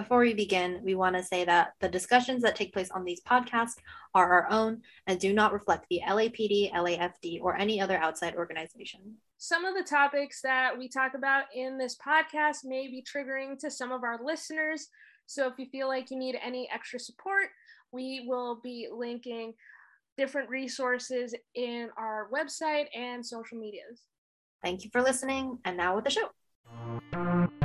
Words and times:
Before 0.00 0.20
we 0.20 0.32
begin, 0.32 0.80
we 0.82 0.94
want 0.94 1.14
to 1.16 1.22
say 1.22 1.44
that 1.44 1.74
the 1.80 1.88
discussions 1.88 2.42
that 2.42 2.56
take 2.56 2.72
place 2.72 2.90
on 2.90 3.04
these 3.04 3.20
podcasts 3.20 3.74
are 4.14 4.32
our 4.32 4.50
own 4.50 4.80
and 5.06 5.20
do 5.20 5.34
not 5.34 5.52
reflect 5.52 5.84
the 5.90 6.00
LAPD, 6.08 6.72
LAFD, 6.72 7.42
or 7.42 7.54
any 7.54 7.82
other 7.82 7.98
outside 7.98 8.34
organization. 8.34 9.00
Some 9.36 9.66
of 9.66 9.74
the 9.74 9.82
topics 9.82 10.40
that 10.40 10.78
we 10.78 10.88
talk 10.88 11.12
about 11.12 11.44
in 11.54 11.76
this 11.76 11.98
podcast 11.98 12.64
may 12.64 12.86
be 12.86 13.04
triggering 13.04 13.58
to 13.58 13.70
some 13.70 13.92
of 13.92 14.02
our 14.02 14.18
listeners. 14.24 14.88
So 15.26 15.46
if 15.48 15.58
you 15.58 15.66
feel 15.66 15.86
like 15.86 16.10
you 16.10 16.16
need 16.16 16.38
any 16.42 16.66
extra 16.72 16.98
support, 16.98 17.48
we 17.92 18.24
will 18.26 18.58
be 18.64 18.88
linking 18.90 19.52
different 20.16 20.48
resources 20.48 21.34
in 21.54 21.90
our 21.98 22.30
website 22.32 22.86
and 22.96 23.24
social 23.24 23.58
medias. 23.58 24.00
Thank 24.64 24.82
you 24.82 24.88
for 24.94 25.02
listening, 25.02 25.58
and 25.66 25.76
now 25.76 25.94
with 25.94 26.04
the 26.04 26.10
show. 26.10 27.59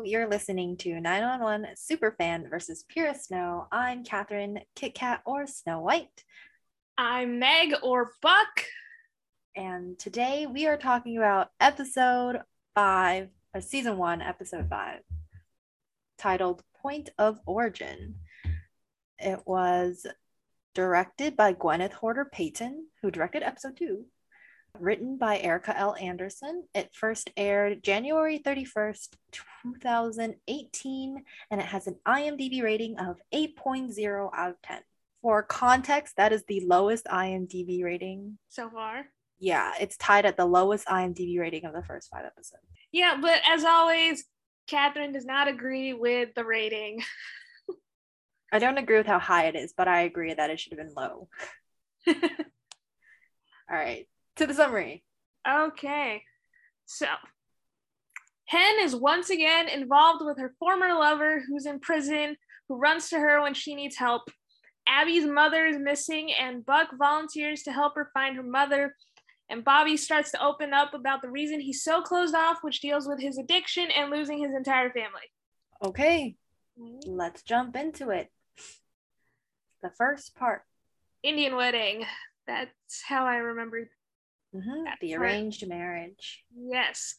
Hello, 0.00 0.08
you're 0.08 0.30
listening 0.30 0.78
to 0.78 0.98
911 0.98 1.74
Superfan 1.76 2.48
versus 2.48 2.86
Pure 2.88 3.12
Snow. 3.16 3.66
I'm 3.70 4.02
Catherine, 4.02 4.60
Kit 4.74 4.94
Kat, 4.94 5.20
or 5.26 5.46
Snow 5.46 5.80
White. 5.80 6.24
I'm 6.96 7.38
Meg 7.38 7.74
or 7.82 8.12
Buck. 8.22 8.64
And 9.54 9.98
today 9.98 10.46
we 10.46 10.66
are 10.66 10.78
talking 10.78 11.18
about 11.18 11.50
episode 11.60 12.40
five, 12.74 13.28
or 13.52 13.60
season 13.60 13.98
one, 13.98 14.22
episode 14.22 14.70
five, 14.70 15.00
titled 16.16 16.62
Point 16.80 17.10
of 17.18 17.38
Origin. 17.44 18.14
It 19.18 19.40
was 19.44 20.06
directed 20.74 21.36
by 21.36 21.52
Gwyneth 21.52 21.92
Horder 21.92 22.24
Payton, 22.24 22.86
who 23.02 23.10
directed 23.10 23.42
episode 23.42 23.76
two, 23.76 24.06
written 24.78 25.18
by 25.18 25.38
Erica 25.38 25.76
L. 25.76 25.94
Anderson. 26.00 26.64
It 26.74 26.90
first 26.92 27.30
aired 27.36 27.82
January 27.82 28.38
31st, 28.38 29.08
2018, 29.32 31.24
and 31.50 31.60
it 31.60 31.66
has 31.66 31.86
an 31.86 31.96
IMDb 32.06 32.62
rating 32.62 32.98
of 32.98 33.16
8.0 33.34 34.30
out 34.34 34.50
of 34.50 34.62
10. 34.62 34.80
For 35.22 35.42
context, 35.42 36.16
that 36.16 36.32
is 36.32 36.44
the 36.48 36.62
lowest 36.66 37.04
IMDb 37.06 37.84
rating 37.84 38.38
so 38.48 38.70
far. 38.70 39.06
Yeah, 39.38 39.72
it's 39.80 39.96
tied 39.96 40.26
at 40.26 40.36
the 40.36 40.46
lowest 40.46 40.86
IMDb 40.86 41.38
rating 41.38 41.64
of 41.64 41.72
the 41.72 41.82
first 41.82 42.08
five 42.10 42.24
episodes. 42.24 42.62
Yeah, 42.92 43.18
but 43.20 43.40
as 43.48 43.64
always, 43.64 44.24
Catherine 44.66 45.12
does 45.12 45.24
not 45.24 45.48
agree 45.48 45.92
with 45.92 46.34
the 46.34 46.44
rating. 46.44 47.02
I 48.52 48.58
don't 48.58 48.78
agree 48.78 48.98
with 48.98 49.06
how 49.06 49.18
high 49.18 49.46
it 49.46 49.56
is, 49.56 49.72
but 49.76 49.88
I 49.88 50.02
agree 50.02 50.32
that 50.32 50.50
it 50.50 50.60
should 50.60 50.72
have 50.72 50.86
been 50.86 50.94
low. 50.94 51.28
All 52.08 52.14
right, 53.76 54.06
to 54.40 54.46
the 54.46 54.54
summary. 54.54 55.04
Okay. 55.48 56.22
So, 56.86 57.06
Hen 58.46 58.76
is 58.80 58.96
once 58.96 59.28
again 59.28 59.68
involved 59.68 60.24
with 60.24 60.38
her 60.38 60.54
former 60.58 60.94
lover 60.94 61.42
who's 61.46 61.66
in 61.66 61.78
prison, 61.78 62.36
who 62.68 62.78
runs 62.78 63.10
to 63.10 63.18
her 63.18 63.42
when 63.42 63.54
she 63.54 63.74
needs 63.74 63.96
help. 63.96 64.22
Abby's 64.88 65.26
mother 65.26 65.66
is 65.66 65.78
missing, 65.78 66.32
and 66.32 66.64
Buck 66.64 66.88
volunteers 66.98 67.62
to 67.64 67.72
help 67.72 67.94
her 67.96 68.10
find 68.14 68.34
her 68.36 68.42
mother. 68.42 68.96
And 69.50 69.62
Bobby 69.62 69.96
starts 69.96 70.30
to 70.30 70.42
open 70.42 70.72
up 70.72 70.94
about 70.94 71.20
the 71.20 71.30
reason 71.30 71.60
he's 71.60 71.84
so 71.84 72.00
closed 72.00 72.34
off, 72.34 72.58
which 72.62 72.80
deals 72.80 73.06
with 73.06 73.20
his 73.20 73.36
addiction 73.36 73.90
and 73.90 74.10
losing 74.10 74.38
his 74.42 74.54
entire 74.56 74.90
family. 74.90 75.28
Okay, 75.84 76.36
mm-hmm. 76.80 77.10
let's 77.10 77.42
jump 77.42 77.76
into 77.76 78.08
it. 78.08 78.28
The 79.82 79.90
first 79.98 80.34
part 80.34 80.62
Indian 81.22 81.56
wedding. 81.56 82.04
That's 82.46 83.02
how 83.06 83.26
I 83.26 83.36
remember 83.36 83.88
mm-hmm. 84.54 84.84
the 85.00 85.14
arranged 85.14 85.66
marriage. 85.68 86.44
Yes. 86.56 87.14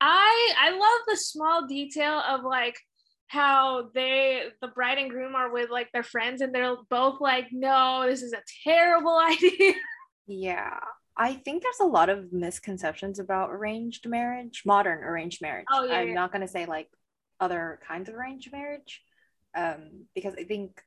I 0.00 0.54
I 0.58 0.70
love 0.70 1.00
the 1.06 1.16
small 1.16 1.66
detail 1.66 2.20
of 2.28 2.42
like 2.44 2.76
how 3.28 3.90
they 3.94 4.44
the 4.60 4.68
bride 4.68 4.98
and 4.98 5.10
groom 5.10 5.34
are 5.34 5.52
with 5.52 5.70
like 5.70 5.90
their 5.92 6.02
friends 6.02 6.40
and 6.40 6.54
they're 6.54 6.76
both 6.90 7.20
like 7.20 7.46
no 7.52 8.04
this 8.06 8.22
is 8.22 8.32
a 8.32 8.42
terrible 8.62 9.18
idea 9.30 9.72
yeah 10.26 10.78
i 11.16 11.34
think 11.34 11.62
there's 11.62 11.80
a 11.80 11.86
lot 11.86 12.08
of 12.08 12.32
misconceptions 12.32 13.18
about 13.18 13.50
arranged 13.50 14.08
marriage 14.08 14.62
modern 14.64 15.02
arranged 15.02 15.40
marriage 15.42 15.64
oh, 15.72 15.84
yeah, 15.84 15.94
i'm 15.94 16.08
yeah. 16.08 16.14
not 16.14 16.32
going 16.32 16.42
to 16.42 16.48
say 16.48 16.66
like 16.66 16.88
other 17.40 17.80
kinds 17.86 18.08
of 18.08 18.14
arranged 18.14 18.52
marriage 18.52 19.02
um, 19.56 20.06
because 20.14 20.34
i 20.38 20.44
think 20.44 20.80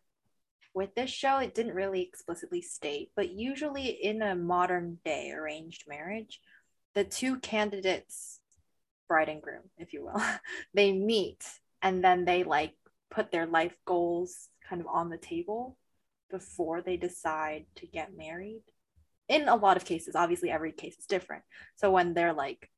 with 0.77 0.95
this 0.95 1.09
show 1.09 1.39
it 1.39 1.53
didn't 1.53 1.75
really 1.75 2.01
explicitly 2.01 2.61
state 2.61 3.11
but 3.15 3.31
usually 3.31 3.87
in 3.87 4.21
a 4.21 4.35
modern 4.35 4.97
day 5.03 5.31
arranged 5.31 5.83
marriage 5.87 6.39
the 6.95 7.03
two 7.03 7.37
candidates 7.39 8.39
bride 9.07 9.29
and 9.29 9.41
groom 9.41 9.63
if 9.77 9.91
you 9.91 10.03
will 10.03 10.21
they 10.73 10.91
meet 10.91 11.43
and 11.81 12.03
then 12.03 12.25
they 12.25 12.43
like 12.43 12.73
put 13.09 13.31
their 13.31 13.45
life 13.45 13.75
goals 13.85 14.49
kind 14.67 14.81
of 14.81 14.87
on 14.87 15.09
the 15.09 15.17
table 15.17 15.77
before 16.29 16.81
they 16.81 16.97
decide 16.97 17.65
to 17.75 17.87
get 17.87 18.17
married. 18.17 18.63
In 19.29 19.47
a 19.47 19.55
lot 19.55 19.77
of 19.77 19.85
cases 19.85 20.15
obviously 20.15 20.49
every 20.49 20.71
case 20.71 20.97
is 20.97 21.05
different. 21.05 21.43
So 21.75 21.91
when 21.91 22.13
they're 22.13 22.33
like 22.33 22.69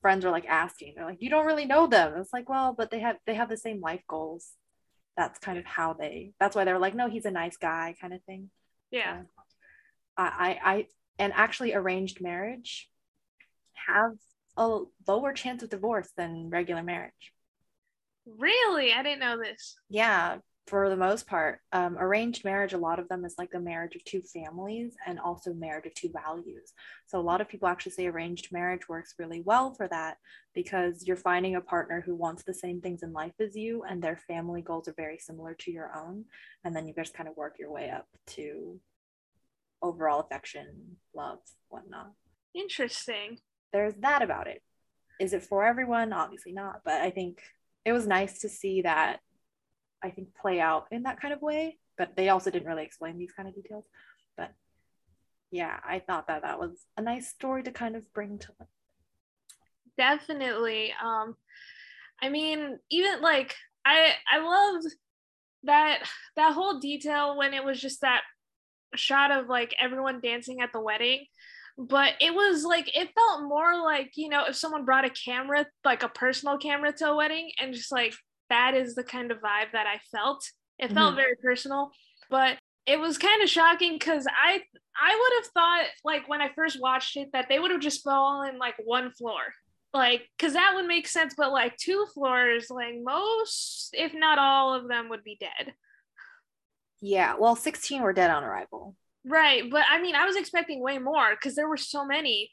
friends 0.00 0.24
are 0.24 0.30
like 0.30 0.46
asking 0.46 0.94
they're 0.96 1.06
like 1.06 1.22
you 1.22 1.30
don't 1.30 1.46
really 1.46 1.66
know 1.66 1.86
them. 1.86 2.14
It's 2.16 2.32
like 2.32 2.48
well 2.48 2.74
but 2.76 2.90
they 2.90 3.00
have 3.00 3.16
they 3.26 3.34
have 3.34 3.48
the 3.48 3.56
same 3.56 3.80
life 3.80 4.02
goals 4.08 4.50
that's 5.16 5.38
kind 5.38 5.58
of 5.58 5.64
how 5.64 5.92
they 5.92 6.32
that's 6.40 6.56
why 6.56 6.64
they're 6.64 6.78
like 6.78 6.94
no 6.94 7.08
he's 7.08 7.24
a 7.24 7.30
nice 7.30 7.56
guy 7.56 7.94
kind 8.00 8.12
of 8.12 8.22
thing 8.24 8.50
yeah 8.90 9.20
so, 9.20 9.26
I, 10.16 10.24
I 10.24 10.72
i 10.72 10.86
and 11.18 11.32
actually 11.34 11.74
arranged 11.74 12.20
marriage 12.20 12.88
have 13.74 14.12
a 14.56 14.80
lower 15.06 15.32
chance 15.32 15.62
of 15.62 15.70
divorce 15.70 16.10
than 16.16 16.50
regular 16.50 16.82
marriage 16.82 17.32
Really? 18.26 18.92
I 18.92 19.02
didn't 19.02 19.20
know 19.20 19.38
this. 19.38 19.76
Yeah, 19.88 20.38
for 20.66 20.88
the 20.88 20.96
most 20.96 21.26
part. 21.26 21.60
Um, 21.72 21.98
arranged 21.98 22.44
marriage, 22.44 22.72
a 22.72 22.78
lot 22.78 22.98
of 22.98 23.08
them 23.08 23.24
is 23.24 23.34
like 23.36 23.52
a 23.54 23.60
marriage 23.60 23.96
of 23.96 24.04
two 24.04 24.22
families 24.22 24.96
and 25.06 25.20
also 25.20 25.52
marriage 25.52 25.86
of 25.86 25.94
two 25.94 26.10
values. 26.10 26.72
So 27.06 27.18
a 27.18 27.22
lot 27.22 27.40
of 27.40 27.48
people 27.48 27.68
actually 27.68 27.92
say 27.92 28.06
arranged 28.06 28.50
marriage 28.50 28.88
works 28.88 29.14
really 29.18 29.42
well 29.42 29.74
for 29.74 29.88
that 29.88 30.16
because 30.54 31.06
you're 31.06 31.16
finding 31.16 31.56
a 31.56 31.60
partner 31.60 32.00
who 32.00 32.14
wants 32.14 32.44
the 32.44 32.54
same 32.54 32.80
things 32.80 33.02
in 33.02 33.12
life 33.12 33.34
as 33.40 33.54
you 33.54 33.82
and 33.82 34.02
their 34.02 34.16
family 34.16 34.62
goals 34.62 34.88
are 34.88 34.94
very 34.96 35.18
similar 35.18 35.54
to 35.54 35.70
your 35.70 35.90
own. 35.94 36.24
And 36.64 36.74
then 36.74 36.86
you 36.86 36.94
just 36.94 37.14
kind 37.14 37.28
of 37.28 37.36
work 37.36 37.56
your 37.58 37.70
way 37.70 37.90
up 37.90 38.06
to 38.28 38.80
overall 39.82 40.20
affection, 40.20 40.96
love, 41.14 41.40
whatnot. 41.68 42.12
Interesting. 42.54 43.38
There's 43.72 43.94
that 44.00 44.22
about 44.22 44.46
it. 44.46 44.62
Is 45.20 45.34
it 45.34 45.42
for 45.42 45.64
everyone? 45.66 46.12
Obviously 46.12 46.52
not, 46.52 46.80
but 46.84 47.02
I 47.02 47.10
think 47.10 47.42
it 47.84 47.92
was 47.92 48.06
nice 48.06 48.40
to 48.40 48.48
see 48.48 48.82
that 48.82 49.20
I 50.04 50.10
think 50.10 50.28
play 50.40 50.60
out 50.60 50.86
in 50.90 51.02
that 51.04 51.20
kind 51.20 51.32
of 51.32 51.42
way. 51.42 51.78
But 51.96 52.16
they 52.16 52.28
also 52.28 52.50
didn't 52.50 52.68
really 52.68 52.84
explain 52.84 53.18
these 53.18 53.32
kind 53.32 53.48
of 53.48 53.54
details. 53.54 53.84
But 54.36 54.52
yeah, 55.50 55.78
I 55.88 56.00
thought 56.00 56.28
that 56.28 56.42
that 56.42 56.58
was 56.58 56.84
a 56.96 57.02
nice 57.02 57.28
story 57.28 57.62
to 57.62 57.70
kind 57.70 57.96
of 57.96 58.12
bring 58.12 58.38
to 58.38 58.48
life. 58.60 58.68
Definitely. 59.96 60.92
Um, 61.02 61.36
I 62.20 62.28
mean, 62.28 62.78
even 62.90 63.20
like 63.20 63.54
I 63.84 64.12
I 64.30 64.38
loved 64.38 64.86
that 65.64 66.00
that 66.36 66.52
whole 66.52 66.78
detail 66.78 67.38
when 67.38 67.54
it 67.54 67.64
was 67.64 67.80
just 67.80 68.02
that 68.02 68.22
shot 68.94 69.30
of 69.30 69.48
like 69.48 69.74
everyone 69.80 70.20
dancing 70.20 70.60
at 70.60 70.72
the 70.72 70.80
wedding 70.80 71.26
but 71.76 72.12
it 72.20 72.32
was 72.32 72.64
like 72.64 72.88
it 72.96 73.10
felt 73.14 73.42
more 73.42 73.82
like 73.82 74.12
you 74.14 74.28
know 74.28 74.44
if 74.46 74.54
someone 74.54 74.84
brought 74.84 75.04
a 75.04 75.10
camera 75.10 75.66
like 75.84 76.02
a 76.02 76.08
personal 76.08 76.56
camera 76.56 76.92
to 76.92 77.08
a 77.08 77.16
wedding 77.16 77.50
and 77.58 77.74
just 77.74 77.90
like 77.90 78.14
that 78.50 78.74
is 78.74 78.94
the 78.94 79.04
kind 79.04 79.30
of 79.30 79.38
vibe 79.38 79.72
that 79.72 79.86
i 79.86 79.98
felt 80.10 80.44
it 80.78 80.92
felt 80.92 81.10
mm-hmm. 81.10 81.16
very 81.16 81.36
personal 81.42 81.90
but 82.30 82.58
it 82.86 82.98
was 82.98 83.16
kind 83.18 83.42
of 83.42 83.48
shocking 83.48 83.94
because 83.94 84.26
i 84.26 84.60
i 85.00 85.18
would 85.20 85.42
have 85.42 85.52
thought 85.52 85.86
like 86.04 86.28
when 86.28 86.40
i 86.40 86.50
first 86.54 86.80
watched 86.80 87.16
it 87.16 87.30
that 87.32 87.46
they 87.48 87.58
would 87.58 87.70
have 87.70 87.80
just 87.80 88.02
fallen 88.02 88.58
like 88.58 88.74
one 88.84 89.10
floor 89.12 89.40
like 89.92 90.22
because 90.36 90.54
that 90.54 90.72
would 90.74 90.86
make 90.86 91.06
sense 91.06 91.34
but 91.36 91.52
like 91.52 91.76
two 91.76 92.06
floors 92.14 92.66
like 92.70 92.94
most 93.02 93.90
if 93.92 94.12
not 94.14 94.38
all 94.38 94.74
of 94.74 94.88
them 94.88 95.08
would 95.08 95.22
be 95.24 95.38
dead 95.38 95.72
yeah 97.00 97.34
well 97.38 97.56
16 97.56 98.02
were 98.02 98.12
dead 98.12 98.30
on 98.30 98.42
arrival 98.42 98.96
Right. 99.24 99.70
But 99.70 99.84
I 99.90 100.00
mean, 100.00 100.14
I 100.14 100.26
was 100.26 100.36
expecting 100.36 100.80
way 100.80 100.98
more 100.98 101.30
because 101.30 101.54
there 101.54 101.68
were 101.68 101.76
so 101.76 102.04
many. 102.04 102.50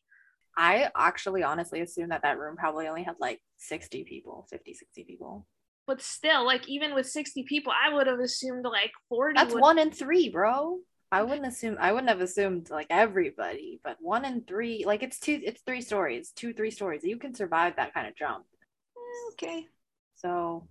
I 0.57 0.89
actually 0.95 1.43
honestly 1.43 1.81
assumed 1.81 2.11
that 2.11 2.23
that 2.23 2.37
room 2.37 2.55
probably 2.55 2.87
only 2.87 3.03
had 3.03 3.15
like 3.19 3.39
60 3.57 4.03
people, 4.03 4.47
50, 4.49 4.73
60 4.73 5.03
people. 5.03 5.47
But 5.91 6.01
still, 6.01 6.45
like, 6.45 6.69
even 6.69 6.95
with 6.95 7.05
60 7.05 7.43
people, 7.43 7.73
I 7.73 7.93
would 7.93 8.07
have 8.07 8.21
assumed 8.21 8.63
like 8.63 8.93
40. 9.09 9.33
That's 9.35 9.53
would- 9.53 9.59
one 9.59 9.77
in 9.77 9.91
three, 9.91 10.29
bro. 10.29 10.79
I 11.11 11.23
wouldn't 11.23 11.45
assume, 11.45 11.75
I 11.81 11.91
wouldn't 11.91 12.07
have 12.07 12.21
assumed 12.21 12.69
like 12.69 12.87
everybody, 12.89 13.81
but 13.83 13.97
one 13.99 14.23
in 14.23 14.43
three, 14.45 14.85
like, 14.85 15.03
it's 15.03 15.19
two, 15.19 15.41
it's 15.43 15.61
three 15.63 15.81
stories, 15.81 16.31
two, 16.31 16.53
three 16.53 16.71
stories. 16.71 17.03
You 17.03 17.17
can 17.17 17.35
survive 17.35 17.75
that 17.75 17.93
kind 17.93 18.07
of 18.07 18.15
jump. 18.15 18.45
Eh, 18.95 19.31
okay. 19.33 19.67
So 20.15 20.65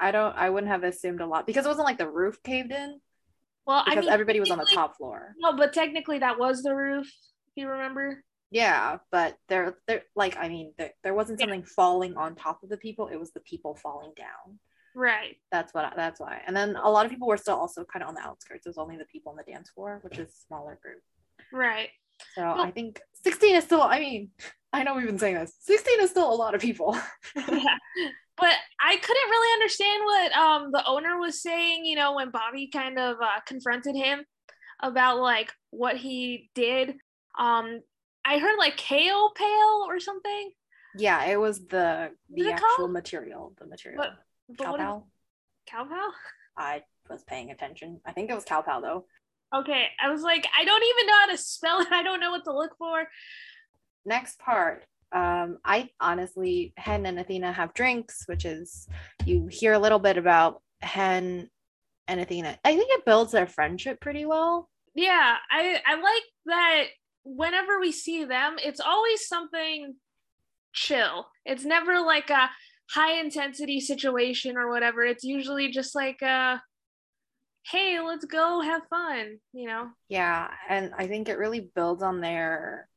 I 0.00 0.12
don't. 0.12 0.34
I 0.34 0.48
wouldn't 0.48 0.72
have 0.72 0.82
assumed 0.82 1.20
a 1.20 1.26
lot 1.26 1.46
because 1.46 1.66
it 1.66 1.68
wasn't 1.68 1.84
like 1.86 1.98
the 1.98 2.08
roof 2.08 2.42
caved 2.42 2.72
in. 2.72 3.02
Well, 3.66 3.84
Because 3.84 3.98
I 3.98 4.00
mean, 4.00 4.10
everybody 4.10 4.40
was 4.40 4.50
on 4.50 4.56
the 4.56 4.64
top 4.64 4.96
floor. 4.96 5.34
No, 5.38 5.54
but 5.54 5.74
technically 5.74 6.20
that 6.20 6.38
was 6.38 6.62
the 6.62 6.74
roof. 6.74 7.06
If 7.06 7.52
you 7.56 7.68
remember. 7.68 8.24
Yeah, 8.52 8.98
but 9.10 9.36
there, 9.48 9.76
there, 9.88 10.02
like, 10.14 10.36
I 10.36 10.48
mean, 10.48 10.72
there, 10.78 10.90
there 11.02 11.14
wasn't 11.14 11.40
Yeah. 11.40 11.44
something 11.46 11.64
falling 11.64 12.16
on 12.16 12.34
top 12.34 12.62
of 12.62 12.68
the 12.68 12.76
people. 12.76 13.08
It 13.08 13.16
was 13.18 13.32
the 13.32 13.40
people 13.40 13.74
falling 13.74 14.12
down. 14.16 14.58
Right. 14.94 15.36
That's 15.50 15.72
what. 15.72 15.86
I, 15.86 15.92
that's 15.96 16.20
why. 16.20 16.42
And 16.46 16.54
then 16.54 16.76
a 16.76 16.90
lot 16.90 17.06
of 17.06 17.10
people 17.10 17.26
were 17.28 17.38
still 17.38 17.56
also 17.56 17.82
kind 17.84 18.02
of 18.02 18.10
on 18.10 18.14
the 18.14 18.20
outskirts. 18.20 18.66
It 18.66 18.68
was 18.68 18.76
only 18.78 18.98
the 18.98 19.06
people 19.06 19.30
on 19.30 19.36
the 19.38 19.50
dance 19.50 19.70
floor, 19.70 20.00
which 20.02 20.18
is 20.18 20.28
a 20.28 20.46
smaller 20.46 20.78
group. 20.82 21.00
Right. 21.52 21.88
So 22.34 22.42
Well- 22.42 22.60
I 22.60 22.70
think 22.70 23.00
16 23.24 23.54
is 23.56 23.64
still. 23.64 23.80
I 23.82 23.98
mean, 24.00 24.30
I 24.72 24.82
know 24.82 24.94
we've 24.94 25.06
been 25.06 25.18
saying 25.18 25.36
this. 25.36 25.54
16 25.60 26.00
is 26.00 26.10
still 26.10 26.30
a 26.30 26.36
lot 26.36 26.54
of 26.54 26.60
people. 26.60 26.94
yeah. 27.36 27.76
But 28.36 28.54
I 28.80 28.96
couldn't 28.96 29.30
really 29.30 29.52
understand 29.54 30.04
what 30.04 30.32
um 30.32 30.72
the 30.72 30.84
owner 30.86 31.18
was 31.18 31.40
saying, 31.42 31.84
you 31.86 31.96
know, 31.96 32.14
when 32.14 32.30
Bobby 32.30 32.68
kind 32.68 32.98
of 32.98 33.16
uh, 33.20 33.40
confronted 33.46 33.94
him 33.96 34.24
about 34.82 35.20
like 35.20 35.52
what 35.70 35.96
he 35.96 36.50
did. 36.54 36.96
Um 37.38 37.80
I 38.24 38.38
heard 38.38 38.56
like 38.58 38.76
kale 38.76 39.30
pale 39.30 39.84
or 39.86 39.98
something. 40.00 40.52
yeah, 40.96 41.24
it 41.26 41.38
was 41.40 41.66
the 41.66 42.10
the 42.30 42.52
actual 42.52 42.68
called? 42.76 42.92
material. 42.92 43.54
The 43.58 43.66
material. 43.66 44.02
But 44.02 44.10
what 44.46 44.80
is 44.80 44.86
Cowpal. 44.86 45.04
Cowpal? 45.70 46.10
I 46.56 46.82
was 47.08 47.22
paying 47.24 47.50
attention. 47.50 48.00
I 48.06 48.12
think 48.12 48.30
it 48.30 48.34
was 48.34 48.44
cowpal 48.44 48.80
though. 48.82 49.06
Okay. 49.54 49.86
I 50.02 50.10
was 50.10 50.22
like, 50.22 50.46
I 50.58 50.64
don't 50.64 50.82
even 50.82 51.06
know 51.06 51.18
how 51.20 51.26
to 51.26 51.36
spell 51.38 51.80
it. 51.80 51.88
I 51.92 52.02
don't 52.02 52.20
know 52.20 52.30
what 52.30 52.44
to 52.44 52.54
look 52.54 52.76
for. 52.78 53.06
next 54.04 54.38
part 54.38 54.84
um 55.12 55.58
i 55.64 55.88
honestly 56.00 56.72
hen 56.78 57.04
and 57.06 57.18
athena 57.18 57.52
have 57.52 57.74
drinks 57.74 58.24
which 58.26 58.44
is 58.46 58.88
you 59.26 59.46
hear 59.46 59.74
a 59.74 59.78
little 59.78 59.98
bit 59.98 60.16
about 60.16 60.62
hen 60.80 61.48
and 62.08 62.18
athena 62.20 62.58
i 62.64 62.74
think 62.74 62.88
it 62.90 63.04
builds 63.04 63.30
their 63.32 63.46
friendship 63.46 64.00
pretty 64.00 64.24
well 64.24 64.68
Yeah, 64.94 65.36
I 65.50 65.80
I 65.86 65.94
like 65.96 66.22
that 66.46 66.84
whenever 67.24 67.78
we 67.80 67.92
see 67.92 68.24
them, 68.24 68.56
it's 68.62 68.80
always 68.80 69.26
something 69.26 69.94
chill. 70.72 71.26
It's 71.44 71.64
never 71.64 72.00
like 72.00 72.30
a 72.30 72.50
high 72.90 73.20
intensity 73.20 73.80
situation 73.80 74.56
or 74.56 74.70
whatever. 74.70 75.02
It's 75.04 75.24
usually 75.24 75.70
just 75.70 75.94
like 75.94 76.20
a 76.22 76.62
hey, 77.70 78.00
let's 78.00 78.24
go 78.24 78.60
have 78.60 78.82
fun, 78.90 79.38
you 79.52 79.68
know. 79.68 79.88
yeah 80.08 80.48
and 80.68 80.92
i 80.98 81.06
think 81.06 81.28
it 81.28 81.38
really 81.38 81.70
builds 81.76 82.02
on 82.02 82.20
their 82.20 82.88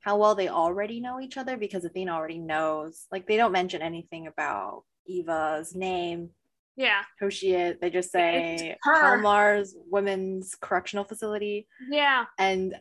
how 0.00 0.16
well 0.16 0.34
they 0.34 0.48
already 0.48 1.00
know 1.00 1.20
each 1.20 1.36
other 1.36 1.56
because 1.56 1.84
athena 1.84 2.12
already 2.12 2.38
knows 2.38 3.06
like 3.12 3.28
they 3.28 3.36
don't 3.36 3.52
mention 3.52 3.80
anything 3.80 4.26
about 4.26 4.82
eva's 5.06 5.72
name 5.76 6.30
Yeah. 6.76 7.02
who 7.20 7.30
she 7.30 7.52
is 7.54 7.76
they 7.80 7.90
just 7.90 8.10
say. 8.10 8.76
Kalmar's 8.84 9.76
women's 9.88 10.54
correctional 10.60 11.04
facility 11.04 11.68
Yeah. 11.88 12.24
and 12.38 12.74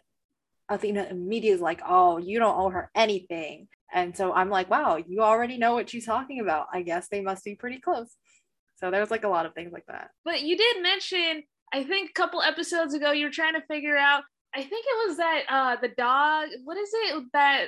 Athena 0.69 1.07
immediately 1.09 1.55
is 1.55 1.61
like, 1.61 1.81
"Oh, 1.85 2.17
you 2.17 2.39
don't 2.39 2.57
owe 2.59 2.69
her 2.69 2.91
anything." 2.95 3.67
And 3.93 4.15
so 4.15 4.33
I'm 4.33 4.49
like, 4.49 4.69
"Wow, 4.69 4.97
you 4.97 5.21
already 5.21 5.57
know 5.57 5.73
what 5.73 5.89
she's 5.89 6.05
talking 6.05 6.39
about. 6.39 6.67
I 6.73 6.81
guess 6.81 7.07
they 7.09 7.21
must 7.21 7.43
be 7.45 7.55
pretty 7.55 7.79
close." 7.79 8.15
So 8.75 8.91
there's 8.91 9.11
like 9.11 9.23
a 9.23 9.29
lot 9.29 9.45
of 9.45 9.53
things 9.55 9.71
like 9.73 9.85
that. 9.87 10.11
But 10.23 10.41
you 10.43 10.57
did 10.57 10.81
mention, 10.83 11.43
I 11.73 11.83
think 11.83 12.09
a 12.11 12.13
couple 12.13 12.41
episodes 12.41 12.93
ago, 12.93 13.11
you 13.11 13.25
were 13.25 13.31
trying 13.31 13.53
to 13.55 13.65
figure 13.67 13.97
out. 13.97 14.23
I 14.55 14.61
think 14.63 14.85
it 14.87 15.07
was 15.07 15.17
that 15.17 15.43
uh 15.49 15.75
the 15.81 15.89
dog. 15.89 16.49
What 16.63 16.77
is 16.77 16.89
it 16.93 17.23
that 17.33 17.67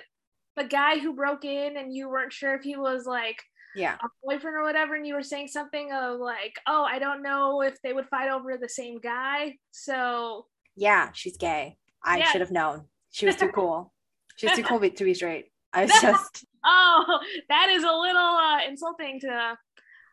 the 0.55 0.63
guy 0.65 0.99
who 0.99 1.13
broke 1.15 1.45
in 1.45 1.77
and 1.77 1.93
you 1.95 2.09
weren't 2.09 2.33
sure 2.33 2.55
if 2.55 2.63
he 2.63 2.75
was 2.77 3.05
like 3.05 3.41
Yeah. 3.75 3.97
a 4.03 4.07
boyfriend 4.23 4.57
or 4.57 4.63
whatever, 4.63 4.95
and 4.95 5.05
you 5.07 5.13
were 5.15 5.23
saying 5.23 5.47
something 5.49 5.91
of 5.93 6.19
like, 6.19 6.55
oh, 6.67 6.83
I 6.83 6.99
don't 6.99 7.21
know 7.23 7.61
if 7.61 7.81
they 7.81 7.93
would 7.93 8.07
fight 8.09 8.29
over 8.29 8.57
the 8.57 8.69
same 8.69 8.99
guy. 8.99 9.57
So 9.71 10.47
Yeah, 10.75 11.11
she's 11.13 11.37
gay. 11.37 11.77
I 12.03 12.17
Yeah. 12.19 12.31
should 12.31 12.41
have 12.41 12.51
known. 12.51 12.85
She 13.11 13.25
was 13.25 13.35
too 13.35 13.49
cool. 13.49 13.93
She's 14.37 14.51
too 14.53 14.63
cool 14.63 14.79
to 14.79 15.03
be 15.03 15.13
straight. 15.13 15.51
I 15.73 15.83
was 15.83 15.91
just 16.01 16.45
oh, 16.65 17.19
that 17.49 17.69
is 17.69 17.83
a 17.83 17.91
little 17.91 18.21
uh, 18.21 18.59
insulting 18.67 19.19
to. 19.21 19.57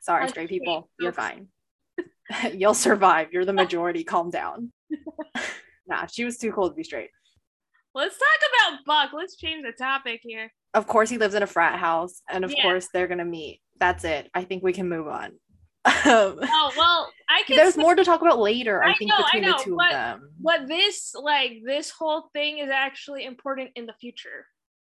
sorry, 0.02 0.24
Oh, 0.24 0.28
straight 0.28 0.48
people. 0.48 0.90
You're 1.00 1.12
fine. 1.12 1.48
You'll 2.52 2.74
survive. 2.74 3.28
You're 3.32 3.44
the 3.44 3.52
majority. 3.52 4.02
Calm 4.04 4.30
down. 4.30 4.72
nah, 5.86 6.06
she 6.06 6.24
was 6.24 6.38
too 6.38 6.52
cool 6.52 6.68
to 6.68 6.74
be 6.74 6.82
straight. 6.84 7.10
Let's 7.94 8.18
talk 8.18 8.50
about 8.74 8.84
Buck. 8.84 9.12
Let's 9.14 9.36
change 9.36 9.64
the 9.64 9.72
topic 9.72 10.20
here. 10.22 10.52
of 10.74 10.86
course 10.86 11.08
he 11.08 11.16
lives 11.18 11.34
in 11.34 11.42
a 11.42 11.46
frat 11.46 11.78
house 11.78 12.20
and 12.28 12.44
of 12.44 12.52
Yeah. 12.52 12.62
course 12.62 12.88
they're 12.92 13.06
gonna 13.08 13.24
meet 13.24 13.62
that's 13.80 14.04
it 14.04 14.28
i 14.34 14.42
think 14.44 14.62
we 14.62 14.72
can 14.74 14.88
move 14.88 15.06
on 15.08 15.32
um, 15.86 16.38
Oh 16.42 16.72
well, 16.76 17.12
I 17.28 17.42
can. 17.46 17.56
there's 17.56 17.74
say 17.74 17.80
more 17.82 17.94
to 17.94 18.04
talk 18.04 18.20
about 18.22 18.38
later 18.38 18.82
i, 18.82 18.90
I 18.90 18.94
think 18.94 19.10
know, 19.10 19.16
I 19.18 19.22
between 19.38 19.42
know, 19.50 19.56
the 19.58 19.64
two 19.64 19.76
but- 19.76 19.84
of 19.86 19.90
them 20.20 20.30
But 20.40 20.68
this, 20.68 21.14
like, 21.14 21.52
this 21.66 21.90
whole 21.90 22.28
thing 22.32 22.58
is 22.58 22.70
actually 22.70 23.24
important 23.24 23.70
in 23.76 23.86
the 23.86 23.94
future. 24.00 24.46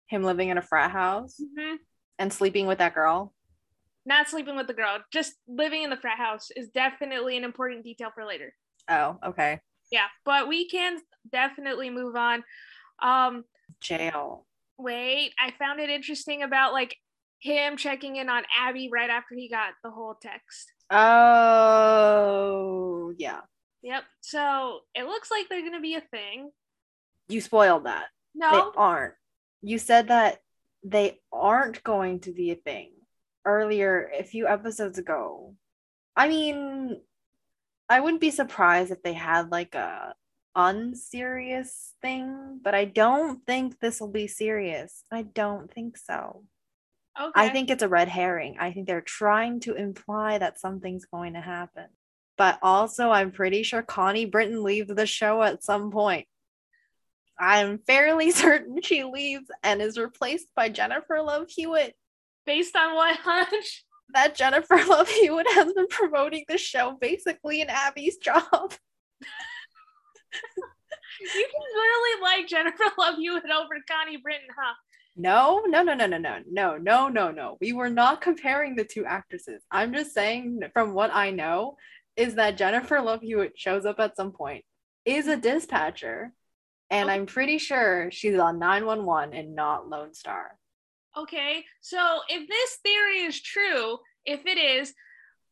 him 0.08 0.24
living 0.24 0.50
in 0.50 0.58
a 0.58 0.62
frat 0.62 0.92
house 0.92 1.36
hmm 1.58 1.76
and 2.20 2.32
sleeping 2.34 2.66
with 2.68 2.78
that 2.80 2.94
girl 2.96 3.34
Not 4.06 4.28
sleeping 4.30 4.56
with 4.56 4.68
the 4.68 4.74
girl, 4.74 5.00
just 5.12 5.34
living 5.48 5.84
in 5.84 5.90
the 5.90 5.98
frat 5.98 6.18
house 6.18 6.50
is 6.56 6.70
definitely 6.70 7.38
an 7.38 7.44
important 7.44 7.84
detail 7.84 8.10
for 8.14 8.26
later. 8.26 8.54
oh 8.90 9.18
okay 9.26 9.60
Yeah, 9.92 10.08
but 10.26 10.48
we 10.48 10.68
can 10.70 11.00
definitely 11.32 11.90
move 11.90 12.16
on. 12.16 12.44
Um, 13.02 13.44
jail 13.82 14.46
wait, 14.80 15.34
I 15.40 15.52
found 15.60 15.80
it 15.80 15.90
interesting 15.90 16.44
about 16.44 16.72
like 16.74 16.96
him 17.40 17.78
checking 17.78 18.16
in 18.16 18.30
on 18.30 18.44
Abby 18.58 18.90
right 18.92 19.10
after 19.10 19.36
he 19.36 19.50
got 19.50 19.74
the 19.84 19.92
whole 19.92 20.16
text. 20.22 20.72
Oh 21.78 23.14
yeah 23.18 23.42
Yep. 23.84 24.04
So 24.22 24.80
it 24.96 25.06
looks 25.06 25.30
like 25.32 25.48
they're 25.50 25.62
gonna 25.62 25.80
be 25.82 25.96
a 25.96 26.02
thing. 26.02 26.52
you 27.30 27.40
spoiled 27.42 27.86
that 27.86 28.06
No. 28.36 28.52
they 28.52 28.62
aren't 28.78 29.14
you 29.62 29.78
said 29.78 30.08
that 30.10 30.40
they 30.84 31.20
aren't 31.32 31.84
going 31.84 32.20
to 32.22 32.32
be 32.32 32.52
a 32.52 32.56
thing 32.56 32.92
earlier 33.46 34.12
a 34.18 34.24
few 34.24 34.48
episodes 34.48 34.98
ago 35.00 35.56
i 36.16 36.28
mean 36.28 37.00
i 37.90 38.00
wouldn't 38.00 38.22
be 38.22 38.32
surprised 38.32 38.92
if 38.92 39.02
they 39.04 39.14
had 39.14 39.52
like 39.52 39.74
a 39.76 40.14
unserious 40.56 41.94
thing 42.02 42.60
but 42.64 42.74
i 42.76 42.84
don't 42.86 43.46
think 43.46 43.80
this 43.80 44.00
will 44.02 44.12
be 44.12 44.28
serious 44.28 45.04
i 45.12 45.22
don't 45.22 45.72
think 45.74 45.98
so 45.98 46.44
okay. 47.20 47.32
i 47.36 47.50
think 47.50 47.70
it's 47.70 47.84
a 47.84 47.88
red 47.88 48.08
herring 48.08 48.56
i 48.60 48.72
think 48.72 48.88
they're 48.88 49.02
trying 49.02 49.60
to 49.60 49.76
imply 49.76 50.38
that 50.38 50.60
something's 50.60 51.06
going 51.06 51.34
to 51.34 51.42
happen 51.42 51.86
but 52.38 52.58
also 52.62 53.10
i'm 53.10 53.32
pretty 53.32 53.64
sure 53.64 53.82
connie 53.82 54.26
britton 54.26 54.64
leaves 54.64 54.94
the 54.94 55.06
show 55.06 55.42
at 55.42 55.64
some 55.64 55.92
point 55.92 56.28
i'm 57.40 57.80
fairly 57.80 58.32
certain 58.44 58.82
she 58.82 59.04
leaves 59.04 59.50
and 59.64 59.82
is 59.82 59.98
replaced 59.98 60.48
by 60.56 60.70
jennifer 60.70 61.22
love 61.22 61.48
hewitt 61.50 61.96
based 62.46 62.76
on 62.76 62.96
what 62.96 63.18
hunch? 63.18 63.86
that 64.14 64.36
jennifer 64.36 64.78
love 64.88 65.10
hewitt 65.10 65.48
has 65.54 65.74
been 65.74 65.88
promoting 65.88 66.46
the 66.48 66.58
show 66.58 66.98
basically 67.00 67.62
in 67.62 67.70
abby's 67.70 68.18
job 68.18 68.74
You 71.20 71.28
can 71.52 71.62
literally 71.74 72.22
like 72.22 72.48
Jennifer 72.48 72.94
Love 72.98 73.16
Hewitt 73.18 73.50
over 73.50 73.76
Connie 73.90 74.18
Britton, 74.18 74.48
huh? 74.58 74.74
No, 75.20 75.64
no, 75.66 75.82
no, 75.82 75.96
no, 75.96 76.06
no, 76.06 76.18
no, 76.18 76.40
no, 76.48 76.78
no, 76.78 77.08
no, 77.10 77.32
no. 77.32 77.58
We 77.60 77.74
were 77.74 77.90
not 77.90 78.22
comparing 78.22 78.76
the 78.76 78.84
two 78.86 79.04
actresses. 79.04 79.64
I'm 79.72 79.92
just 79.92 80.14
saying, 80.14 80.62
from 80.74 80.94
what 80.94 81.10
I 81.12 81.32
know, 81.32 81.78
is 82.16 82.36
that 82.36 82.58
Jennifer 82.58 83.02
Love 83.02 83.22
Hewitt 83.22 83.54
shows 83.58 83.86
up 83.86 84.00
at 84.00 84.16
some 84.16 84.32
point, 84.32 84.64
is 85.06 85.28
a 85.28 85.36
dispatcher, 85.36 86.34
and 86.92 87.10
Okay. 87.10 87.16
I'm 87.16 87.26
pretty 87.26 87.58
sure 87.58 88.12
she's 88.12 88.38
on 88.38 88.60
911 88.60 89.34
and 89.34 89.56
not 89.56 89.90
Lone 89.90 90.14
Star. 90.14 90.58
Okay, 91.18 91.66
so 91.82 92.20
if 92.30 92.48
this 92.48 92.78
theory 92.84 93.22
is 93.22 93.42
true, 93.42 93.98
if 94.24 94.46
it 94.46 94.60
is, 94.60 94.94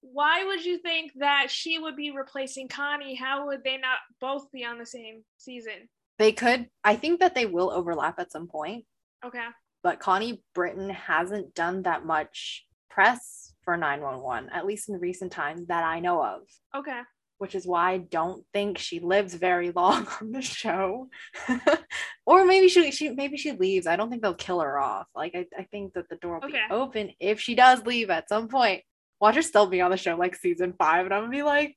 why 0.01 0.43
would 0.43 0.63
you 0.63 0.77
think 0.77 1.12
that 1.15 1.50
she 1.50 1.79
would 1.79 1.95
be 1.95 2.12
replacing 2.12 2.67
Connie? 2.67 3.15
How 3.15 3.48
would 3.48 3.63
they 3.63 3.77
not 3.77 3.98
both 4.22 4.51
be 4.51 4.63
on 4.63 4.77
the 4.77 4.86
same 4.86 5.24
season? 5.38 5.89
They 6.19 6.31
could, 6.34 6.69
I 6.84 6.95
think 6.95 7.19
that 7.22 7.34
they 7.34 7.48
will 7.48 7.72
overlap 7.72 8.19
at 8.19 8.31
some 8.31 8.48
point, 8.48 8.86
Okay. 9.24 9.45
but 9.84 10.00
Connie 10.00 10.43
Britton 10.55 10.89
hasn't 10.89 11.53
done 11.53 11.84
that 11.84 12.05
much 12.05 12.65
press 12.89 13.53
for 13.63 13.77
911, 13.77 14.50
at 14.51 14.65
least 14.65 14.89
in 14.89 14.95
recent 15.00 15.31
times 15.31 15.67
that 15.67 15.84
I 15.84 16.00
know 16.00 16.24
of. 16.24 16.41
Okay. 16.75 17.01
which 17.38 17.53
is 17.55 17.67
why 17.67 17.91
I 17.91 17.98
don't 17.98 18.45
think 18.53 18.77
she 18.77 19.00
lives 19.00 19.34
very 19.34 19.72
long 19.72 20.07
on 20.22 20.31
the 20.31 20.41
show. 20.41 21.10
or 22.25 22.45
maybe 22.45 22.69
she 22.69 22.91
she 22.91 23.10
maybe 23.10 23.38
she 23.38 23.51
leaves. 23.51 23.88
I 23.88 23.95
don't 23.98 24.10
think 24.10 24.22
they'll 24.22 24.34
kill 24.36 24.62
her 24.62 24.79
off. 24.79 25.07
Like 25.15 25.34
I, 25.36 25.45
I 25.57 25.63
think 25.63 25.93
that 25.93 26.07
the 26.10 26.15
door 26.17 26.39
will 26.39 26.45
Okay. 26.48 26.63
be 26.69 26.74
open 26.75 27.12
if 27.19 27.39
she 27.41 27.53
does 27.55 27.86
leave 27.86 28.10
at 28.10 28.29
some 28.29 28.48
point. 28.48 28.84
Watch 29.19 29.36
her 29.36 29.41
still 29.41 29.67
be 29.67 29.81
on 29.81 29.91
the 29.91 29.98
show 29.98 30.15
like 30.15 30.36
season 30.36 30.74
five, 30.77 31.05
and 31.05 31.13
I'm 31.13 31.24
gonna 31.24 31.31
be 31.31 31.43
like, 31.43 31.75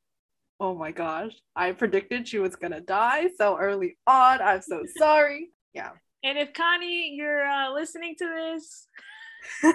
oh 0.60 0.74
my 0.76 0.92
gosh, 0.92 1.32
I 1.56 1.72
predicted 1.72 2.28
she 2.28 2.38
was 2.38 2.54
gonna 2.56 2.80
die 2.80 3.28
so 3.36 3.56
early 3.58 3.96
on. 4.06 4.40
I'm 4.40 4.62
so 4.62 4.82
sorry. 4.96 5.50
Yeah. 5.74 5.90
And 6.24 6.38
if 6.38 6.52
Connie, 6.52 7.14
you're 7.14 7.44
uh, 7.44 7.72
listening 7.72 8.16
to 8.18 8.26
this, 8.26 8.86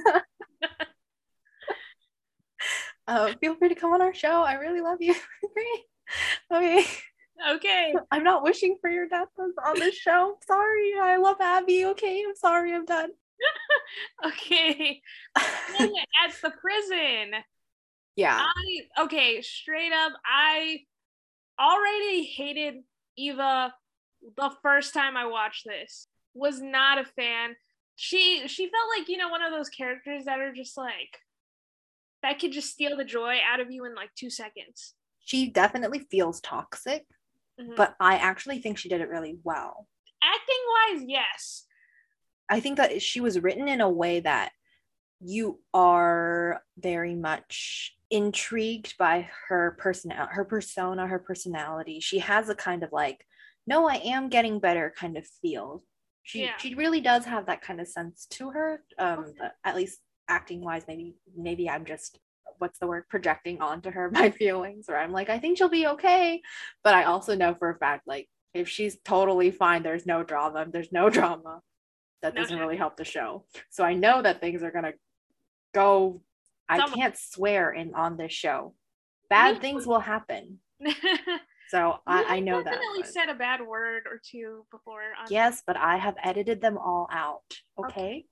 uh, 3.07 3.33
feel 3.39 3.55
free 3.55 3.69
to 3.69 3.75
come 3.75 3.93
on 3.93 4.01
our 4.01 4.13
show. 4.13 4.43
I 4.43 4.55
really 4.55 4.81
love 4.81 4.97
you. 5.01 5.15
okay. 6.53 6.85
Okay. 7.55 7.93
I'm 8.11 8.23
not 8.23 8.43
wishing 8.43 8.77
for 8.81 8.89
your 8.89 9.07
death 9.07 9.29
on 9.39 9.79
this 9.79 9.95
show. 9.95 10.37
Sorry. 10.45 10.93
I 11.01 11.17
love 11.17 11.37
Abby. 11.39 11.85
Okay. 11.85 12.23
I'm 12.27 12.35
sorry. 12.35 12.73
I'm 12.73 12.85
done. 12.85 13.11
okay. 14.25 15.01
At 15.37 16.33
the 16.41 16.51
prison. 16.51 17.41
Yeah. 18.15 18.39
I 18.39 19.03
okay, 19.03 19.41
straight 19.41 19.91
up, 19.91 20.13
I 20.23 20.81
already 21.59 22.25
hated 22.25 22.75
Eva 23.17 23.73
the 24.37 24.51
first 24.61 24.93
time 24.93 25.17
I 25.17 25.25
watched 25.25 25.65
this. 25.65 26.07
Was 26.33 26.61
not 26.61 26.99
a 26.99 27.05
fan. 27.05 27.55
She 27.95 28.47
she 28.47 28.69
felt 28.69 28.97
like, 28.97 29.09
you 29.09 29.17
know, 29.17 29.29
one 29.29 29.43
of 29.43 29.51
those 29.51 29.69
characters 29.69 30.25
that 30.25 30.39
are 30.39 30.53
just 30.53 30.77
like 30.77 31.19
that 32.21 32.39
could 32.39 32.51
just 32.51 32.71
steal 32.71 32.97
the 32.97 33.03
joy 33.03 33.37
out 33.51 33.59
of 33.59 33.69
you 33.69 33.85
in 33.85 33.95
like 33.95 34.09
2 34.15 34.29
seconds. 34.29 34.93
She 35.19 35.49
definitely 35.49 35.99
feels 35.99 36.41
toxic, 36.41 37.05
mm-hmm. 37.59 37.73
but 37.75 37.95
I 37.99 38.15
actually 38.15 38.59
think 38.59 38.77
she 38.77 38.89
did 38.89 39.01
it 39.01 39.09
really 39.09 39.37
well. 39.43 39.87
Acting 40.23 40.99
wise, 40.99 41.05
yes. 41.07 41.65
I 42.49 42.59
think 42.59 42.77
that 42.77 43.01
she 43.01 43.19
was 43.19 43.39
written 43.39 43.67
in 43.67 43.81
a 43.81 43.89
way 43.89 44.21
that 44.21 44.51
you 45.19 45.59
are 45.73 46.61
very 46.77 47.15
much 47.15 47.95
intrigued 48.09 48.95
by 48.97 49.27
her 49.47 49.75
person 49.79 50.11
her 50.11 50.45
persona 50.45 51.07
her 51.07 51.17
personality 51.17 51.99
she 51.99 52.19
has 52.19 52.47
a 52.47 52.53
kind 52.53 52.83
of 52.83 52.91
like 52.91 53.25
no 53.65 53.87
i 53.87 53.95
am 53.95 54.29
getting 54.29 54.59
better 54.59 54.93
kind 54.95 55.17
of 55.17 55.25
feel 55.41 55.81
she 56.23 56.43
yeah. 56.43 56.57
she 56.57 56.75
really 56.75 57.01
does 57.01 57.25
have 57.25 57.45
that 57.45 57.61
kind 57.61 57.79
of 57.79 57.87
sense 57.87 58.25
to 58.29 58.49
her 58.49 58.81
um 58.97 59.33
at 59.63 59.75
least 59.75 59.99
acting 60.29 60.61
wise 60.61 60.83
maybe 60.87 61.15
maybe 61.35 61.69
i'm 61.69 61.85
just 61.85 62.19
what's 62.59 62.79
the 62.79 62.87
word 62.87 63.03
projecting 63.09 63.61
onto 63.61 63.91
her 63.91 64.09
my 64.13 64.29
feelings 64.29 64.85
or 64.89 64.97
i'm 64.97 65.11
like 65.11 65.29
i 65.29 65.37
think 65.37 65.57
she'll 65.57 65.69
be 65.69 65.87
okay 65.87 66.41
but 66.83 66.93
i 66.93 67.03
also 67.03 67.35
know 67.35 67.53
for 67.53 67.69
a 67.69 67.77
fact 67.77 68.07
like 68.07 68.27
if 68.53 68.69
she's 68.69 68.97
totally 69.03 69.51
fine 69.51 69.83
there's 69.83 70.05
no 70.05 70.23
drama 70.23 70.65
there's 70.71 70.91
no 70.91 71.09
drama 71.09 71.61
that 72.21 72.35
doesn't 72.35 72.59
really 72.59 72.77
help 72.77 72.95
the 72.95 73.03
show 73.03 73.43
so 73.69 73.83
i 73.83 73.93
know 73.93 74.21
that 74.21 74.39
things 74.39 74.63
are 74.63 74.71
going 74.71 74.85
to 74.85 74.93
go 75.73 76.21
I 76.69 76.87
can't 76.87 77.17
swear 77.17 77.71
in 77.71 77.93
on 77.93 78.17
this 78.17 78.31
show. 78.31 78.73
Bad 79.29 79.61
things 79.61 79.85
will 79.85 79.99
happen. 79.99 80.59
So 81.73 81.95
I, 82.05 82.35
I 82.35 82.39
know 82.39 82.61
that. 82.61 82.71
Definitely 82.71 83.11
said 83.11 83.29
a 83.29 83.33
bad 83.33 83.59
word 83.59 84.03
or 84.05 84.21
two 84.23 84.63
before. 84.69 85.01
yes, 85.31 85.63
but 85.65 85.75
I 85.75 85.97
have 85.97 86.13
edited 86.23 86.61
them 86.61 86.77
all 86.77 87.07
out. 87.11 87.41
Okay? 87.79 87.87
okay. 87.87 88.25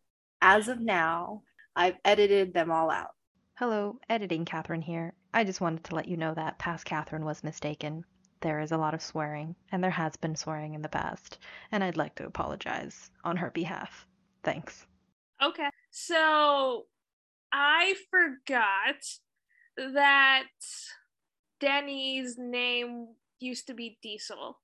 As 0.43 0.67
of 0.67 0.79
now, 0.79 1.41
I've 1.75 1.95
edited 2.05 2.53
them 2.53 2.69
all 2.69 2.91
out. 2.91 3.15
Hello, 3.55 3.97
editing 4.11 4.45
Catherine 4.45 4.83
here. 4.83 5.15
I 5.33 5.43
just 5.43 5.59
wanted 5.59 5.83
to 5.85 5.95
let 5.95 6.07
you 6.07 6.17
know 6.17 6.35
that 6.35 6.59
past 6.59 6.85
Catherine 6.85 7.25
was 7.25 7.43
mistaken. 7.43 8.03
There 8.41 8.59
is 8.59 8.73
a 8.73 8.77
lot 8.77 8.93
of 8.93 9.01
swearing, 9.01 9.55
and 9.71 9.83
there 9.83 9.89
has 9.89 10.15
been 10.17 10.35
swearing 10.35 10.75
in 10.75 10.83
the 10.83 10.89
past, 10.89 11.39
and 11.71 11.83
I'd 11.83 11.97
like 11.97 12.13
to 12.15 12.27
apologize 12.27 13.09
on 13.23 13.37
her 13.37 13.49
behalf. 13.49 14.05
Thanks. 14.43 14.85
Okay. 15.41 15.69
So 15.89 16.85
I 17.51 17.95
forgot 18.11 19.01
that 19.77 20.43
Denny's 21.59 22.35
name 22.37 23.07
used 23.41 23.67
to 23.67 23.73
be 23.73 23.97
Diesel. 24.01 24.59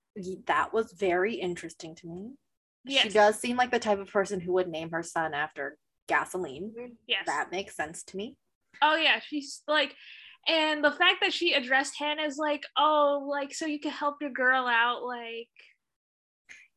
That 0.46 0.74
was 0.74 0.94
very 0.94 1.36
interesting 1.36 1.96
to 1.96 2.08
me. 2.08 2.32
Yes. 2.86 3.04
She 3.04 3.10
does 3.10 3.40
seem 3.40 3.58
like 3.58 3.72
the 3.72 3.80
type 3.80 4.00
of 4.00 4.12
person 4.12 4.40
who 4.40 4.54
would 4.54 4.68
name 4.68 4.92
her 4.92 5.04
son 5.04 5.34
after 5.34 5.78
gasoline. 6.08 6.72
Mm-hmm. 6.78 6.94
Yes. 7.08 7.24
That 7.26 7.52
makes 7.52 7.76
sense 7.76 8.04
to 8.04 8.18
me. 8.18 8.38
Oh 8.82 8.96
yeah, 8.96 9.20
she's 9.20 9.62
like 9.68 9.96
and 10.48 10.84
the 10.84 10.92
fact 10.92 11.18
that 11.22 11.34
she 11.34 11.54
addressed 11.54 11.98
Hannah 12.00 12.22
as 12.24 12.38
like, 12.38 12.64
oh, 12.78 13.28
like 13.30 13.54
so 13.54 13.66
you 13.66 13.80
can 13.80 13.92
help 13.92 14.18
your 14.22 14.32
girl 14.32 14.66
out, 14.66 15.04
like 15.04 15.50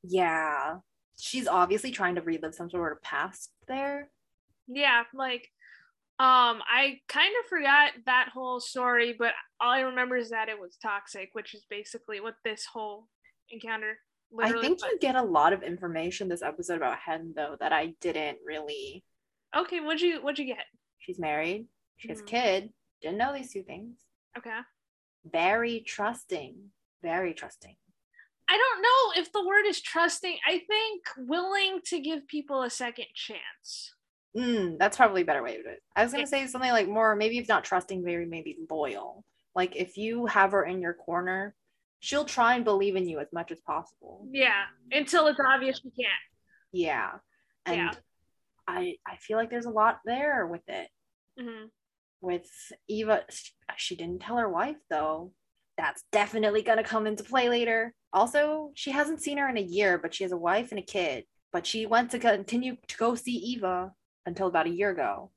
Yeah. 0.03 0.77
She's 1.19 1.47
obviously 1.47 1.91
trying 1.91 2.15
to 2.17 2.23
relive 2.23 2.55
some 2.55 2.71
sort 2.71 2.93
of 2.93 3.03
past 3.03 3.51
there. 3.69 4.11
Yeah, 4.67 5.03
like 5.15 5.49
um, 6.21 6.61
I 6.71 7.01
kind 7.09 7.33
of 7.43 7.49
forgot 7.49 7.93
that 8.05 8.29
whole 8.35 8.61
story, 8.61 9.17
but 9.19 9.33
all 9.59 9.71
I 9.71 9.81
remember 9.81 10.17
is 10.17 10.29
that 10.29 10.51
it 10.51 10.61
was 10.61 10.77
toxic, 10.77 11.31
which 11.33 11.55
is 11.55 11.65
basically 11.71 12.21
what 12.21 12.35
this 12.45 12.67
whole 12.71 13.09
encounter. 13.49 13.97
I 14.39 14.53
think 14.53 14.83
was. 14.83 14.91
you 14.93 14.99
get 15.01 15.17
a 15.17 15.23
lot 15.23 15.55
of 15.55 15.63
information 15.63 16.29
this 16.29 16.43
episode 16.43 16.77
about 16.77 16.99
Hen 16.99 17.33
though 17.35 17.57
that 17.59 17.73
I 17.73 17.95
didn't 18.03 18.37
really. 18.45 19.03
Okay, 19.57 19.81
what'd 19.81 20.03
you 20.03 20.23
what'd 20.23 20.39
you 20.39 20.45
get? 20.45 20.67
She's 20.99 21.19
married. 21.19 21.67
She 21.97 22.09
has 22.09 22.19
mm-hmm. 22.19 22.37
a 22.37 22.41
kid. 22.41 22.71
Didn't 23.01 23.17
know 23.17 23.33
these 23.33 23.51
two 23.51 23.63
things. 23.63 23.97
Okay. 24.37 24.59
Very 25.25 25.81
trusting. 25.87 26.55
Very 27.03 27.33
trusting. 27.33 27.77
I 28.47 28.59
don't 28.59 28.83
know 28.83 29.23
if 29.23 29.33
the 29.33 29.47
word 29.47 29.65
is 29.67 29.81
trusting. 29.81 30.37
I 30.47 30.59
think 30.69 31.03
willing 31.17 31.81
to 31.87 31.99
give 31.99 32.29
people 32.29 32.63
a 32.63 32.69
second 32.69 33.07
chance. 33.15 33.95
Mm, 34.37 34.79
that's 34.79 34.97
probably 34.97 35.23
a 35.23 35.25
better 35.25 35.43
way 35.43 35.57
to 35.57 35.63
do 35.63 35.69
it. 35.69 35.83
I 35.97 36.05
was 36.05 36.13
gonna 36.13 36.27
say 36.27 36.47
something 36.47 36.71
like 36.71 36.89
more 36.89 37.17
maybe 37.17 37.39
if 37.39 37.49
not 37.49 37.65
trusting, 37.65 38.03
maybe 38.03 38.25
maybe 38.25 38.57
loyal. 38.71 39.25
Like 39.55 39.75
if 39.75 39.97
you 39.97 40.27
have 40.27 40.53
her 40.53 40.65
in 40.65 40.81
your 40.81 40.95
corner, 40.95 41.55
she'll 41.99 42.25
try 42.25 42.55
and 42.55 42.65
believe 42.65 42.95
in 42.95 43.09
you 43.09 43.19
as 43.19 43.27
much 43.33 43.51
as 43.51 43.61
possible. 43.61 44.27
Yeah, 44.31 44.65
until 44.93 45.27
it's 45.27 45.41
obvious 45.45 45.79
she 45.79 45.91
can't. 45.91 46.13
Yeah, 46.73 47.11
and 47.67 47.77
yeah. 47.77 47.91
I 48.69 48.97
I 49.05 49.17
feel 49.17 49.37
like 49.37 49.51
there's 49.51 49.67
a 49.67 49.71
lot 49.71 50.01
there 50.05 50.47
with 50.47 50.69
it. 50.69 50.89
Mm-hmm. 51.41 51.67
With 52.21 52.49
Eva, 52.89 53.25
she 53.77 53.97
didn't 53.97 54.21
tell 54.21 54.37
her 54.37 54.49
wife 54.49 54.77
though. 54.91 55.33
That's 55.77 56.05
definitely 56.13 56.63
gonna 56.63 56.85
come 56.85 57.09
into 57.09 57.25
play 57.25 57.49
later. 57.49 57.95
Also, 58.13 58.71
she 58.75 58.93
hasn't 58.93 59.23
seen 59.23 59.39
her 59.39 59.49
in 59.49 59.57
a 59.57 59.61
year, 59.63 59.99
but 59.99 60.15
she 60.15 60.23
has 60.23 60.33
a 60.33 60.37
wife 60.37 60.71
and 60.71 60.79
a 60.79 60.83
kid. 60.83 61.25
But 61.53 61.67
she 61.67 61.87
went 61.87 62.13
to 62.13 62.21
continue 62.21 62.77
to 62.87 62.97
go 62.97 63.17
see 63.17 63.33
Eva 63.33 63.93
until 64.27 64.47
about 64.47 64.67
a 64.67 64.71
year 64.71 64.91
ago. 64.91 65.31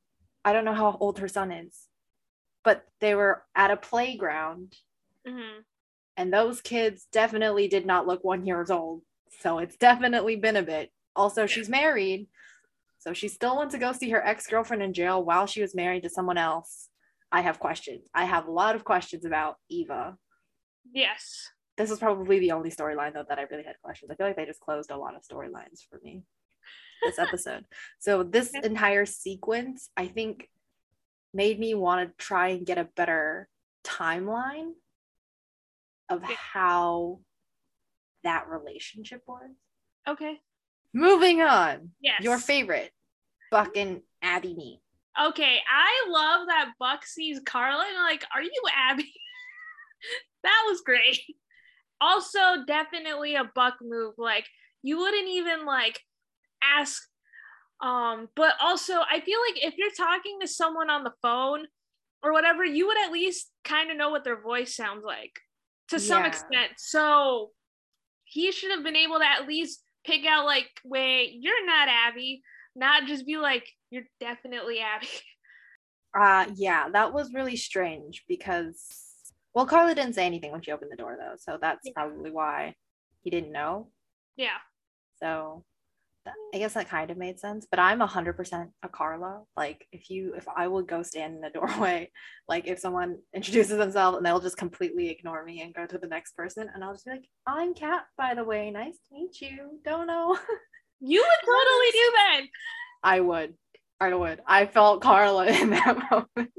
I 0.46 0.54
don't 0.54 0.66
know 0.66 0.74
how 0.74 0.98
old 1.00 1.20
her 1.20 1.28
son 1.28 1.52
is, 1.52 1.88
but 2.64 2.86
they 3.00 3.16
were 3.16 3.44
at 3.56 3.72
a 3.72 3.78
playground. 3.78 4.76
Mm-hmm. 5.28 5.62
And 6.18 6.34
those 6.34 6.62
kids 6.62 7.08
definitely 7.12 7.68
did 7.68 7.86
not 7.86 8.06
look 8.06 8.24
one 8.24 8.46
years 8.46 8.70
old. 8.70 9.02
So 9.40 9.60
it's 9.60 9.78
definitely 9.78 10.36
been 10.36 10.58
a 10.58 10.64
bit. 10.64 10.92
Also, 11.16 11.46
she's 11.46 11.70
married. 11.70 12.28
So 13.00 13.14
she 13.14 13.28
still 13.28 13.58
went 13.58 13.72
to 13.72 13.78
go 13.78 13.92
see 13.94 14.10
her 14.12 14.26
ex 14.26 14.48
girlfriend 14.48 14.84
in 14.84 14.94
jail 14.94 15.24
while 15.24 15.48
she 15.48 15.62
was 15.62 15.76
married 15.76 16.04
to 16.04 16.10
someone 16.10 16.38
else. 16.38 16.90
I 17.32 17.42
have 17.42 17.60
questions. 17.60 18.08
I 18.14 18.26
have 18.26 18.48
a 18.48 18.52
lot 18.52 18.76
of 18.76 18.84
questions 18.84 19.26
about 19.26 19.56
Eva. 19.70 20.18
Yes. 20.94 21.50
This 21.78 21.90
is 21.90 21.98
probably 21.98 22.40
the 22.40 22.52
only 22.52 22.70
storyline, 22.70 23.14
though, 23.14 23.26
that 23.28 23.40
I 23.40 23.44
really 23.50 23.64
had 23.64 23.76
questions. 23.82 24.12
I 24.12 24.16
feel 24.16 24.28
like 24.28 24.36
they 24.36 24.46
just 24.46 24.60
closed 24.60 24.92
a 24.92 24.98
lot 24.98 25.16
of 25.16 25.24
storylines 25.24 25.82
for 25.90 26.00
me 26.04 26.24
this 27.06 27.20
episode. 27.20 27.66
So 28.00 28.24
this 28.24 28.52
entire 28.64 29.06
sequence, 29.06 29.90
I 29.96 30.08
think, 30.08 30.50
made 31.34 31.60
me 31.60 31.74
want 31.74 32.08
to 32.08 32.24
try 32.24 32.50
and 32.50 32.66
get 32.66 32.78
a 32.78 32.90
better 32.96 33.48
timeline 33.84 34.72
of 36.10 36.24
how 36.24 37.20
that 38.24 38.48
relationship 38.48 39.22
was. 39.28 39.50
Okay. 40.08 40.40
Moving 40.94 41.42
on. 41.42 41.92
Yes. 42.02 42.22
Your 42.22 42.38
favorite, 42.38 42.92
Buck 43.52 43.76
and 43.76 44.02
Abby 44.22 44.54
meet. 44.54 44.80
Okay, 45.20 45.60
I 45.70 46.10
love 46.10 46.48
that 46.48 46.74
Buck 46.80 47.06
sees 47.06 47.40
Carla 47.46 47.86
and 47.88 47.98
like, 47.98 48.26
are 48.34 48.42
you 48.42 48.62
Abby? 48.76 49.12
that 50.44 50.64
was 50.68 50.82
great. 50.82 51.20
Also, 52.02 52.66
definitely 52.68 53.36
a 53.36 53.50
Buck 53.56 53.76
move. 53.82 54.16
Like, 54.18 54.46
you 54.82 54.98
wouldn't 54.98 55.30
even 55.30 55.66
like 55.66 56.02
ask 56.78 57.02
um 57.82 58.30
but 58.36 58.54
also 58.62 58.94
i 59.10 59.20
feel 59.20 59.40
like 59.48 59.64
if 59.64 59.76
you're 59.78 59.90
talking 59.96 60.40
to 60.40 60.48
someone 60.48 60.90
on 60.90 61.04
the 61.04 61.14
phone 61.22 61.66
or 62.24 62.32
whatever 62.32 62.64
you 62.64 62.88
would 62.88 62.98
at 62.98 63.12
least 63.12 63.52
kind 63.64 63.92
of 63.92 63.98
know 63.98 64.10
what 64.10 64.24
their 64.24 64.42
voice 64.42 64.76
sounds 64.76 65.04
like 65.06 65.34
to 65.90 66.00
some 66.00 66.22
yeah. 66.22 66.28
extent 66.28 66.72
so 66.78 67.52
he 68.24 68.52
should 68.52 68.72
have 68.72 68.84
been 68.84 68.96
able 68.96 69.20
to 69.20 69.26
at 69.26 69.48
least 69.48 69.84
pick 70.06 70.26
out 70.26 70.46
like 70.46 70.70
wait 70.84 71.34
you're 71.40 71.66
not 71.66 71.88
abby 71.90 72.42
not 72.76 73.06
just 73.06 73.26
be 73.26 73.38
like 73.38 73.68
you're 73.92 74.04
definitely 74.20 74.80
abby 74.80 75.08
uh 76.18 76.46
yeah 76.56 76.90
that 76.90 77.14
was 77.14 77.34
really 77.34 77.56
strange 77.56 78.24
because 78.28 78.86
well 79.54 79.66
carla 79.66 79.94
didn't 79.94 80.16
say 80.16 80.26
anything 80.26 80.52
when 80.52 80.62
she 80.62 80.72
opened 80.72 80.92
the 80.92 80.98
door 80.98 81.18
though 81.20 81.36
so 81.38 81.58
that's 81.62 81.82
yeah. 81.84 81.92
probably 81.94 82.32
why 82.32 82.74
he 83.24 83.30
didn't 83.30 83.52
know 83.52 83.90
yeah 84.38 84.58
so 85.22 85.64
I 86.54 86.58
guess 86.58 86.74
that 86.74 86.88
kind 86.88 87.12
of 87.12 87.18
made 87.18 87.40
sense, 87.40 87.68
but 87.70 87.80
I'm 87.80 88.00
100% 88.00 88.70
a 88.84 88.90
Carla. 88.90 89.42
Like 89.58 89.88
if 89.92 90.10
you 90.10 90.34
if 90.36 90.48
I 90.56 90.68
would 90.68 90.88
go 90.88 91.04
stand 91.04 91.36
in 91.36 91.42
the 91.42 91.50
doorway, 91.54 92.12
like 92.48 92.68
if 92.68 92.80
someone 92.80 93.18
introduces 93.34 93.78
themselves 93.78 94.18
and 94.18 94.26
they'll 94.26 94.40
just 94.40 94.58
completely 94.58 95.10
ignore 95.10 95.44
me 95.44 95.62
and 95.62 95.74
go 95.74 95.86
to 95.86 95.98
the 95.98 96.08
next 96.08 96.36
person 96.36 96.70
and 96.74 96.84
I'll 96.84 96.94
just 96.94 97.06
be 97.06 97.12
like, 97.12 97.28
"I'm 97.48 97.74
Kat, 97.74 98.06
by 98.18 98.36
the 98.36 98.44
way. 98.44 98.72
Nice 98.72 98.98
to 99.10 99.16
meet 99.16 99.42
you. 99.42 99.80
Don't 99.84 100.08
know." 100.08 100.38
You 101.06 101.20
would 101.22 101.46
totally 101.46 101.92
do 101.92 102.12
that. 102.16 102.42
I 103.04 103.20
would. 103.20 103.56
I 104.00 104.14
would. 104.14 104.42
I 104.48 104.66
felt 104.66 105.02
Carla 105.02 105.48
in 105.62 105.72
that 105.72 105.98
moment. 106.10 106.54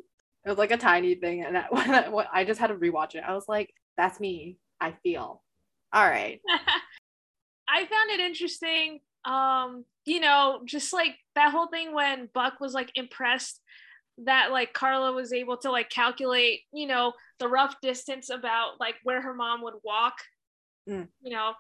It 0.45 0.49
was 0.51 0.59
like 0.59 0.71
a 0.71 0.77
tiny 0.77 1.15
thing, 1.15 1.43
and 1.43 1.57
I, 1.57 1.65
when 1.71 1.91
I, 1.91 2.09
when 2.11 2.27
I 2.31 2.45
just 2.45 2.61
had 2.61 2.67
to 2.67 2.75
rewatch 2.75 3.15
it. 3.15 3.25
I 3.27 3.33
was 3.33 3.47
like, 3.49 3.73
"That's 3.97 4.21
me. 4.21 4.59
I 4.79 4.93
feel." 5.03 5.43
All 5.95 6.05
right. 6.07 6.43
I 7.69 7.87
found 7.87 8.11
it 8.11 8.21
interesting. 8.21 9.01
Um, 9.25 9.85
you 10.05 10.21
know, 10.21 10.61
just 10.65 10.93
like 10.93 11.17
that 11.35 11.51
whole 11.51 11.69
thing 11.69 11.95
when 11.95 12.29
Buck 12.35 12.61
was 12.61 12.75
like 12.75 12.91
impressed 12.95 13.61
that 14.19 14.53
like 14.53 14.73
Carla 14.73 15.13
was 15.13 15.33
able 15.33 15.57
to 15.59 15.71
like 15.71 15.91
calculate, 15.91 16.61
you 16.73 16.87
know, 16.87 17.13
the 17.39 17.49
rough 17.49 17.77
distance 17.83 18.31
about 18.31 18.79
like 18.79 18.95
where 19.03 19.21
her 19.23 19.35
mom 19.35 19.63
would 19.63 19.75
walk. 19.83 20.15
Mm. 20.89 21.09
You 21.23 21.33
know, 21.33 21.53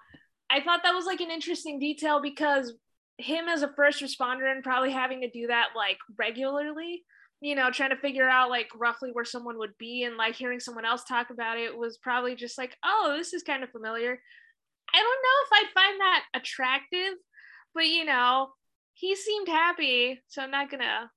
I 0.51 0.61
thought 0.61 0.81
that 0.85 0.95
was 0.95 1.07
like 1.07 1.21
an 1.21 1.31
interesting 1.31 1.79
detail 1.79 2.21
because 2.23 2.75
him 3.19 3.49
as 3.49 3.63
a 3.63 3.73
first 3.75 4.03
responder 4.03 4.51
and 4.51 4.63
probably 4.63 4.93
having 4.93 5.23
to 5.23 5.31
do 5.31 5.47
that 5.47 5.69
like 5.77 5.99
regularly, 6.19 7.05
you 7.41 7.55
know, 7.55 7.71
trying 7.71 7.91
to 7.91 7.97
figure 7.97 8.29
out 8.29 8.51
like 8.51 8.69
roughly 8.77 9.11
where 9.13 9.25
someone 9.25 9.59
would 9.59 9.77
be 9.79 10.05
and 10.05 10.17
like 10.17 10.35
hearing 10.35 10.61
someone 10.61 10.85
else 10.85 11.05
talk 11.05 11.31
about 11.31 11.59
it 11.59 11.77
was 11.77 11.99
probably 11.99 12.35
just 12.35 12.59
like, 12.59 12.77
oh, 12.85 13.15
this 13.17 13.33
is 13.33 13.43
kind 13.43 13.65
of 13.65 13.71
familiar. 13.71 14.19
I 14.95 14.99
don't 14.99 15.23
know 15.23 15.39
if 15.43 15.53
I'd 15.53 15.75
find 15.75 16.01
that 16.01 16.25
attractive, 16.35 17.15
but 17.75 17.87
you 17.87 18.05
know, 18.05 18.49
he 18.93 19.17
seemed 19.17 19.49
happy, 19.49 20.21
so 20.29 20.43
I'm 20.43 20.51
not 20.51 20.71
gonna 20.71 21.11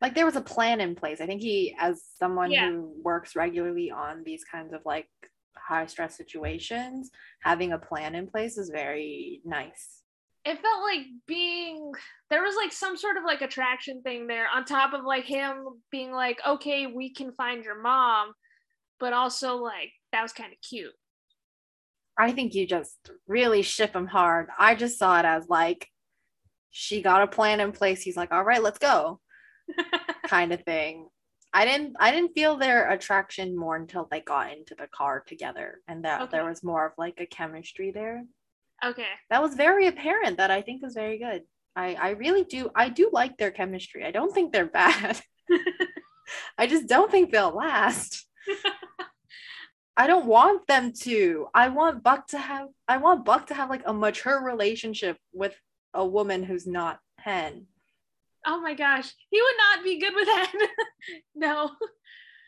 like 0.00 0.14
there 0.14 0.26
was 0.26 0.36
a 0.36 0.40
plan 0.40 0.80
in 0.80 0.94
place. 0.94 1.20
I 1.20 1.26
think 1.26 1.42
he, 1.42 1.74
as 1.78 2.04
someone 2.18 2.50
Yeah. 2.52 2.70
who 2.70 2.94
works 3.02 3.34
regularly 3.34 3.90
on 3.90 4.22
these 4.24 4.44
kinds 4.44 4.72
of 4.72 4.80
like 4.84 5.08
high 5.56 5.86
stress 5.86 6.16
situations, 6.16 7.10
having 7.42 7.72
a 7.72 7.78
plan 7.78 8.14
in 8.14 8.28
place 8.28 8.58
is 8.58 8.70
very 8.70 9.40
nice. 9.44 10.02
it 10.44 10.62
felt 10.62 10.82
like 10.82 11.04
being 11.26 11.92
there 12.30 12.42
was 12.42 12.54
like 12.56 12.72
some 12.72 12.96
sort 12.96 13.16
of 13.18 13.24
like 13.24 13.42
attraction 13.42 14.00
thing 14.02 14.26
there 14.28 14.46
on 14.48 14.64
top 14.64 14.92
of 14.94 15.04
like 15.04 15.24
him 15.24 15.66
being 15.90 16.12
like 16.12 16.38
okay 16.46 16.86
we 16.86 17.12
can 17.12 17.32
find 17.32 17.64
your 17.64 17.82
mom 17.82 18.32
but 19.00 19.12
also 19.12 19.56
like 19.56 19.90
that 20.12 20.22
was 20.22 20.32
kind 20.32 20.52
of 20.52 20.58
cute 20.66 20.94
I 22.18 22.32
think 22.32 22.54
you 22.54 22.66
just 22.66 22.96
really 23.26 23.62
ship 23.62 23.94
him 23.94 24.06
hard. 24.06 24.48
I 24.58 24.74
just 24.74 24.98
saw 24.98 25.18
it 25.20 25.24
as 25.24 25.48
like 25.48 25.86
she 26.70 27.00
got 27.02 27.22
a 27.22 27.26
plan 27.26 27.60
in 27.60 27.72
place. 27.72 28.02
He's 28.02 28.16
like, 28.16 28.32
all 28.32 28.44
right, 28.44 28.62
let's 28.62 28.78
go, 28.78 29.20
kind 30.26 30.52
of 30.52 30.62
thing. 30.64 31.08
I 31.54 31.64
didn't 31.64 31.96
I 31.98 32.10
didn't 32.10 32.34
feel 32.34 32.56
their 32.56 32.90
attraction 32.90 33.56
more 33.56 33.76
until 33.76 34.06
they 34.10 34.20
got 34.20 34.52
into 34.52 34.74
the 34.74 34.86
car 34.88 35.22
together 35.26 35.80
and 35.88 36.04
that 36.04 36.20
Okay. 36.22 36.30
there 36.32 36.44
was 36.44 36.62
more 36.62 36.84
of 36.86 36.92
like 36.98 37.20
a 37.20 37.26
chemistry 37.26 37.90
there. 37.90 38.22
okay 38.84 39.06
That 39.30 39.42
was 39.42 39.54
very 39.54 39.86
apparent 39.86 40.36
that 40.36 40.50
I 40.50 40.60
think 40.60 40.84
is 40.84 40.94
very 40.94 41.18
good. 41.18 41.42
I, 41.74 41.94
I 41.94 42.10
really 42.10 42.44
do 42.44 42.70
I 42.74 42.90
do 42.90 43.08
like 43.12 43.38
their 43.38 43.50
chemistry. 43.50 44.04
I 44.04 44.10
don't 44.10 44.32
think 44.34 44.52
they're 44.52 44.66
bad. 44.82 45.20
I 46.58 46.66
just 46.66 46.86
don't 46.86 47.10
think 47.10 47.32
they'll 47.32 47.54
last. 47.56 48.26
I 49.98 50.06
don't 50.06 50.26
want 50.26 50.66
them 50.68 50.92
to. 51.02 51.48
I 51.52 51.68
want 51.68 52.04
Buck 52.04 52.28
to 52.28 52.38
have 52.38 52.68
I 52.86 52.98
want 52.98 53.24
Buck 53.24 53.48
to 53.48 53.54
have 53.54 53.68
like 53.68 53.82
a 53.84 53.92
mature 53.92 54.40
relationship 54.42 55.16
with 55.32 55.54
a 55.92 56.06
woman 56.06 56.42
who's 56.44 56.66
not 56.66 57.00
Hen. 57.18 57.66
oh 58.46 58.60
my 58.60 58.74
gosh 58.74 59.08
he 59.30 59.40
would 59.42 59.58
not 59.64 59.84
be 59.84 59.98
good 60.00 60.14
with 60.14 60.28
Hen. 60.28 60.68
no 61.34 61.70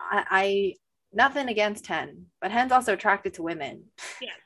I, 0.01 0.25
I 0.31 0.75
nothing 1.13 1.49
against 1.49 1.87
Hen, 1.87 2.27
but 2.41 2.53
Hen's 2.53 2.73
also 2.73 2.93
attracted 2.95 3.35
to 3.35 3.43
women. 3.43 3.85
Yes. 4.23 4.39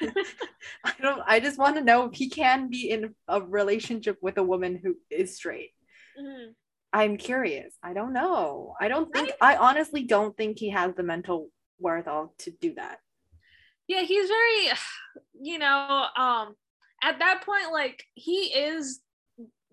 I 0.84 0.94
don't 1.02 1.22
I 1.26 1.40
just 1.40 1.58
want 1.58 1.76
to 1.76 1.84
know 1.84 2.04
if 2.06 2.14
he 2.14 2.28
can 2.30 2.70
be 2.70 2.90
in 2.90 3.14
a 3.28 3.40
relationship 3.42 4.16
with 4.22 4.38
a 4.38 4.42
woman 4.52 4.80
who 4.82 4.96
is 5.10 5.36
straight. 5.36 5.72
Mhm. 6.18 6.54
I'm 6.92 7.16
curious. 7.18 7.72
I 7.82 7.92
don't 7.92 8.14
know. 8.14 8.74
I 8.80 8.88
don't 8.88 9.12
think 9.12 9.30
I 9.40 9.56
honestly 9.56 10.02
don't 10.04 10.36
think 10.36 10.58
he 10.58 10.70
has 10.70 10.94
the 10.94 11.02
mental 11.04 11.50
wherewithal 11.80 12.34
to 12.38 12.50
do 12.60 12.74
that. 12.74 12.98
yeah 13.88 14.02
he's 14.02 14.28
very 14.28 14.78
you 15.42 15.58
know 15.58 16.06
um 16.16 16.54
at 17.02 17.18
that 17.18 17.42
point 17.44 17.72
like 17.72 18.04
he 18.14 18.52
is 18.52 19.00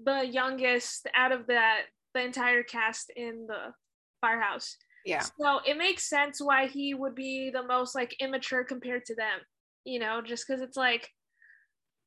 the 0.04 0.26
youngest 0.26 1.08
out 1.16 1.32
of 1.32 1.48
that 1.48 1.82
the 2.14 2.22
entire 2.24 2.64
cast 2.64 3.12
in 3.16 3.46
the 3.48 3.74
firehouse 4.22 4.78
Yeah. 5.06 5.22
So 5.40 5.60
it 5.66 5.78
makes 5.78 6.10
sense 6.10 6.42
why 6.42 6.68
he 6.68 6.94
would 6.94 7.16
be 7.16 7.50
the 7.52 7.64
most 7.64 7.96
like 7.96 8.16
immature 8.20 8.64
compared 8.66 9.06
to 9.06 9.16
them, 9.16 9.40
you 9.86 10.00
know, 10.00 10.22
just 10.22 10.46
because 10.46 10.62
it's 10.62 10.76
like 10.76 11.10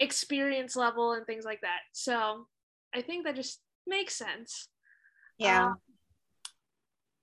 experience 0.01 0.77
level 0.77 1.13
and 1.13 1.25
things 1.27 1.45
like 1.45 1.61
that. 1.63 1.81
So 1.93 2.47
I 2.95 3.01
think 3.03 3.25
that 3.25 3.37
just 3.37 3.61
makes 3.87 4.15
sense. 4.19 4.69
Yeah. 5.39 5.67
Um, 5.67 5.77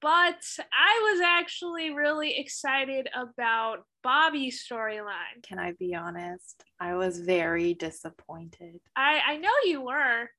but 0.01 0.43
I 0.71 1.11
was 1.11 1.21
actually 1.21 1.91
really 1.91 2.37
excited 2.37 3.09
about 3.15 3.79
Bobby's 4.03 4.65
storyline. 4.65 5.43
Can 5.43 5.59
I 5.59 5.73
be 5.79 5.95
honest? 5.95 6.63
I 6.79 6.95
was 6.95 7.19
very 7.19 7.73
disappointed. 7.73 8.79
I 8.95 9.21
I 9.25 9.37
know 9.37 9.53
you 9.65 9.81
were. 9.81 10.29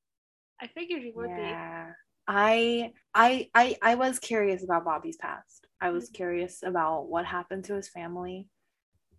I 0.61 0.66
figured 0.68 1.03
you 1.03 1.12
would 1.16 1.31
yeah. 1.31 1.92
I 2.27 2.92
I 3.14 3.49
I 3.55 3.77
I 3.83 3.94
was 3.97 4.18
curious 4.18 4.62
about 4.62 4.85
Bobby's 4.85 5.16
past. 5.16 5.66
I 5.81 5.90
was 5.90 6.11
mm. 6.11 6.14
curious 6.14 6.62
about 6.62 7.09
what 7.09 7.25
happened 7.25 7.64
to 7.64 7.75
his 7.75 7.88
family. 7.88 8.49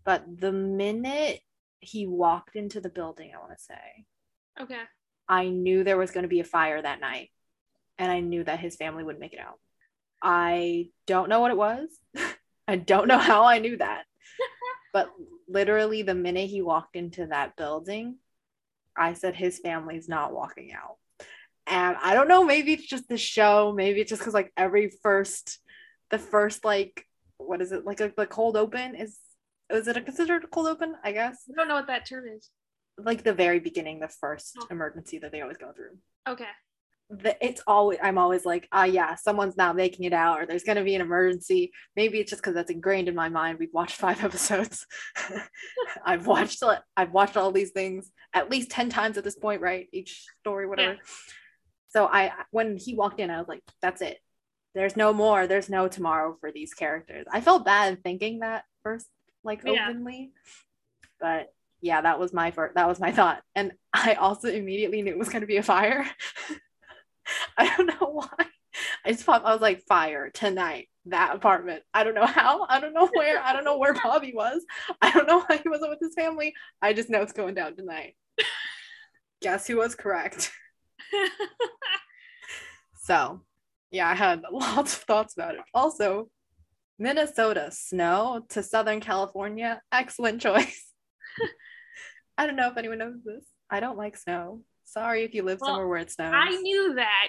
But 0.05 0.23
the 0.39 0.51
minute 0.51 1.41
he 1.81 2.07
walked 2.07 2.55
into 2.55 2.81
the 2.81 2.89
building, 2.89 3.31
I 3.33 3.39
want 3.39 3.57
to 3.57 3.63
say. 3.63 4.05
Okay. 4.61 4.81
I 5.27 5.49
knew 5.49 5.83
there 5.83 5.97
was 5.97 6.11
going 6.11 6.23
to 6.23 6.29
be 6.29 6.39
a 6.39 6.45
fire 6.45 6.81
that 6.81 6.99
night. 6.99 7.29
And 7.97 8.11
I 8.11 8.19
knew 8.19 8.43
that 8.43 8.59
his 8.59 8.75
family 8.75 9.03
would 9.03 9.19
make 9.19 9.33
it 9.33 9.39
out. 9.39 9.59
I 10.21 10.89
don't 11.07 11.29
know 11.29 11.39
what 11.39 11.51
it 11.51 11.57
was. 11.57 11.89
I 12.67 12.75
don't 12.75 13.07
know 13.07 13.17
how 13.17 13.45
I 13.45 13.59
knew 13.59 13.77
that. 13.77 14.03
but 14.93 15.09
literally, 15.47 16.01
the 16.01 16.15
minute 16.15 16.49
he 16.49 16.61
walked 16.61 16.95
into 16.95 17.27
that 17.27 17.55
building, 17.55 18.17
I 18.95 19.13
said 19.13 19.35
his 19.35 19.59
family's 19.59 20.09
not 20.09 20.33
walking 20.33 20.71
out. 20.73 20.97
And 21.67 21.95
I 22.01 22.13
don't 22.15 22.27
know, 22.27 22.43
maybe 22.43 22.73
it's 22.73 22.85
just 22.85 23.07
the 23.07 23.17
show. 23.17 23.73
Maybe 23.75 24.01
it's 24.01 24.09
just 24.09 24.21
because, 24.21 24.33
like, 24.33 24.51
every 24.57 24.91
first, 25.03 25.59
the 26.09 26.17
first, 26.17 26.65
like, 26.65 27.05
what 27.37 27.61
is 27.61 27.71
it? 27.71 27.85
Like, 27.85 28.01
a, 28.01 28.11
the 28.15 28.25
cold 28.25 28.57
open 28.57 28.95
is, 28.95 29.19
is 29.69 29.87
it 29.87 29.95
a 29.95 30.01
considered 30.01 30.43
a 30.43 30.47
cold 30.47 30.67
open? 30.67 30.95
I 31.03 31.11
guess. 31.11 31.43
I 31.47 31.53
don't 31.55 31.67
know 31.67 31.75
what 31.75 31.87
that 31.87 32.07
term 32.07 32.25
is. 32.27 32.49
Like, 32.97 33.23
the 33.23 33.33
very 33.33 33.59
beginning, 33.59 33.99
the 33.99 34.07
first 34.07 34.57
Oh. 34.59 34.67
emergency 34.71 35.19
that 35.19 35.31
they 35.31 35.41
always 35.41 35.57
go 35.57 35.71
through 35.71 35.97
Okay. 36.27 36.49
The, 37.09 37.35
it's 37.45 37.61
always 37.65 37.97
I'm 38.03 38.17
always 38.19 38.45
like, 38.45 38.67
ah, 38.71 38.83
yeah, 38.83 39.15
someone's 39.15 39.57
not 39.57 39.75
making 39.75 40.05
it 40.05 40.13
out, 40.13 40.39
or 40.39 40.45
there's 40.45 40.63
gonna 40.63 40.83
be 40.83 40.93
an 40.95 41.01
emergency. 41.01 41.71
Maybe 41.95 42.19
it's 42.19 42.29
just 42.29 42.41
because 42.41 42.53
that's 42.53 42.69
ingrained 42.69 43.07
in 43.07 43.15
my 43.15 43.29
mind. 43.29 43.57
We've 43.59 43.73
watched 43.73 43.95
five 43.95 44.23
episodes. 44.23 44.85
I've 46.05 46.27
watched 46.27 46.63
I've 46.95 47.11
watched 47.11 47.35
all 47.35 47.51
these 47.51 47.71
things 47.71 48.11
at 48.33 48.49
least 48.51 48.69
ten 48.69 48.89
times 48.89 49.17
at 49.17 49.23
this 49.23 49.35
point, 49.35 49.61
right? 49.61 49.87
Each 49.91 50.27
story, 50.39 50.67
whatever. 50.67 50.97
So 51.89 52.05
I 52.05 52.31
when 52.51 52.77
he 52.77 52.93
walked 52.93 53.19
in, 53.19 53.31
I 53.31 53.39
was 53.39 53.47
like, 53.47 53.63
that's 53.81 54.01
it. 54.01 54.19
There's 54.75 54.95
no 54.95 55.11
more. 55.11 55.47
There's 55.47 55.69
no 55.69 55.87
tomorrow 55.87 56.37
for 56.39 56.51
these 56.51 56.75
characters. 56.75 57.25
I 57.31 57.41
felt 57.41 57.65
bad 57.65 58.03
thinking 58.03 58.39
that 58.41 58.65
first, 58.83 59.07
like 59.43 59.61
Yeah. 59.65 59.87
openly, 59.89 60.31
but 61.19 61.51
yeah, 61.81 62.01
that 62.01 62.19
was 62.19 62.33
my 62.33 62.51
first. 62.51 62.75
That 62.75 62.87
was 62.87 62.99
my 62.99 63.11
thought, 63.11 63.41
and 63.55 63.71
I 63.93 64.13
also 64.13 64.47
immediately 64.47 65.01
knew 65.01 65.11
it 65.11 65.17
was 65.17 65.29
going 65.29 65.41
to 65.41 65.47
be 65.47 65.57
a 65.57 65.63
fire. 65.63 66.05
I 67.57 67.75
don't 67.75 67.87
know 67.87 68.09
why. 68.11 68.45
I 69.05 69.11
just 69.11 69.25
popped. 69.25 69.45
I 69.45 69.51
was 69.53 69.61
like, 69.61 69.83
fire 69.87 70.29
tonight. 70.33 70.89
That 71.05 71.35
apartment. 71.35 71.83
I 71.93 72.03
don't 72.03 72.13
know 72.13 72.25
how. 72.25 72.65
I 72.69 72.79
don't 72.79 72.93
know 72.93 73.09
where. 73.13 73.41
I 73.41 73.53
don't 73.53 73.63
know 73.63 73.77
where 73.77 73.93
Bobby 73.93 74.33
was. 74.35 74.63
I 75.01 75.11
don't 75.11 75.27
know 75.27 75.43
why 75.47 75.57
he 75.57 75.69
wasn't 75.69 75.89
with 75.89 75.99
his 75.99 76.13
family. 76.13 76.53
I 76.81 76.93
just 76.93 77.09
know 77.09 77.21
it's 77.21 77.33
going 77.33 77.55
down 77.55 77.75
tonight. 77.75 78.15
Guess 79.41 79.67
who 79.67 79.77
was 79.77 79.95
correct? 79.95 80.51
So, 83.09 83.41
yeah, 83.89 84.07
I 84.07 84.13
had 84.13 84.43
lots 84.51 84.95
of 84.95 85.01
thoughts 85.01 85.33
about 85.33 85.55
it. 85.55 85.61
Also, 85.73 86.29
Minnesota 86.99 87.69
snow 87.71 88.45
to 88.49 88.61
Southern 88.61 88.99
California, 88.99 89.81
excellent 89.91 90.41
choice. 90.41 90.85
I 92.37 92.45
don't 92.45 92.55
know 92.55 92.69
if 92.69 92.77
anyone 92.77 92.99
knows 92.99 93.23
this. 93.25 93.43
I 93.67 93.79
don't 93.79 93.97
like 93.97 94.15
snow. 94.15 94.61
Sorry 94.89 95.23
if 95.23 95.33
you 95.35 95.43
live 95.43 95.59
Well, 95.61 95.69
somewhere 95.69 95.87
where 95.87 95.99
it 95.99 96.11
snows. 96.11 96.33
I 96.33 96.49
knew 96.49 96.95
that 96.95 97.27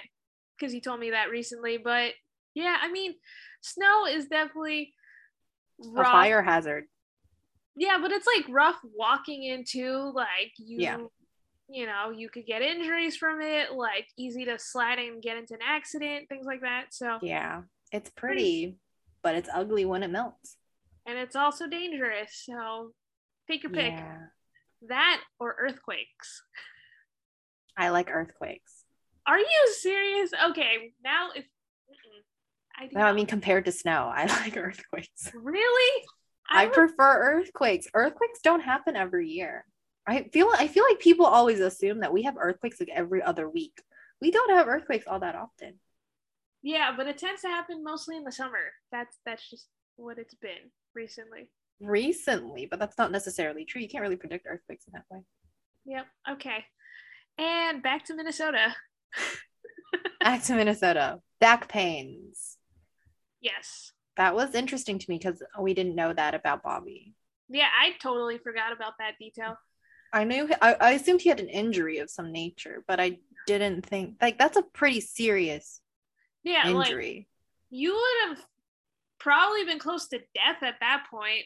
because 0.57 0.73
you 0.73 0.81
told 0.81 0.99
me 0.99 1.11
that 1.11 1.29
recently, 1.29 1.77
but 1.77 2.13
yeah, 2.55 2.77
I 2.81 2.91
mean, 2.91 3.13
snow 3.61 4.05
is 4.07 4.25
definitely 4.27 4.93
a 5.95 6.03
fire 6.03 6.41
hazard. 6.41 6.85
Yeah, 7.75 7.99
but 8.01 8.11
it's 8.11 8.27
like 8.35 8.45
rough 8.49 8.79
walking 8.95 9.43
into 9.43 10.11
like 10.13 10.51
you 10.57 10.81
Yeah. 10.81 10.97
you 11.69 11.85
know, 11.85 12.09
you 12.09 12.29
could 12.29 12.45
get 12.45 12.61
injuries 12.61 13.15
from 13.15 13.41
it, 13.41 13.71
like 13.71 14.07
easy 14.17 14.43
to 14.45 14.57
slide 14.59 14.99
and 14.99 15.21
get 15.21 15.37
into 15.37 15.53
an 15.53 15.61
accident, 15.65 16.27
things 16.27 16.45
like 16.45 16.61
that. 16.61 16.85
So 16.91 17.19
Yeah, 17.21 17.61
it's 17.91 18.09
pretty, 18.09 18.77
but 19.23 19.35
it's 19.35 19.49
ugly 19.53 19.85
when 19.85 20.03
it 20.03 20.09
melts. 20.09 20.57
and 21.05 21.17
it's 21.17 21.35
also 21.35 21.67
dangerous. 21.67 22.43
So 22.45 22.91
take 23.49 23.63
your 23.63 23.71
pick. 23.71 23.93
Yeah, 23.93 24.17
That 24.89 25.21
or 25.39 25.55
earthquakes. 25.59 26.41
I 27.77 27.89
like 27.89 28.09
earthquakes. 28.11 28.83
Are 29.27 29.39
you 29.39 29.73
serious? 29.79 30.31
Okay, 30.49 30.93
now 31.03 31.29
if. 31.35 31.45
I 32.75 32.89
No, 32.91 33.01
I 33.01 33.13
mean 33.13 33.25
compared 33.27 33.65
to 33.65 33.71
snow, 33.71 34.11
I 34.13 34.25
like 34.43 34.57
earthquakes. 34.57 35.31
really? 35.33 36.05
I, 36.49 36.65
would- 36.65 36.73
prefer 36.73 37.37
earthquakes. 37.37 37.87
Earthquakes 37.93 38.39
don't 38.43 38.61
happen 38.61 38.95
every 38.95 39.29
year. 39.29 39.65
I 40.07 40.23
feel 40.33 40.49
I 40.57 40.67
feel 40.67 40.83
like 40.89 40.99
people 40.99 41.25
always 41.25 41.59
assume 41.59 41.99
that 41.99 42.11
we 42.11 42.23
have 42.23 42.35
earthquakes 42.37 42.79
like 42.79 42.89
every 42.93 43.21
other 43.21 43.47
week. 43.49 43.79
We 44.19 44.31
don't 44.31 44.51
have 44.55 44.67
earthquakes 44.67 45.05
all 45.07 45.19
that 45.19 45.35
often. 45.35 45.75
Yeah, 46.63 46.93
but 46.95 47.07
it 47.07 47.17
tends 47.17 47.41
to 47.41 47.47
happen 47.47 47.83
mostly 47.83 48.17
in 48.17 48.23
the 48.23 48.31
summer. 48.31 48.71
That's 48.91 49.17
that's 49.25 49.47
just 49.49 49.67
what 49.97 50.17
it's 50.17 50.33
been 50.33 50.71
recently. 50.95 51.49
Recently, 51.79 52.65
but 52.65 52.79
that's 52.79 52.97
not 52.97 53.11
necessarily 53.11 53.63
true. 53.65 53.81
You 53.81 53.89
can't 53.89 54.01
really 54.01 54.15
predict 54.15 54.47
earthquakes 54.49 54.85
in 54.87 54.93
that 54.93 55.05
way. 55.09 55.21
Yep. 55.85 56.05
Okay. 56.33 56.65
And 57.37 57.81
back 57.81 58.05
to 58.05 58.15
Minnesota. 58.15 58.75
Back 60.23 60.43
to 60.43 60.53
Minnesota. 60.55 61.19
Back 61.39 61.67
pains. 61.67 62.57
Yes. 63.41 63.91
That 64.17 64.35
was 64.35 64.53
interesting 64.53 64.99
to 64.99 65.05
me 65.09 65.17
because 65.17 65.41
we 65.59 65.73
didn't 65.73 65.95
know 65.95 66.13
that 66.13 66.35
about 66.35 66.61
Bobby. 66.63 67.15
Yeah, 67.49 67.67
I 67.77 67.93
totally 68.01 68.37
forgot 68.37 68.71
about 68.71 68.93
that 68.99 69.15
detail. 69.19 69.57
I 70.13 70.23
knew 70.25 70.47
I, 70.61 70.73
I 70.79 70.91
assumed 70.91 71.21
he 71.21 71.29
had 71.29 71.39
an 71.39 71.49
injury 71.49 71.97
of 71.97 72.09
some 72.11 72.31
nature, 72.31 72.83
but 72.87 72.99
I 72.99 73.17
didn't 73.47 73.85
think 73.85 74.15
like 74.21 74.37
that's 74.37 74.57
a 74.57 74.61
pretty 74.61 75.01
serious 75.01 75.81
Yeah, 76.43 76.69
like 76.69 76.87
injury. 76.89 77.27
you 77.71 77.93
would 77.93 78.29
have 78.29 78.45
probably 79.19 79.65
been 79.65 79.79
close 79.79 80.07
to 80.09 80.19
death 80.19 80.61
at 80.61 80.75
that 80.81 81.07
point. 81.09 81.45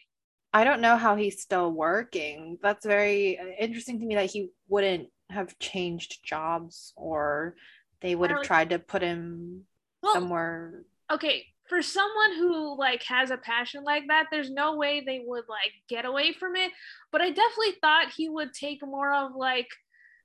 I 0.54 0.63
don't 0.63 0.82
know 0.82 0.98
how 0.98 1.15
he's 1.15 1.41
still 1.41 1.71
working. 1.71 2.58
That's 2.62 2.86
very 2.86 3.39
uh, 3.39 3.45
interesting 3.60 4.00
to 4.00 4.06
me 4.06 4.15
that 4.15 4.32
he 4.32 4.50
wouldn't 4.67 5.10
have 5.30 5.60
changed 5.60 6.24
jobs 6.24 6.94
or 6.96 7.56
they 8.02 8.16
would 8.16 8.30
have 8.30 8.38
Well, 8.38 8.44
tried 8.44 8.70
to 8.72 8.80
put 8.80 9.02
him 9.02 9.66
Well, 10.02 10.14
somewhere. 10.14 10.84
okay, 11.12 11.48
for 11.70 11.82
someone 11.82 12.36
who 12.36 12.78
like 12.78 13.04
has 13.04 13.32
a 13.32 13.38
passion 13.38 13.84
like 13.84 14.04
that, 14.08 14.28
there's 14.32 14.52
no 14.52 14.76
way 14.76 15.02
they 15.02 15.24
would 15.26 15.46
like 15.50 15.74
get 15.90 16.06
away 16.06 16.34
from 16.34 16.56
it. 16.56 16.72
But 17.12 17.22
I 17.22 17.30
definitely 17.32 17.74
thought 17.82 18.14
he 18.16 18.30
would 18.30 18.54
take 18.54 18.86
more 18.86 19.14
of 19.14 19.36
like 19.36 19.68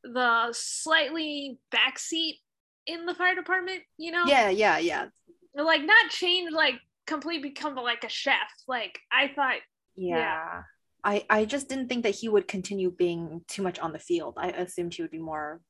the 0.02 0.52
slightly 0.52 1.58
backseat 1.72 2.40
in 2.86 3.06
the 3.06 3.14
fire 3.14 3.34
department, 3.34 3.82
you 3.98 4.12
know? 4.12 4.26
Yeah, 4.26 4.50
yeah, 4.50 4.78
yeah. 4.78 5.06
Like 5.54 5.82
not 5.84 6.10
change 6.10 6.52
like 6.52 6.74
completely 7.06 7.50
become 7.50 7.74
like 7.74 8.04
a 8.04 8.08
chef. 8.08 8.48
Like 8.68 8.98
I 9.12 9.28
thought 9.34 9.56
Yeah. 9.96 10.16
Yeah. 10.16 10.62
I, 11.04 11.24
I 11.30 11.44
just 11.44 11.68
didn't 11.68 11.88
think 11.88 12.02
that 12.04 12.14
he 12.14 12.28
would 12.28 12.46
continue 12.48 12.90
being 12.90 13.42
too 13.48 13.62
much 13.62 13.78
on 13.78 13.92
the 13.92 13.98
field. 13.98 14.34
I 14.36 14.48
assumed 14.50 14.94
he 14.94 15.02
would 15.02 15.10
be 15.10 15.18
more 15.18 15.60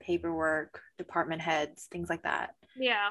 paperwork, 0.00 0.80
department 0.98 1.42
heads, 1.42 1.88
things 1.90 2.08
like 2.08 2.22
that. 2.22 2.54
yeah. 2.76 3.10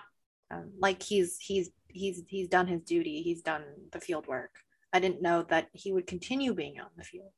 Um, 0.50 0.72
like 0.80 1.02
he's 1.02 1.38
he's 1.40 1.70
he's 1.88 2.24
he's 2.28 2.50
done 2.50 2.68
his 2.68 2.82
duty. 2.82 3.22
He's 3.22 3.42
done 3.42 3.64
the 3.94 4.02
field 4.02 4.28
work. 4.28 4.52
I 4.92 5.00
didn't 5.00 5.22
know 5.22 5.44
that 5.44 5.70
he 5.72 5.94
would 5.94 6.08
continue 6.08 6.54
being 6.54 6.78
on 6.82 6.90
the 6.98 7.06
field. 7.06 7.32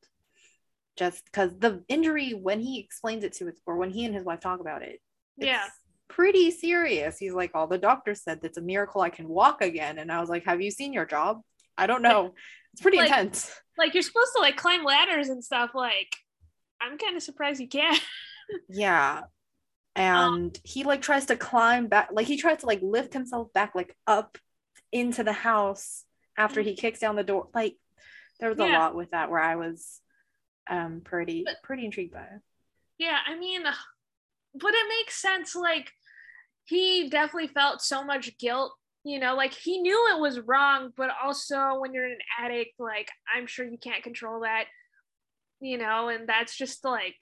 Just 0.95 1.25
because 1.25 1.51
the 1.59 1.83
injury, 1.87 2.31
when 2.33 2.59
he 2.59 2.79
explains 2.79 3.23
it 3.23 3.33
to 3.33 3.47
it, 3.49 3.59
or 3.67 3.77
when 3.77 3.89
he 3.91 4.05
and 4.05 4.15
his 4.15 4.23
wife 4.23 4.39
talk 4.39 4.59
about 4.59 4.81
it, 4.83 4.99
it's 5.37 5.47
Yeah. 5.47 5.65
pretty 6.07 6.49
serious. 6.51 7.17
He's 7.19 7.33
like, 7.33 7.51
"All 7.53 7.67
the 7.67 7.77
doctors 7.79 8.23
said 8.23 8.41
that's 8.41 8.57
a 8.57 8.61
miracle 8.61 9.01
I 9.01 9.09
can 9.09 9.27
walk 9.27 9.61
again," 9.61 9.99
and 9.99 10.11
I 10.11 10.19
was 10.19 10.29
like, 10.29 10.45
"Have 10.45 10.61
you 10.61 10.71
seen 10.71 10.93
your 10.93 11.05
job?" 11.05 11.41
I 11.77 11.85
don't 11.87 12.01
know. 12.09 12.33
It's 12.73 12.81
pretty 12.81 12.97
Like- 12.97 13.09
intense. 13.09 13.51
Like 13.77 13.93
you're 13.95 14.03
supposed 14.03 14.33
to 14.35 14.41
like 14.41 14.55
climb 14.57 14.83
ladders 14.83 15.29
and 15.29 15.43
stuff. 15.43 15.71
Like 15.73 16.15
I'm 16.81 16.97
kind 16.97 17.15
of 17.17 17.23
surprised 17.23 17.59
you 17.61 17.67
can. 17.67 17.95
Yeah. 18.69 19.21
And 19.95 20.59
he 20.63 20.83
like 20.83 21.01
tries 21.01 21.27
to 21.27 21.35
climb 21.37 21.87
back, 21.87 22.09
like 22.11 22.27
he 22.27 22.37
tries 22.37 22.59
to 22.59 22.65
like 22.65 22.81
lift 22.81 23.13
himself 23.13 23.53
back, 23.53 23.73
like 23.73 23.95
up 24.05 24.37
into 24.91 25.23
the 25.23 25.33
house 25.33 26.03
after 26.37 26.61
he 26.61 26.75
kicks 26.75 26.99
down 26.99 27.15
the 27.15 27.23
door. 27.23 27.47
Like 27.53 27.77
there 28.39 28.49
was 28.49 28.59
a 28.59 28.65
lot 28.65 28.95
with 28.95 29.11
that 29.11 29.29
where 29.31 29.39
I 29.41 29.55
was 29.55 30.01
um 30.69 31.01
pretty 31.03 31.43
But- 31.45 31.61
pretty 31.63 31.85
intrigued 31.85 32.13
by 32.13 32.21
it. 32.23 32.41
Yeah, 32.97 33.17
I 33.25 33.37
mean, 33.37 33.63
but 34.55 34.73
it 34.73 34.87
makes 34.89 35.19
sense. 35.21 35.55
Like, 35.55 35.91
he 36.65 37.09
definitely 37.09 37.47
felt 37.47 37.81
so 37.81 38.03
much 38.03 38.37
guilt, 38.37 38.73
you 39.03 39.19
know, 39.19 39.35
like 39.35 39.53
he 39.53 39.79
knew 39.79 40.07
it 40.15 40.19
was 40.19 40.39
wrong, 40.39 40.91
but 40.95 41.09
also 41.23 41.79
when 41.79 41.93
you're 41.93 42.05
an 42.05 42.17
addict, 42.39 42.79
like, 42.79 43.09
I'm 43.33 43.47
sure 43.47 43.65
you 43.65 43.77
can't 43.77 44.03
control 44.03 44.41
that, 44.41 44.65
you 45.59 45.77
know, 45.77 46.07
and 46.07 46.27
that's 46.27 46.57
just 46.57 46.85
like, 46.85 47.15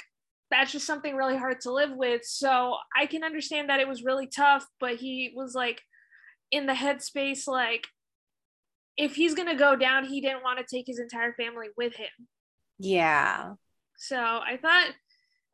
that's 0.52 0.72
just 0.72 0.86
something 0.86 1.16
really 1.16 1.38
hard 1.38 1.62
to 1.62 1.74
live 1.74 1.92
with. 1.96 2.24
So 2.24 2.76
I 2.96 3.06
can 3.08 3.24
understand 3.24 3.70
that 3.70 3.80
it 3.80 3.88
was 3.88 4.04
really 4.04 4.28
tough, 4.28 4.66
but 4.80 4.96
he 4.96 5.34
was 5.36 5.56
like 5.56 5.82
in 6.52 6.68
the 6.68 6.74
headspace, 6.74 7.48
like, 7.48 7.88
if 8.98 9.16
he's 9.16 9.34
gonna 9.34 9.56
go 9.56 9.76
down, 9.76 10.06
he 10.06 10.22
didn't 10.22 10.44
want 10.44 10.60
to 10.60 10.76
take 10.76 10.86
his 10.86 11.00
entire 11.00 11.34
family 11.34 11.70
with 11.78 11.96
him. 11.96 12.10
Yeah. 12.78 13.54
So 13.98 14.18
I 14.18 14.58
thought 14.62 14.90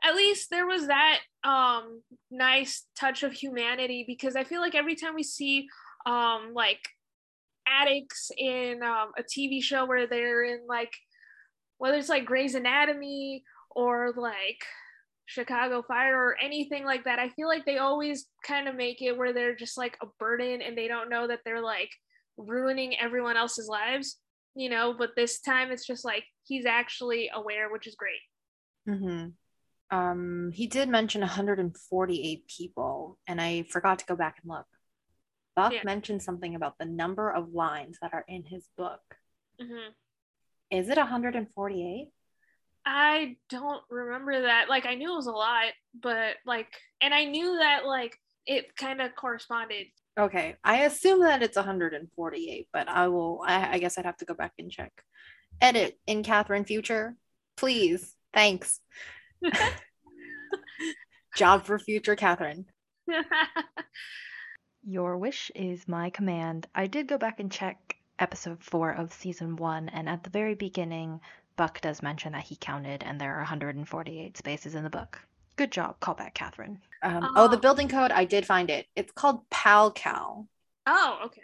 at 0.03 0.15
least 0.15 0.49
there 0.49 0.67
was 0.67 0.87
that 0.87 1.19
um 1.43 2.01
nice 2.29 2.85
touch 2.99 3.23
of 3.23 3.31
humanity 3.31 4.03
because 4.05 4.35
I 4.35 4.43
feel 4.43 4.61
like 4.61 4.75
every 4.75 4.95
time 4.95 5.15
we 5.15 5.23
see 5.23 5.67
um 6.07 6.53
like 6.55 6.81
addicts 7.67 8.31
in 8.37 8.81
um, 8.83 9.11
a 9.17 9.23
TV 9.23 9.61
show 9.61 9.85
where 9.85 10.07
they're 10.07 10.43
in 10.45 10.61
like 10.67 10.93
whether 11.79 11.97
it's 11.97 12.09
like 12.09 12.25
Grey's 12.25 12.55
Anatomy 12.55 13.43
or 13.71 14.13
like 14.17 14.59
Chicago 15.25 15.83
Fire 15.87 16.17
or 16.17 16.37
anything 16.41 16.85
like 16.85 17.03
that, 17.05 17.19
I 17.19 17.29
feel 17.29 17.47
like 17.47 17.65
they 17.65 17.77
always 17.79 18.27
kind 18.43 18.67
of 18.67 18.75
make 18.75 19.01
it 19.01 19.17
where 19.17 19.33
they're 19.33 19.55
just 19.55 19.77
like 19.77 19.97
a 20.01 20.07
burden 20.19 20.61
and 20.61 20.77
they 20.77 20.87
don't 20.87 21.09
know 21.09 21.27
that 21.27 21.41
they're 21.45 21.61
like 21.61 21.91
ruining 22.37 22.99
everyone 22.99 23.37
else's 23.37 23.67
lives, 23.67 24.17
you 24.55 24.69
know. 24.69 24.95
But 24.97 25.11
this 25.15 25.41
time 25.41 25.71
it's 25.71 25.85
just 25.85 26.05
like 26.05 26.23
he's 26.45 26.65
actually 26.65 27.29
aware, 27.33 27.71
which 27.71 27.87
is 27.87 27.95
great. 27.95 28.21
hmm 28.87 29.27
Um, 29.91 30.51
he 30.53 30.67
did 30.67 30.89
mention 30.89 31.21
148 31.21 32.47
people, 32.47 33.19
and 33.27 33.41
I 33.41 33.63
forgot 33.71 33.99
to 33.99 34.05
go 34.05 34.15
back 34.15 34.37
and 34.43 34.51
look. 34.51 34.67
Buck 35.57 35.73
Yeah. 35.73 35.81
mentioned 35.83 36.21
something 36.21 36.53
about 36.53 36.77
the 36.77 36.85
number 36.85 37.31
of 37.31 37.51
lines 37.51 37.97
that 38.01 38.13
are 38.13 38.23
in 38.27 38.43
his 38.43 38.69
book. 38.77 39.01
hmm 39.59 39.89
Is 40.69 40.87
it 40.87 40.97
148? 40.97 42.11
I 42.85 43.37
don't 43.49 43.83
remember 43.89 44.43
that. 44.43 44.69
Like 44.69 44.85
I 44.85 44.93
knew 44.93 45.11
it 45.11 45.15
was 45.15 45.25
a 45.25 45.31
lot, 45.31 45.73
but 45.99 46.35
like, 46.45 46.69
and 47.01 47.11
I 47.11 47.25
knew 47.25 47.57
that 47.57 47.87
like 47.87 48.19
it 48.45 48.75
kind 48.77 49.01
of 49.01 49.15
corresponded. 49.15 49.87
Okay, 50.17 50.55
I 50.63 50.83
assume 50.83 51.21
that 51.21 51.41
it's 51.41 51.57
148, 51.57 52.67
but 52.71 52.87
I 52.87 53.07
will. 53.07 53.41
I, 53.45 53.73
I 53.73 53.79
guess 53.79 53.97
I'd 53.97 54.05
have 54.05 54.17
to 54.17 54.25
go 54.25 54.35
back 54.35 54.53
and 54.59 54.71
check. 54.71 54.91
Edit 55.59 55.99
in 56.05 56.21
Catherine 56.23 56.65
future, 56.65 57.15
please. 57.55 58.15
Thanks. 58.31 58.79
Job 61.35 61.65
for 61.65 61.79
future 61.79 62.15
Catherine. 62.15 62.65
Your 64.89 65.17
wish 65.17 65.51
is 65.53 65.85
my 65.87 66.09
command. 66.09 66.65
I 66.73 66.87
did 66.87 67.07
go 67.07 67.17
back 67.17 67.41
and 67.41 67.51
check 67.51 67.97
episode 68.19 68.63
four 68.63 68.91
of 68.91 69.11
season 69.11 69.57
one, 69.57 69.89
and 69.89 70.07
at 70.07 70.23
the 70.23 70.29
very 70.29 70.55
beginning, 70.55 71.19
Buck 71.57 71.81
does 71.81 72.01
mention 72.01 72.31
that 72.31 72.43
he 72.45 72.55
counted, 72.55 73.03
and 73.03 73.19
there 73.19 73.33
are 73.35 73.39
148 73.39 74.37
spaces 74.37 74.75
in 74.75 74.85
the 74.85 74.89
book. 74.89 75.19
Good 75.57 75.73
job. 75.73 75.99
Call 75.99 76.13
back, 76.15 76.35
Catherine. 76.35 76.79
Um, 77.03 77.33
oh, 77.35 77.49
the 77.49 77.57
Oh. 77.57 77.59
building 77.59 77.89
code. 77.89 78.11
I 78.11 78.23
did 78.23 78.45
find 78.45 78.69
it. 78.69 78.87
It's 78.95 79.11
called 79.11 79.47
PalCal. 79.49 80.47
oh, 80.85 81.19
okay. 81.25 81.41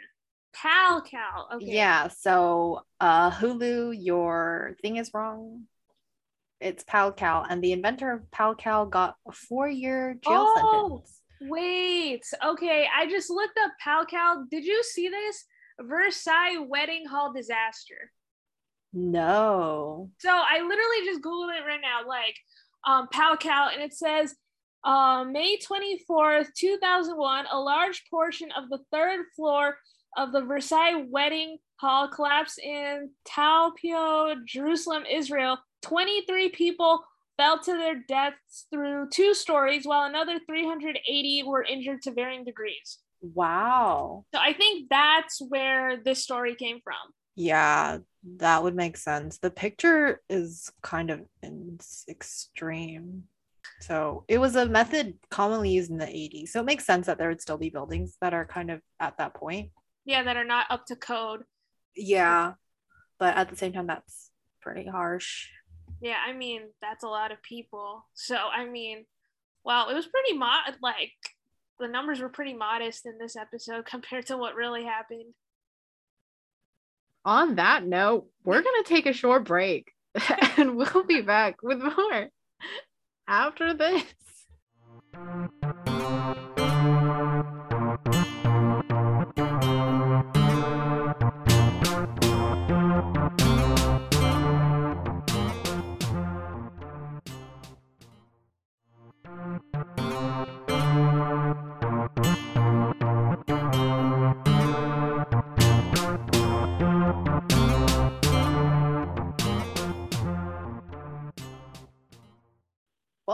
Pal 0.54 1.02
Cal. 1.02 1.50
Okay. 1.56 1.66
Yeah. 1.66 2.08
So, 2.08 2.86
uh, 3.02 3.30
Hulu, 3.32 3.94
your 4.00 4.78
thing 4.82 4.96
is 4.98 5.12
wrong. 5.14 5.64
It's 6.62 6.86
PalCal, 6.86 7.46
and 7.50 7.62
the 7.62 7.74
inventor 7.74 8.10
of 8.14 8.22
PalCal 8.32 8.90
got 8.90 9.18
a 9.28 9.34
four-year 9.34 10.14
jail 10.24 10.46
Oh. 10.48 11.00
sentence. 11.02 11.20
Wait. 11.50 12.24
Okay. 12.46 12.88
I 12.96 13.10
just 13.10 13.30
looked 13.30 13.58
up 13.64 13.72
Pal 13.80 14.06
Cal. 14.06 14.46
Did 14.50 14.66
you 14.66 14.84
see 14.84 15.10
this? 15.10 15.46
Versailles 15.82 16.60
wedding 16.68 17.06
hall 17.06 17.34
disaster. 17.34 18.12
No. 18.94 20.10
So 20.20 20.30
I 20.30 20.62
literally 20.62 21.06
just 21.06 21.22
Googled 21.22 21.58
it 21.58 21.66
right 21.66 21.82
now, 21.82 22.08
like 22.08 22.36
um, 22.86 23.08
PalCal, 23.14 23.74
and 23.74 23.82
it 23.82 23.94
says 23.94 24.36
uh, 24.84 25.24
May 25.24 25.58
24th, 25.58 26.48
2001, 26.56 27.46
a 27.52 27.58
large 27.58 28.04
portion 28.10 28.50
of 28.52 28.70
the 28.70 28.80
third 28.92 29.26
floor 29.36 29.78
of 30.16 30.32
the 30.32 30.42
Versailles 30.42 31.06
Wedding 31.10 31.58
Hall 31.78 32.08
collapsed 32.08 32.60
in 32.60 33.10
Talpiot, 33.26 34.46
Jerusalem, 34.46 35.04
Israel. 35.12 35.58
23 35.82 36.50
people 36.50 37.04
fell 37.38 37.60
to 37.60 37.72
their 37.74 38.04
deaths 38.08 38.68
through 38.72 39.10
two 39.12 39.34
stories, 39.34 39.86
while 39.86 40.06
another 40.08 40.40
380 40.46 41.44
were 41.44 41.64
injured 41.64 42.02
to 42.04 42.12
varying 42.12 42.46
degrees. 42.46 43.00
Wow. 43.22 44.26
So 44.34 44.40
I 44.40 44.54
think 44.54 44.90
that's 44.90 45.42
where 45.48 45.98
this 46.04 46.22
story 46.22 46.56
came 46.56 46.80
from. 46.84 46.96
Yeah, 47.36 48.00
that 48.38 48.64
would 48.64 48.76
make 48.76 48.98
sense. 48.98 49.38
The 49.40 49.50
picture 49.50 50.22
is 50.30 50.72
kind 50.82 51.10
of 51.10 51.22
in 51.42 51.80
extreme. 52.08 53.24
So 53.80 54.24
it 54.28 54.38
was 54.38 54.56
a 54.56 54.68
method 54.68 55.16
commonly 55.30 55.72
used 55.72 55.90
in 55.90 55.98
the 55.98 56.06
80s. 56.06 56.50
So 56.50 56.60
it 56.60 56.66
makes 56.66 56.86
sense 56.86 57.08
that 57.08 57.18
there 57.18 57.30
would 57.30 57.42
still 57.42 57.58
be 57.58 57.70
buildings 57.70 58.18
that 58.22 58.34
are 58.34 58.46
kind 58.46 58.70
of 58.70 58.82
at 59.00 59.18
that 59.18 59.34
point. 59.34 59.72
Yeah, 60.06 60.24
that 60.24 60.38
are 60.38 60.46
not 60.46 60.68
up 60.70 60.86
to 60.88 60.96
code. 60.96 61.44
Yeah. 61.96 62.54
But 63.20 63.36
at 63.36 63.50
the 63.50 63.56
same 63.56 63.74
time, 63.74 63.88
that's 63.88 64.32
pretty 64.62 64.86
harsh. 64.88 65.48
Yeah, 66.04 66.18
I 66.28 66.34
mean, 66.34 66.64
that's 66.82 67.06
a 67.06 67.08
lot 67.08 67.32
of 67.32 67.42
people. 67.42 68.06
So, 68.14 68.36
I 68.36 68.66
mean, 68.66 69.06
well, 69.64 69.88
it 69.88 69.94
was 69.94 70.06
pretty 70.06 70.38
mod 70.38 70.76
like 70.82 71.14
the 71.80 71.88
numbers 71.88 72.20
were 72.20 72.28
pretty 72.28 72.54
modest 72.54 73.06
in 73.06 73.18
this 73.18 73.38
episode 73.38 73.86
compared 73.90 74.26
to 74.28 74.38
what 74.38 74.56
really 74.56 74.84
happened. 74.84 75.34
On 77.24 77.56
that 77.56 77.86
note, 77.86 78.28
we're 78.44 78.62
going 78.62 78.84
to 78.84 78.90
take 78.90 79.06
a 79.06 79.14
short 79.14 79.46
break 79.46 79.94
and 80.58 80.76
we'll 80.76 81.06
be 81.06 81.22
back 81.22 81.64
with 81.64 81.80
more 81.80 82.28
after 83.30 83.74
this. 83.74 84.04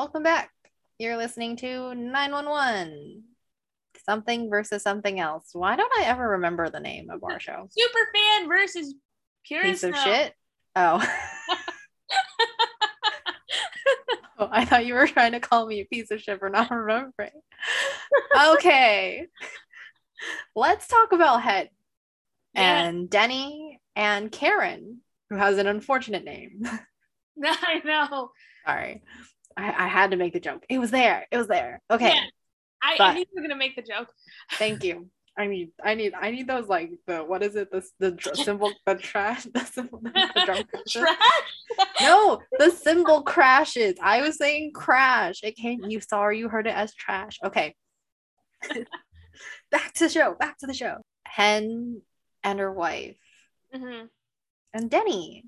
Welcome 0.09 0.23
back. 0.23 0.49
You're 0.97 1.17
listening 1.17 1.55
to 1.57 1.93
911. 1.93 3.25
Something 4.07 4.49
versus 4.49 4.81
something 4.81 5.19
else. 5.19 5.49
Why 5.53 5.75
don't 5.75 5.91
I 5.99 6.05
ever 6.05 6.29
remember 6.29 6.67
the 6.67 6.79
name 6.79 7.11
of 7.11 7.23
our 7.23 7.39
show? 7.39 7.69
Super 7.69 8.09
fan 8.11 8.47
versus 8.47 8.95
pure 9.45 9.61
Piece 9.61 9.83
of 9.83 9.95
shit. 9.95 10.33
Oh. 10.75 11.07
Oh, 14.39 14.47
I 14.51 14.63
thought 14.65 14.85
you 14.85 14.93
were 14.95 15.05
trying 15.05 15.33
to 15.33 15.39
call 15.41 15.67
me 15.67 15.81
a 15.81 15.85
piece 15.85 16.09
of 16.11 16.21
shit 16.21 16.39
for 16.39 16.49
not 16.49 16.71
remembering. 16.71 17.29
okay. 18.53 19.27
Let's 20.55 20.87
talk 20.87 21.11
about 21.11 21.41
Hen 21.43 21.67
Yeah. 22.55 22.83
and 22.87 23.09
Denny 23.09 23.79
and 23.97 24.31
Karen, 24.31 25.01
who 25.29 25.35
has 25.35 25.57
an 25.59 25.67
unfortunate 25.67 26.23
name. 26.23 26.61
I 27.43 27.81
know. 27.85 28.31
Sorry. 28.65 29.03
I, 29.57 29.85
I 29.85 29.87
had 29.87 30.11
to 30.11 30.17
make 30.17 30.33
the 30.33 30.39
joke. 30.39 30.65
It 30.69 30.79
was 30.79 30.91
there. 30.91 31.25
It 31.31 31.37
was 31.37 31.47
there. 31.47 31.81
Okay. 31.89 32.13
Yeah. 32.13 32.21
I, 32.81 32.97
I 32.99 33.13
knew 33.13 33.19
you 33.19 33.25
were 33.35 33.41
gonna 33.41 33.55
make 33.55 33.75
the 33.75 33.81
joke. 33.81 34.07
Thank 34.53 34.83
you. 34.83 35.09
I 35.37 35.47
need 35.47 35.71
I 35.83 35.95
need 35.95 36.13
I 36.13 36.31
need 36.31 36.47
those 36.47 36.67
like 36.67 36.91
the 37.07 37.19
what 37.19 37.43
is 37.43 37.55
it? 37.55 37.71
The 37.71 37.85
the 37.99 38.35
symbol 38.43 38.73
the 38.85 38.95
trash 38.95 39.43
the 39.43 39.63
symbol 39.65 40.01
the 40.01 40.41
drum 40.45 40.63
Trash. 40.87 41.17
No, 42.01 42.41
the 42.57 42.71
symbol 42.71 43.23
crashes. 43.23 43.95
I 44.01 44.21
was 44.21 44.37
saying 44.37 44.71
crash. 44.73 45.41
It 45.43 45.55
came 45.55 45.81
you 45.89 46.01
saw 46.01 46.29
you 46.29 46.49
heard 46.49 46.67
it 46.67 46.75
as 46.75 46.93
trash. 46.93 47.39
Okay. 47.43 47.75
back 49.71 49.93
to 49.93 50.05
the 50.05 50.09
show. 50.09 50.35
Back 50.35 50.57
to 50.59 50.67
the 50.67 50.73
show. 50.73 50.97
Hen 51.25 52.01
and 52.43 52.59
her 52.59 52.71
wife 52.71 53.17
hmm 53.73 54.05
and 54.73 54.89
Denny. 54.89 55.45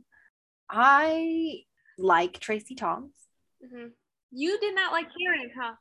I 0.70 1.64
like 1.98 2.40
Tracie 2.40 2.76
Thoms. 2.76 3.14
Hmm 3.62 3.88
You 4.32 4.60
did 4.60 4.76
not 4.76 4.92
like 4.92 5.08
Karen, 5.18 5.52
huh? 5.60 5.74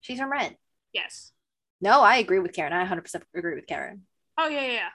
She's 0.00 0.18
from 0.18 0.32
Rent. 0.32 0.56
Yes. 0.92 1.32
No, 1.80 2.00
I 2.00 2.16
agree 2.16 2.38
with 2.38 2.52
Karen. 2.52 2.72
I 2.72 2.84
100% 2.84 3.22
agree 3.34 3.54
with 3.54 3.66
Karen. 3.66 4.02
Oh 4.38 4.48
yeah, 4.48 4.60
yeah, 4.62 4.72
yeah. 4.72 4.88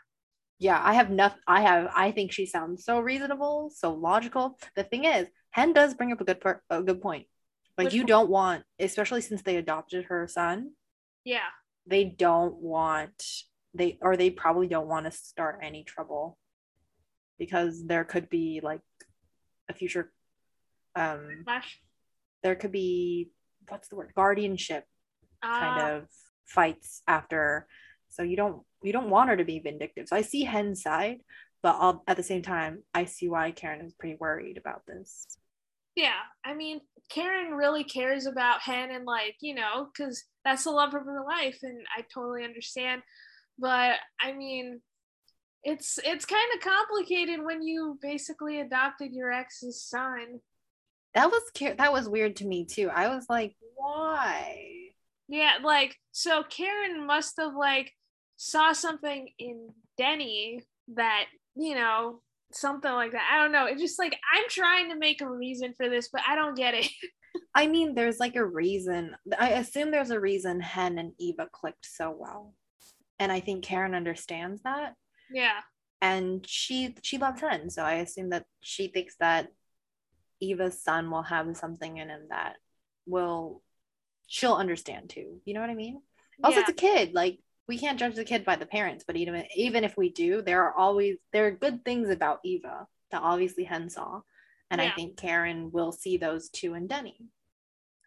Yeah, 0.60 0.82
I 0.84 0.94
have 0.94 1.10
nothing. 1.12 1.40
I 1.48 1.62
have. 1.62 1.92
I 1.96 2.12
think 2.12 2.32
she 2.32 2.46
sounds 2.48 2.84
so 2.84 3.00
reasonable, 3.00 3.70
so 3.76 3.94
logical. 3.94 4.58
The 4.76 4.84
thing 4.84 5.06
is, 5.06 5.28
Hen 5.52 5.72
does 5.74 5.94
bring 5.94 6.12
up 6.12 6.20
a 6.22 6.24
good 6.26 6.42
part, 6.42 6.62
a 6.70 6.82
good 6.82 7.02
point. 7.02 7.28
Like 7.78 7.86
Which 7.86 7.94
you 7.94 8.02
one? 8.02 8.08
don't 8.08 8.30
want, 8.30 8.64
especially 8.80 9.22
since 9.22 9.44
they 9.44 9.58
adopted 9.58 10.06
her 10.06 10.28
son, 10.28 10.72
Yeah. 11.24 11.50
they 11.86 12.06
don't 12.06 12.56
want 12.56 13.24
they 13.76 14.00
or 14.02 14.18
they 14.18 14.32
probably 14.32 14.68
don't 14.68 14.88
want 14.88 15.06
to 15.06 15.12
start 15.12 15.60
any 15.62 15.84
trouble 15.84 16.40
because 17.38 17.86
there 17.86 18.04
could 18.04 18.28
be 18.30 18.60
like 18.64 18.82
a 19.70 19.74
future. 19.74 20.12
Um, 20.96 21.42
Flash. 21.44 21.80
There 22.48 22.56
could 22.56 22.72
be 22.72 23.30
what's 23.68 23.90
the 23.90 23.98
word 23.98 24.14
guardianship 24.16 24.86
kind 25.60 25.78
Ah, 25.78 25.92
of 25.92 26.06
fights 26.46 27.04
after 27.08 27.68
so 28.08 28.24
you 28.24 28.38
don't 28.38 28.64
you 28.82 28.94
don't 28.94 29.10
want 29.10 29.30
her 29.30 29.36
to 29.38 29.44
be 29.44 29.60
vindictive 29.60 30.08
so 30.08 30.16
i 30.16 30.22
see 30.22 30.44
hen's 30.44 30.82
side 30.82 31.20
but 31.62 31.76
I'll, 31.78 32.04
at 32.08 32.16
the 32.16 32.24
same 32.24 32.42
time 32.42 32.84
i 32.94 33.04
see 33.06 33.28
why 33.28 33.52
karen 33.52 33.86
is 33.86 33.94
pretty 33.94 34.16
worried 34.20 34.58
about 34.58 34.84
this 34.88 35.28
Yeah. 35.96 36.22
I 36.46 36.54
mean, 36.54 36.82
Karen 37.10 37.54
really 37.54 37.84
cares 37.84 38.26
about 38.28 38.62
Hen 38.62 38.92
and 38.92 39.06
like, 39.06 39.36
you 39.42 39.56
know, 39.56 39.90
because 39.92 40.24
that's 40.46 40.64
the 40.66 40.72
love 40.72 40.94
of 40.94 41.06
her 41.06 41.24
life, 41.26 41.60
and 41.64 41.80
I 41.98 42.04
totally 42.14 42.44
understand. 42.44 43.02
But 43.58 43.96
I 44.22 44.34
mean, 44.34 44.82
it's 45.64 46.00
it's 46.04 46.26
kind 46.26 46.50
of 46.56 46.62
complicated 46.62 47.44
when 47.44 47.62
you 47.64 47.98
basically 48.02 48.60
adopted 48.62 49.12
your 49.14 49.32
ex's 49.32 49.82
son. 49.82 50.40
That 51.18 51.32
was 51.32 51.42
that 51.78 51.92
was 51.92 52.08
weird 52.08 52.36
to 52.36 52.46
me 52.46 52.66
too 52.66 52.90
i 52.94 53.08
was 53.08 53.26
like 53.30 53.56
why 53.76 54.68
Yeah, 55.28 55.58
like 55.64 55.96
so 56.12 56.44
Karen 56.44 57.06
must 57.06 57.36
have 57.40 57.54
like 57.56 57.92
saw 58.38 58.74
something 58.74 59.30
in 59.40 59.70
Denny 59.98 60.62
that, 60.96 61.26
you 61.56 61.76
know, 61.76 62.22
something 62.54 62.92
like 62.92 63.12
that. 63.12 63.30
I 63.32 63.42
don't 63.42 63.52
know. 63.52 63.66
It's 63.66 63.82
just 63.82 64.00
like 64.00 64.18
I'm 64.34 64.46
trying 64.50 64.90
to 64.90 64.96
make 64.96 65.22
a 65.22 65.30
reason 65.30 65.74
for 65.76 65.90
this, 65.90 66.10
but 66.12 66.22
I 66.28 66.36
don't 66.36 66.56
get 66.56 66.74
it. 66.74 66.90
i 67.54 67.68
mean 67.68 67.94
there's 67.94 68.20
like 68.20 68.36
a 68.36 68.44
reason 68.44 69.16
i 69.38 69.50
assume 69.50 69.92
there's 69.92 70.10
a 70.10 70.20
reason 70.20 70.60
hen 70.60 70.98
and 70.98 71.12
eva 71.20 71.48
clicked 71.52 71.86
so 71.86 72.10
well 72.18 72.56
and 73.20 73.32
i 73.32 73.40
think 73.40 73.64
karen 73.64 73.94
understands 73.94 74.62
that 74.64 74.96
yeah. 75.32 75.60
and 76.02 76.44
she 76.48 76.96
she 77.04 77.20
loves 77.20 77.42
hen 77.42 77.70
so 77.70 77.84
i 77.84 77.96
assume 77.96 78.30
that 78.30 78.46
she 78.62 78.88
thinks 78.88 79.18
that 79.20 79.50
eva's 80.42 80.82
son 80.82 81.10
will 81.10 81.24
have 81.24 81.56
something 81.58 81.98
in 81.98 82.10
him 82.10 82.22
that 82.30 82.56
will 83.06 83.62
she'll 84.28 84.54
understand 84.56 85.10
too 85.10 85.40
you 85.46 85.54
know 85.54 85.62
what 85.62 85.70
i 85.70 85.74
mean 85.76 86.02
also 86.44 86.58
yeah. 86.58 86.62
it's 86.62 86.70
a 86.70 86.74
kid 86.74 87.14
like 87.14 87.40
we 87.68 87.78
can't 87.78 88.00
judge 88.00 88.16
the 88.16 88.24
kid 88.24 88.46
by 88.46 88.56
the 88.56 88.66
parents 88.66 89.04
but 89.06 89.16
even 89.16 89.44
even 89.56 89.84
if 89.84 89.98
we 89.98 90.10
do 90.10 90.42
there 90.42 90.64
are 90.64 90.74
always 90.74 91.18
there 91.34 91.48
are 91.48 91.52
good 91.52 91.84
things 91.84 92.10
about 92.10 92.40
eva 92.44 92.88
that 93.12 93.22
obviously 93.22 93.64
hen 93.64 93.90
saw 93.90 94.22
and 94.70 94.82
i 94.82 94.90
think 94.92 95.18
karen 95.18 95.72
will 95.72 95.92
see 95.92 96.18
those 96.18 96.50
too 96.50 96.74
in 96.74 96.88
denny 96.88 97.18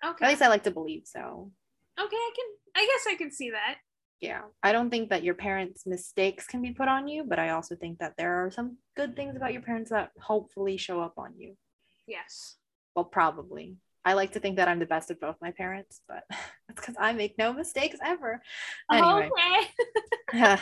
Okay. 0.05 0.25
at 0.25 0.29
least 0.31 0.43
i 0.43 0.49
like 0.49 0.65
to 0.65 0.71
believe 0.71 1.03
so 1.05 1.51
okay, 1.99 2.17
I 2.17 2.31
can 2.35 2.47
I 2.83 2.87
guess 2.87 3.13
I 3.13 3.17
can 3.17 3.31
see 3.31 3.51
that. 3.51 3.77
yeah 4.21 4.43
i 4.63 4.73
don't 4.73 4.89
think 4.91 5.11
that 5.11 5.23
your 5.23 5.35
parents 5.35 5.87
mistakes 5.87 6.47
can 6.47 6.63
be 6.63 6.71
put 6.73 6.89
on 6.89 7.09
you 7.09 7.25
but 7.25 7.39
i 7.39 7.51
also 7.51 7.75
think 7.77 7.99
that 7.99 8.15
there 8.17 8.45
are 8.45 8.51
some 8.51 8.77
good 8.97 9.17
things 9.17 9.37
about 9.37 9.53
your 9.53 9.63
parents 9.63 9.91
that 9.91 10.11
hopefully 10.21 10.77
show 10.77 11.01
up 11.01 11.15
on 11.19 11.35
you 11.37 11.57
Yes. 12.11 12.57
well 12.95 13.05
probably. 13.05 13.77
I 14.05 14.15
like 14.15 14.33
to 14.33 14.41
think 14.41 14.57
that 14.57 14.67
i'm 14.69 14.79
the 14.81 14.87
best 14.95 15.11
of 15.11 15.21
both 15.21 15.37
my 15.41 15.53
parents 15.53 16.01
but 16.09 16.25
that's 16.31 16.81
because 16.81 16.97
i 16.99 17.13
make 17.13 17.37
no 17.39 17.53
mistakes 17.53 17.99
ever. 18.05 18.43
Anyway. 18.93 19.31
Okay. 20.35 20.57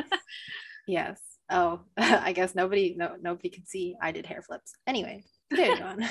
yes. 0.86 1.20
Oh 1.50 1.80
i 1.96 2.32
guess 2.32 2.54
nobody 2.54 2.94
no 2.98 3.16
nobody 3.20 3.48
can 3.50 3.64
see 3.66 3.94
i 4.02 4.10
did 4.12 4.26
hair 4.26 4.42
flips. 4.42 4.72
Anyway 4.86 5.24
there 5.50 5.84
on. 5.84 6.04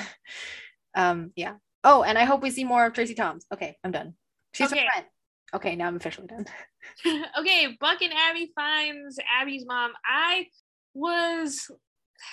Um 0.96 1.32
yeah. 1.36 1.54
Oh 1.84 2.02
and 2.02 2.16
i 2.16 2.24
hope 2.24 2.42
we 2.42 2.50
see 2.50 2.64
more 2.64 2.86
of 2.86 2.92
Tracie 2.94 3.14
Thoms. 3.14 3.44
Okay 3.52 3.76
i'm 3.84 3.92
done. 3.92 4.14
She's 4.54 4.72
Okay. 4.72 4.86
a 4.86 4.88
friend. 4.90 5.06
Okay 5.54 5.76
now 5.76 5.86
i'm 5.88 5.96
officially 5.96 6.26
done. 6.28 6.46
Okay, 7.38 7.76
Buck 7.80 8.00
and 8.00 8.12
Abby 8.14 8.52
finds 8.54 9.18
Abby's 9.40 9.66
mom. 9.66 9.92
I 10.08 10.46
was 10.94 11.70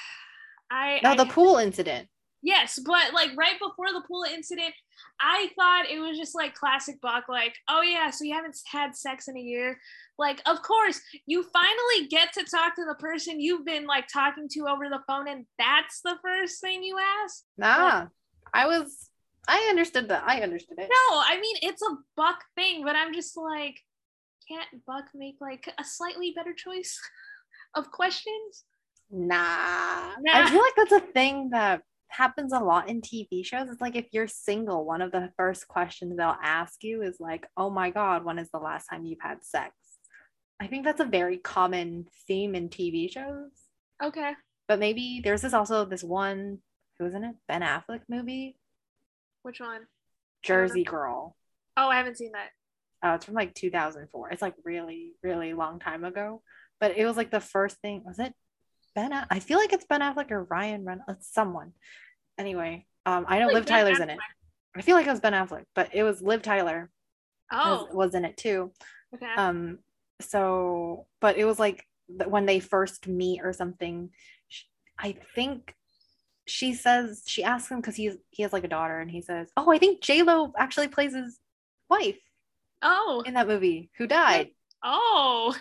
I 0.72 1.00
no 1.04 1.12
I- 1.12 1.18
the 1.18 1.26
pool 1.26 1.58
incident 1.58 2.08
Yes, 2.44 2.78
but 2.86 3.14
like 3.14 3.30
right 3.38 3.58
before 3.58 3.88
the 3.94 4.04
pool 4.06 4.24
incident, 4.24 4.74
I 5.22 5.50
thought 5.58 5.90
it 5.90 6.00
was 6.00 6.18
just 6.18 6.36
like 6.36 6.54
classic 6.54 7.00
Buck, 7.02 7.30
like, 7.30 7.56
oh 7.70 7.82
yeah, 7.82 8.10
so 8.10 8.26
you 8.26 8.34
haven't 8.34 8.58
had 8.70 8.96
sex 8.96 9.30
in 9.30 9.38
a 9.38 9.42
year. 9.42 9.80
Like, 10.20 10.42
of 10.46 10.62
course, 10.62 11.00
you 11.26 11.44
finally 11.44 12.08
get 12.10 12.34
to 12.34 12.44
talk 12.44 12.76
to 12.76 12.86
the 12.86 12.96
person 12.96 13.40
you've 13.40 13.66
been 13.66 13.86
like 13.88 14.08
talking 14.12 14.48
to 14.52 14.68
over 14.68 14.90
the 14.90 15.00
phone, 15.08 15.28
and 15.30 15.46
that's 15.58 16.02
the 16.02 16.18
first 16.22 16.60
thing 16.62 16.84
you 16.84 17.00
ask. 17.24 17.44
nah 17.58 18.08
i 18.54 18.68
was 18.68 19.10
i 19.48 19.58
understood 19.70 20.10
that 20.10 20.24
i 20.28 20.42
understood 20.42 20.78
it 20.78 20.90
No, 20.90 21.18
I 21.18 21.40
mean 21.42 21.56
it's 21.62 21.82
a 21.82 21.96
Buck 22.16 22.44
thing, 22.56 22.84
but 22.84 22.96
I'm 22.96 23.14
just 23.14 23.36
like, 23.38 23.80
can't 24.50 24.86
Buck 24.86 25.06
make 25.16 25.36
like 25.40 25.68
a 25.80 25.84
slightly 25.84 26.34
better 26.36 26.54
choice 26.54 27.00
of 27.76 27.90
questions? 27.90 28.66
Nah. 29.10 30.16
nah. 30.20 30.34
I 30.34 30.50
feel 30.50 30.62
like 30.62 30.76
that's 30.76 30.92
a 30.92 31.00
thing 31.14 31.50
that 31.52 31.84
happens 32.14 32.54
a 32.54 32.60
lot 32.60 32.90
in 32.90 33.02
TV 33.02 33.46
shows. 33.46 33.70
It's 33.70 33.82
like 33.82 33.96
if 33.96 34.08
you're 34.12 34.28
single, 34.28 34.86
one 34.86 35.02
of 35.02 35.12
the 35.12 35.32
first 35.38 35.68
questions 35.68 36.16
they'll 36.16 36.38
ask 36.42 36.84
you 36.84 37.02
is 37.02 37.20
like, 37.20 37.46
"Oh 37.58 37.70
my 37.70 37.90
god, 37.90 38.24
when 38.24 38.40
is 38.40 38.50
the 38.52 38.60
last 38.60 38.88
time 38.88 39.06
you've 39.06 39.22
had 39.22 39.44
sex?" 39.44 39.74
I 40.60 40.68
think 40.68 40.86
that's 40.86 41.02
a 41.02 41.06
very 41.06 41.38
common 41.38 42.08
theme 42.28 42.56
in 42.56 42.70
TV 42.70 43.12
shows. 43.12 43.52
Okay. 44.02 44.34
But 44.68 44.80
maybe 44.80 45.22
there's 45.24 45.42
this 45.42 45.54
also 45.54 45.86
this 45.86 46.04
one 46.04 46.60
who 46.98 47.06
was 47.06 47.14
in 47.14 47.24
it? 47.24 47.36
Ben 47.48 47.62
Affleck 47.62 48.02
movie? 48.08 48.58
Which 49.42 49.60
one? 49.60 49.82
Jersey 50.44 50.84
Girl. 50.84 51.36
Oh, 51.76 51.90
I 51.90 51.98
haven't 51.98 52.18
seen 52.18 52.32
that. 52.34 52.50
Oh, 53.04 53.16
it's 53.16 53.26
from 53.26 53.34
like 53.34 53.54
2004. 53.54 54.30
It's 54.30 54.42
like 54.42 54.56
really, 54.64 55.14
really 55.22 55.54
long 55.54 55.80
time 55.80 56.06
ago. 56.06 56.42
But 56.80 56.98
it 56.98 57.06
was 57.06 57.18
like 57.18 57.32
the 57.32 57.42
first 57.42 57.78
thing. 57.82 58.04
Was 58.06 58.20
it 58.20 58.34
Ben? 58.96 59.12
I 59.30 59.40
feel 59.40 59.58
like 59.58 59.74
it's 59.74 59.86
Ben 59.86 60.02
Affleck 60.02 60.32
or 60.32 60.44
Ryan 60.44 60.86
Reynolds. 60.86 61.28
Someone. 61.32 61.74
Anyway, 62.38 62.86
um, 63.06 63.26
I 63.28 63.40
know 63.40 63.46
Like 63.46 63.56
Liv 63.56 63.66
Tyler's 63.66 64.00
in 64.00 64.10
it. 64.10 64.20
I 64.76 64.82
feel 64.82 64.96
like 64.96 65.06
it 65.06 65.12
was 65.12 65.20
Ben 65.20 65.34
Affleck, 65.34 65.66
but 65.76 65.90
it 65.94 66.04
was 66.04 66.22
Liv 66.22 66.42
Tyler 66.42 66.90
Oh, 67.52 67.86
was, 67.86 67.94
was 67.94 68.16
in 68.16 68.26
it 68.26 68.38
too. 68.38 68.72
okay. 69.14 69.32
Um, 69.38 69.80
so, 70.22 71.06
but 71.22 71.38
it 71.38 71.46
was 71.46 71.60
like 71.60 71.86
when 72.08 72.46
they 72.46 72.60
first 72.60 73.08
meet 73.08 73.42
or 73.44 73.54
something. 73.54 74.10
sh- 74.48 74.64
I 74.98 75.16
think 75.36 75.76
she 76.46 76.74
says 76.74 77.24
she 77.28 77.44
asks 77.44 77.70
him 77.72 77.80
because 77.80 77.96
he's 77.96 78.16
he 78.32 78.44
has 78.44 78.54
like 78.54 78.64
a 78.64 78.70
daughter, 78.70 79.00
and 79.00 79.12
he 79.12 79.22
says, 79.22 79.50
"Oh, 79.56 79.72
I 79.72 79.78
think 79.78 80.02
J 80.02 80.24
Lo 80.24 80.54
actually 80.58 80.88
plays 80.88 81.14
his 81.14 81.40
wife 81.90 82.18
oh, 82.82 83.24
in 83.26 83.36
that 83.36 83.48
movie 83.48 83.92
who 83.98 84.08
died." 84.08 84.50
oh. 84.84 85.56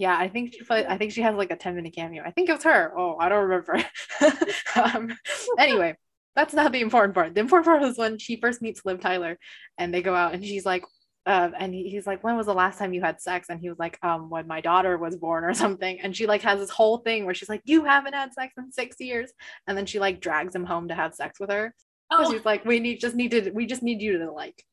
Yeah, 0.00 0.16
I 0.16 0.28
think 0.28 0.54
she 0.54 0.64
play, 0.64 0.86
I 0.86 0.96
think 0.96 1.12
she 1.12 1.20
has 1.20 1.34
like 1.34 1.50
a 1.50 1.56
10 1.56 1.76
minute 1.76 1.94
cameo. 1.94 2.22
I 2.24 2.30
think 2.30 2.48
it 2.48 2.54
was 2.54 2.64
her. 2.64 2.90
Oh, 2.96 3.18
I 3.18 3.28
don't 3.28 3.46
remember. 3.46 3.84
um, 4.74 5.14
anyway, 5.58 5.94
that's 6.34 6.54
not 6.54 6.72
the 6.72 6.80
important 6.80 7.14
part. 7.14 7.34
The 7.34 7.40
important 7.42 7.66
part 7.66 7.82
is 7.82 7.98
when 7.98 8.16
she 8.16 8.40
first 8.40 8.62
meets 8.62 8.80
Liv 8.86 9.00
Tyler 9.00 9.38
and 9.76 9.92
they 9.92 10.00
go 10.00 10.14
out 10.14 10.32
and 10.32 10.42
she's 10.42 10.64
like, 10.64 10.84
uh, 11.26 11.50
and 11.58 11.74
he, 11.74 11.90
he's 11.90 12.06
like, 12.06 12.24
when 12.24 12.34
was 12.38 12.46
the 12.46 12.54
last 12.54 12.78
time 12.78 12.94
you 12.94 13.02
had 13.02 13.20
sex? 13.20 13.50
And 13.50 13.60
he 13.60 13.68
was 13.68 13.78
like, 13.78 13.98
um, 14.02 14.30
when 14.30 14.46
my 14.46 14.62
daughter 14.62 14.96
was 14.96 15.16
born 15.16 15.44
or 15.44 15.52
something. 15.52 16.00
And 16.00 16.16
she 16.16 16.26
like 16.26 16.40
has 16.40 16.58
this 16.58 16.70
whole 16.70 16.96
thing 16.96 17.26
where 17.26 17.34
she's 17.34 17.50
like, 17.50 17.60
you 17.66 17.84
haven't 17.84 18.14
had 18.14 18.32
sex 18.32 18.54
in 18.56 18.72
six 18.72 18.96
years. 19.00 19.30
And 19.66 19.76
then 19.76 19.84
she 19.84 19.98
like 19.98 20.22
drags 20.22 20.54
him 20.54 20.64
home 20.64 20.88
to 20.88 20.94
have 20.94 21.14
sex 21.14 21.38
with 21.38 21.50
her. 21.50 21.74
Because 22.10 22.28
Oh, 22.28 22.32
she's 22.32 22.46
like, 22.46 22.64
we 22.64 22.80
need 22.80 23.00
just 23.00 23.16
need 23.16 23.32
to 23.32 23.50
we 23.50 23.66
just 23.66 23.82
need 23.82 24.00
you 24.00 24.16
to 24.20 24.32
like 24.32 24.64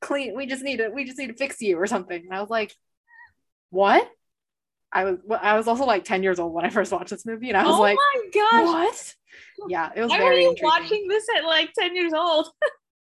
clean. 0.00 0.34
We 0.36 0.46
just 0.46 0.64
need 0.64 0.78
to 0.78 0.88
we 0.88 1.04
just 1.04 1.18
need 1.18 1.28
to 1.28 1.36
fix 1.36 1.62
you 1.62 1.78
or 1.78 1.86
something. 1.86 2.20
And 2.20 2.34
I 2.34 2.40
was 2.40 2.50
like, 2.50 2.74
what? 3.70 4.10
I 4.96 5.04
was 5.04 5.18
well, 5.24 5.40
I 5.42 5.56
was 5.58 5.68
also 5.68 5.84
like 5.84 6.04
10 6.04 6.22
years 6.22 6.38
old 6.38 6.54
when 6.54 6.64
I 6.64 6.70
first 6.70 6.90
watched 6.90 7.10
this 7.10 7.26
movie, 7.26 7.50
and 7.50 7.56
I 7.56 7.64
was 7.64 7.76
oh 7.76 7.80
like, 7.80 7.96
my 7.96 8.22
gosh. 8.32 8.64
what? 8.64 9.14
Yeah, 9.68 9.90
it 9.94 10.00
was 10.00 10.10
Why 10.10 10.22
were 10.22 10.32
you 10.32 10.48
intriguing. 10.48 10.64
watching 10.64 11.08
this 11.08 11.26
at 11.36 11.44
like 11.44 11.70
10 11.78 11.94
years 11.94 12.12
old? 12.14 12.48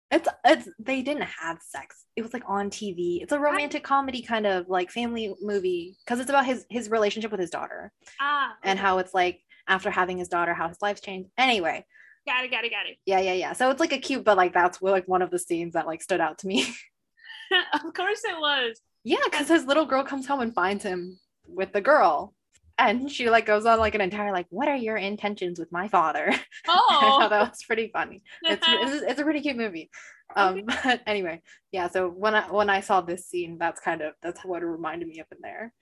It's 0.08 0.28
it's 0.44 0.68
they 0.78 1.02
didn't 1.02 1.24
have 1.24 1.58
sex. 1.60 2.04
It 2.14 2.22
was 2.22 2.32
like 2.32 2.44
on 2.46 2.70
TV. 2.70 3.22
It's 3.22 3.32
a 3.32 3.40
romantic 3.40 3.82
comedy 3.82 4.22
kind 4.22 4.46
of 4.46 4.68
like 4.68 4.92
family 4.92 5.34
movie 5.42 5.96
because 6.04 6.20
it's 6.20 6.30
about 6.30 6.46
his 6.46 6.64
his 6.70 6.88
relationship 6.88 7.32
with 7.32 7.40
his 7.40 7.50
daughter 7.50 7.90
ah, 8.20 8.54
and 8.62 8.78
how 8.78 8.98
it's 8.98 9.12
like 9.12 9.40
after 9.66 9.90
having 9.90 10.16
his 10.16 10.28
daughter 10.28 10.54
how 10.54 10.68
his 10.68 10.80
life's 10.80 11.00
changed. 11.00 11.28
Anyway, 11.36 11.84
got 12.24 12.44
it, 12.44 12.52
got 12.52 12.64
it, 12.64 12.70
got 12.70 12.86
it. 12.86 12.98
yeah, 13.04 13.18
yeah, 13.18 13.32
yeah. 13.32 13.52
So 13.52 13.68
it's 13.70 13.80
like 13.80 13.92
a 13.92 13.98
cute, 13.98 14.24
but 14.24 14.36
like 14.36 14.54
that's 14.54 14.80
like 14.80 15.08
one 15.08 15.22
of 15.22 15.32
the 15.32 15.40
scenes 15.40 15.72
that 15.72 15.88
like 15.88 16.00
stood 16.00 16.20
out 16.20 16.38
to 16.38 16.46
me. 16.46 16.64
of 17.74 17.92
course 17.92 18.22
it 18.24 18.38
was. 18.38 18.80
Yeah, 19.02 19.18
because 19.24 19.48
his 19.48 19.64
little 19.64 19.86
girl 19.86 20.04
comes 20.04 20.28
home 20.28 20.40
and 20.40 20.54
finds 20.54 20.84
him 20.84 21.18
with 21.48 21.72
the 21.72 21.80
girl. 21.80 22.34
And 22.78 23.10
she 23.10 23.30
like 23.30 23.46
goes 23.46 23.64
on 23.64 23.78
like 23.78 23.94
an 23.94 24.02
entire 24.02 24.32
like, 24.32 24.46
what 24.50 24.68
are 24.68 24.76
your 24.76 24.96
intentions 24.96 25.58
with 25.58 25.72
my 25.72 25.88
father? 25.88 26.34
Oh, 26.68 27.26
that 27.30 27.50
was 27.50 27.62
pretty 27.66 27.90
funny. 27.92 28.22
It's 28.42 28.64
it's, 28.68 29.02
it's 29.02 29.20
a 29.20 29.24
pretty 29.24 29.40
cute 29.40 29.56
movie. 29.56 29.90
Um, 30.34 30.64
but 30.84 31.00
anyway, 31.06 31.42
yeah. 31.72 31.88
So 31.88 32.08
when 32.08 32.34
I 32.34 32.50
when 32.50 32.68
I 32.70 32.80
saw 32.80 33.00
this 33.00 33.26
scene, 33.26 33.58
that's 33.58 33.80
kind 33.80 34.02
of 34.02 34.14
that's 34.22 34.44
what 34.44 34.62
it 34.62 34.66
reminded 34.66 35.08
me 35.08 35.20
of 35.20 35.26
in 35.32 35.38
there. 35.42 35.72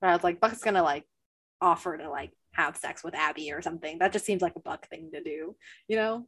But 0.00 0.08
I 0.10 0.14
was 0.14 0.24
like, 0.24 0.40
Buck's 0.40 0.62
gonna 0.62 0.82
like 0.82 1.04
offer 1.60 1.96
to 1.98 2.08
like 2.10 2.32
have 2.52 2.76
sex 2.76 3.04
with 3.04 3.14
Abby 3.14 3.52
or 3.52 3.62
something. 3.62 3.98
That 3.98 4.12
just 4.12 4.24
seems 4.24 4.42
like 4.42 4.56
a 4.56 4.60
Buck 4.60 4.88
thing 4.88 5.10
to 5.12 5.22
do, 5.22 5.56
you 5.88 5.96
know? 5.96 6.26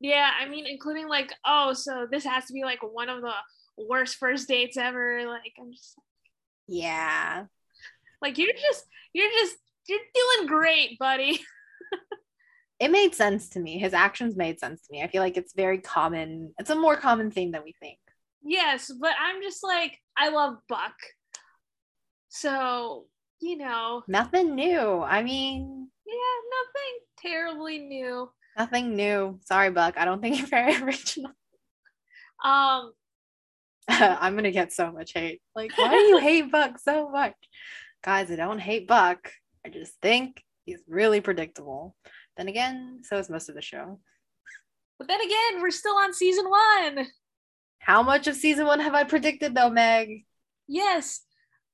yeah. 0.00 0.30
I 0.40 0.48
mean, 0.48 0.66
including 0.66 1.08
like, 1.08 1.32
oh, 1.44 1.72
so 1.72 2.06
this 2.10 2.24
has 2.24 2.46
to 2.46 2.52
be 2.52 2.62
like 2.64 2.80
one 2.82 3.08
of 3.08 3.22
the 3.22 3.32
worst 3.76 4.16
first 4.16 4.48
dates 4.48 4.76
ever. 4.76 5.26
Like, 5.26 5.52
I'm 5.60 5.72
just 5.72 5.96
Yeah. 6.66 7.46
Like, 8.22 8.38
you're 8.38 8.52
just, 8.52 8.84
you're 9.12 9.30
just, 9.30 9.56
you're 9.88 9.98
doing 10.14 10.46
great, 10.48 10.98
buddy. 10.98 11.40
It 12.80 12.92
made 12.92 13.14
sense 13.14 13.48
to 13.50 13.60
me. 13.60 13.78
His 13.78 13.92
actions 13.92 14.36
made 14.36 14.60
sense 14.60 14.82
to 14.82 14.92
me. 14.92 15.02
I 15.02 15.08
feel 15.08 15.20
like 15.20 15.36
it's 15.36 15.52
very 15.52 15.78
common. 15.78 16.54
It's 16.58 16.70
a 16.70 16.76
more 16.76 16.96
common 16.96 17.30
thing 17.30 17.50
than 17.50 17.64
we 17.64 17.74
think. 17.80 17.98
Yes, 18.42 18.92
but 19.00 19.14
I'm 19.20 19.42
just 19.42 19.64
like, 19.64 19.98
I 20.16 20.28
love 20.28 20.58
Buck. 20.68 20.94
So, 22.28 23.06
you 23.40 23.56
know, 23.56 24.02
Nothing 24.06 24.54
new. 24.54 25.02
I 25.02 25.24
mean, 25.24 25.88
yeah, 26.06 26.14
nothing 26.60 27.32
terribly 27.32 27.78
new. 27.80 28.30
Nothing 28.56 28.94
new. 28.94 29.40
Sorry, 29.44 29.70
Buck. 29.70 29.94
I 29.98 30.04
don't 30.04 30.20
think 30.20 30.38
you're 30.38 30.46
very 30.46 30.76
original. 30.82 31.32
Um, 32.44 32.92
I'm 33.88 34.36
gonna 34.36 34.52
get 34.52 34.72
so 34.72 34.92
much 34.92 35.12
hate. 35.14 35.40
Like, 35.56 35.76
why 35.76 35.88
do 35.88 35.96
you 35.96 36.18
hate 36.18 36.52
Buck 36.52 36.78
so 36.78 37.08
much? 37.10 37.34
Guys, 38.02 38.30
I 38.30 38.36
don't 38.36 38.58
hate 38.58 38.86
Buck. 38.86 39.30
I 39.64 39.70
just 39.70 39.94
think 40.00 40.42
he's 40.64 40.80
really 40.88 41.20
predictable. 41.20 41.96
Then 42.36 42.48
again, 42.48 43.00
so 43.02 43.16
is 43.18 43.30
most 43.30 43.48
of 43.48 43.54
the 43.54 43.62
show. 43.62 44.00
but 44.98 45.08
then 45.08 45.20
again, 45.20 45.60
we're 45.60 45.70
still 45.70 45.96
on 45.96 46.12
season 46.12 46.46
one. 46.48 47.06
How 47.80 48.02
much 48.02 48.26
of 48.26 48.36
season 48.36 48.66
one 48.66 48.80
have 48.80 48.94
I 48.94 49.04
predicted 49.04 49.54
though, 49.54 49.70
Meg? 49.70 50.24
Yes, 50.66 51.22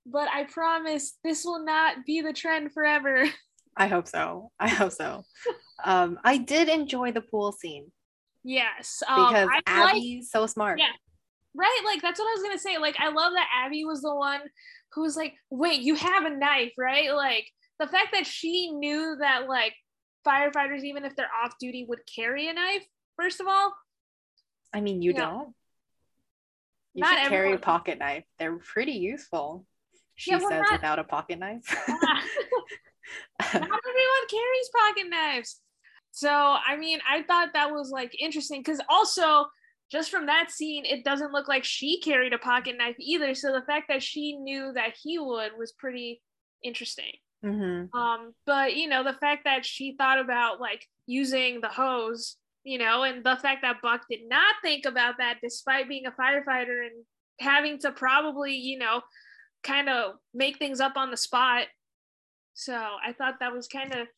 but 0.07 0.29
I 0.33 0.45
promise 0.45 1.19
this 1.25 1.45
will 1.45 1.65
not 1.65 2.05
be 2.07 2.21
the 2.21 2.33
trend 2.33 2.73
forever. 2.73 3.25
I 3.77 3.89
hope 3.89 4.07
so. 4.07 4.51
I 4.61 4.69
hope 4.69 4.93
so. 4.93 5.25
um, 5.85 6.19
I 6.25 6.39
did 6.39 6.69
enjoy 6.69 7.13
the 7.13 7.21
pool 7.21 7.53
scene 7.53 7.91
yes, 8.45 9.03
um, 9.09 9.29
because 9.29 9.49
I 9.67 9.81
like 9.85 9.97
Abby's 9.97 10.31
so 10.31 10.47
smart. 10.47 10.79
Yeah. 10.79 10.93
Right. 11.55 11.81
Like 11.85 12.03
that's 12.03 12.19
what 12.19 12.29
I 12.29 12.35
was 12.35 12.43
gonna 12.43 12.59
say. 12.59 12.79
Like 12.79 12.97
I 12.99 13.09
love 13.09 13.33
that 13.35 13.49
Abby 13.65 13.85
was 13.85 14.03
the 14.03 14.15
one 14.15 14.41
who 14.93 15.03
was 15.03 15.17
like, 15.17 15.35
"Wait, 15.51 15.81
you 15.81 15.95
have 15.95 16.25
a 16.25 16.31
knife, 16.37 16.73
right?" 16.79 17.13
Like 17.15 17.47
the 17.79 17.87
fact 17.87 18.09
that 18.13 18.27
she 18.27 18.71
knew 18.71 19.17
that 19.21 19.49
like 19.49 19.75
firefighters, 20.27 20.83
even 20.83 21.05
if 21.05 21.15
they're 21.17 21.31
off 21.45 21.55
duty, 21.61 21.85
would 21.89 22.01
carry 22.15 22.49
a 22.49 22.53
knife. 22.53 22.85
First 23.17 23.41
of 23.41 23.47
all, 23.47 23.75
I 24.73 24.81
mean, 24.81 25.03
you 25.03 25.13
Yeah. 25.13 25.21
don't. 25.21 25.55
You 26.95 27.01
Not 27.03 27.19
should 27.19 27.29
carry 27.29 27.53
a 27.53 27.59
pocket 27.59 27.99
knife. 27.99 28.25
They're 28.39 28.57
pretty 28.59 28.93
useful. 28.93 29.67
She 30.15 30.31
Yeah, 30.31 30.39
says 30.39 30.63
not- 30.63 30.73
without 30.73 30.99
a 31.01 31.05
pocket 31.05 31.39
knife. 31.41 31.65
not 33.41 33.55
everyone 33.55 34.27
carries 34.31 34.71
pocket 34.77 35.11
knives. 35.11 35.61
So, 36.13 36.31
I 36.31 36.77
mean, 36.77 37.01
I 37.09 37.23
thought 37.25 37.51
that 37.55 37.73
was 37.73 37.91
like 37.91 38.15
interesting 38.21 38.61
because 38.61 38.81
also, 38.89 39.47
just 39.95 40.11
from 40.11 40.27
that 40.27 40.51
scene, 40.51 40.85
it 40.85 41.05
doesn't 41.05 41.33
look 41.33 41.47
like 41.47 41.63
she 41.63 42.01
carried 42.01 42.33
a 42.33 42.39
pocket 42.39 42.77
knife 42.77 42.97
either. 42.99 43.33
So, 43.33 43.53
the 43.53 43.65
fact 43.65 43.87
that 43.89 44.03
she 44.03 44.37
knew 44.37 44.73
that 44.75 44.95
he 45.01 45.21
would 45.21 45.53
was 45.57 45.73
pretty 45.73 46.21
interesting. 46.65 47.13
hmm 47.45 47.85
Um, 47.97 48.35
but 48.45 48.75
you 48.75 48.89
know, 48.89 49.05
the 49.05 49.13
fact 49.21 49.45
that 49.45 49.65
she 49.65 49.95
thought 49.97 50.19
about 50.19 50.61
like 50.61 50.85
using 51.07 51.61
the 51.61 51.69
hose, 51.69 52.37
you 52.65 52.79
know, 52.79 53.05
and 53.05 53.23
the 53.25 53.39
fact 53.41 53.63
that 53.63 53.83
Buck 53.83 54.03
did 54.11 54.29
not 54.29 54.57
think 54.63 54.85
about 54.85 55.19
that 55.19 55.39
despite 55.41 55.89
being 55.89 56.07
a 56.07 56.11
firefighter 56.11 56.87
and 56.87 57.05
having 57.39 57.79
to 57.81 57.93
probably, 57.93 58.55
you 58.57 58.79
know, 58.79 59.01
kind 59.63 59.89
of 59.89 60.15
make 60.33 60.59
things 60.59 60.81
up 60.81 60.97
on 60.97 61.13
the 61.13 61.17
spot. 61.17 61.67
So 62.55 62.75
I 62.75 63.13
thought 63.13 63.37
that 63.41 63.53
was 63.53 63.69
kind 63.69 63.93
of 63.93 64.09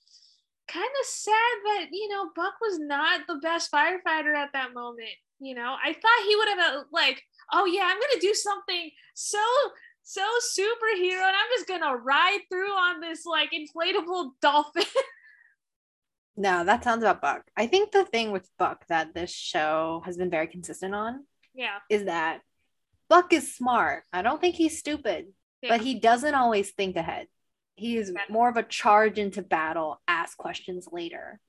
kind 0.68 0.90
of 1.00 1.06
sad 1.06 1.56
that, 1.64 1.86
you 1.92 2.08
know, 2.08 2.30
Buck 2.34 2.54
was 2.62 2.78
not 2.78 3.20
the 3.28 3.36
best 3.42 3.70
firefighter 3.70 4.34
at 4.34 4.50
that 4.54 4.74
moment. 4.74 5.16
You 5.40 5.54
know, 5.54 5.76
I 5.82 5.92
thought 5.92 6.26
he 6.26 6.36
would 6.36 6.48
have 6.48 6.58
uh, 6.58 6.82
like, 6.92 7.22
oh 7.52 7.66
yeah, 7.66 7.82
I'm 7.84 8.00
gonna 8.00 8.20
do 8.20 8.34
something 8.34 8.90
so 9.14 9.38
so 10.02 10.22
superhero 10.56 11.20
and 11.26 11.36
I'm 11.36 11.50
just 11.56 11.66
gonna 11.68 11.96
ride 11.96 12.40
through 12.50 12.70
on 12.70 13.00
this 13.00 13.26
like 13.26 13.50
inflatable 13.52 14.30
dolphin. 14.40 14.84
No, 16.38 16.64
that 16.64 16.84
sounds 16.84 17.02
about 17.02 17.22
Buck. 17.22 17.44
I 17.56 17.66
think 17.66 17.92
the 17.92 18.04
thing 18.04 18.30
with 18.30 18.46
Buck 18.58 18.86
that 18.88 19.14
this 19.14 19.30
show 19.32 20.02
has 20.04 20.18
been 20.18 20.28
very 20.28 20.46
consistent 20.46 20.94
on 20.94 21.24
yeah. 21.54 21.78
is 21.88 22.04
that 22.04 22.42
Buck 23.08 23.32
is 23.32 23.56
smart. 23.56 24.02
I 24.12 24.20
don't 24.20 24.38
think 24.38 24.54
he's 24.54 24.78
stupid, 24.78 25.28
but 25.66 25.80
he 25.80 25.98
doesn't 25.98 26.34
always 26.34 26.72
think 26.72 26.96
ahead. 26.96 27.28
He 27.76 27.96
is 27.96 28.12
Yeah. 28.14 28.20
more 28.28 28.50
of 28.50 28.58
a 28.58 28.62
charge 28.62 29.18
into 29.18 29.40
battle, 29.40 30.02
ask 30.06 30.36
questions 30.36 30.86
later 30.92 31.40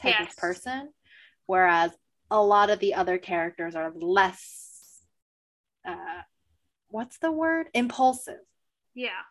type 0.00 0.16
Yes. 0.18 0.32
of 0.32 0.36
person. 0.38 0.92
Whereas 1.46 1.92
a 2.32 2.42
lot 2.42 2.70
of 2.70 2.78
the 2.80 2.94
other 2.94 3.18
characters 3.18 3.74
are 3.74 3.92
less, 3.94 5.00
uh, 5.86 6.22
what's 6.88 7.18
the 7.18 7.30
word? 7.32 7.66
Impulsive. 7.74 8.40
yeah. 8.94 9.22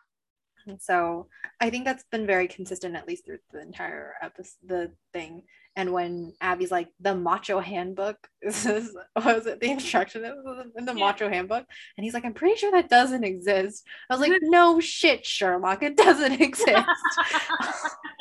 And 0.64 0.80
so 0.80 1.26
I 1.60 1.70
think 1.70 1.84
that's 1.84 2.04
been 2.12 2.24
very 2.24 2.46
consistent, 2.46 2.94
at 2.94 3.08
least 3.08 3.26
through 3.26 3.38
the 3.52 3.60
entire 3.60 4.14
episode, 4.22 4.54
the 4.64 4.92
thing. 5.12 5.42
And 5.74 5.92
when 5.92 6.34
Abby's 6.40 6.70
like, 6.70 6.88
the 7.00 7.16
macho 7.16 7.58
handbook, 7.58 8.16
this 8.42 8.64
is, 8.64 8.96
was 9.16 9.46
it 9.48 9.58
the 9.58 9.72
instruction 9.72 10.22
that 10.22 10.36
was 10.36 10.66
in 10.76 10.84
the 10.84 10.92
Yeah. 10.94 11.04
macho 11.04 11.28
handbook? 11.28 11.64
And 11.96 12.04
he's 12.04 12.14
like, 12.14 12.24
I'm 12.24 12.34
pretty 12.34 12.54
sure 12.60 12.70
that 12.70 12.88
doesn't 12.88 13.24
exist. 13.24 13.84
I 14.08 14.14
was 14.14 14.20
like, 14.20 14.38
no 14.42 14.78
shit, 14.78 15.26
Sherlock, 15.26 15.82
it 15.82 15.96
doesn't 15.96 16.40
exist. 16.48 16.68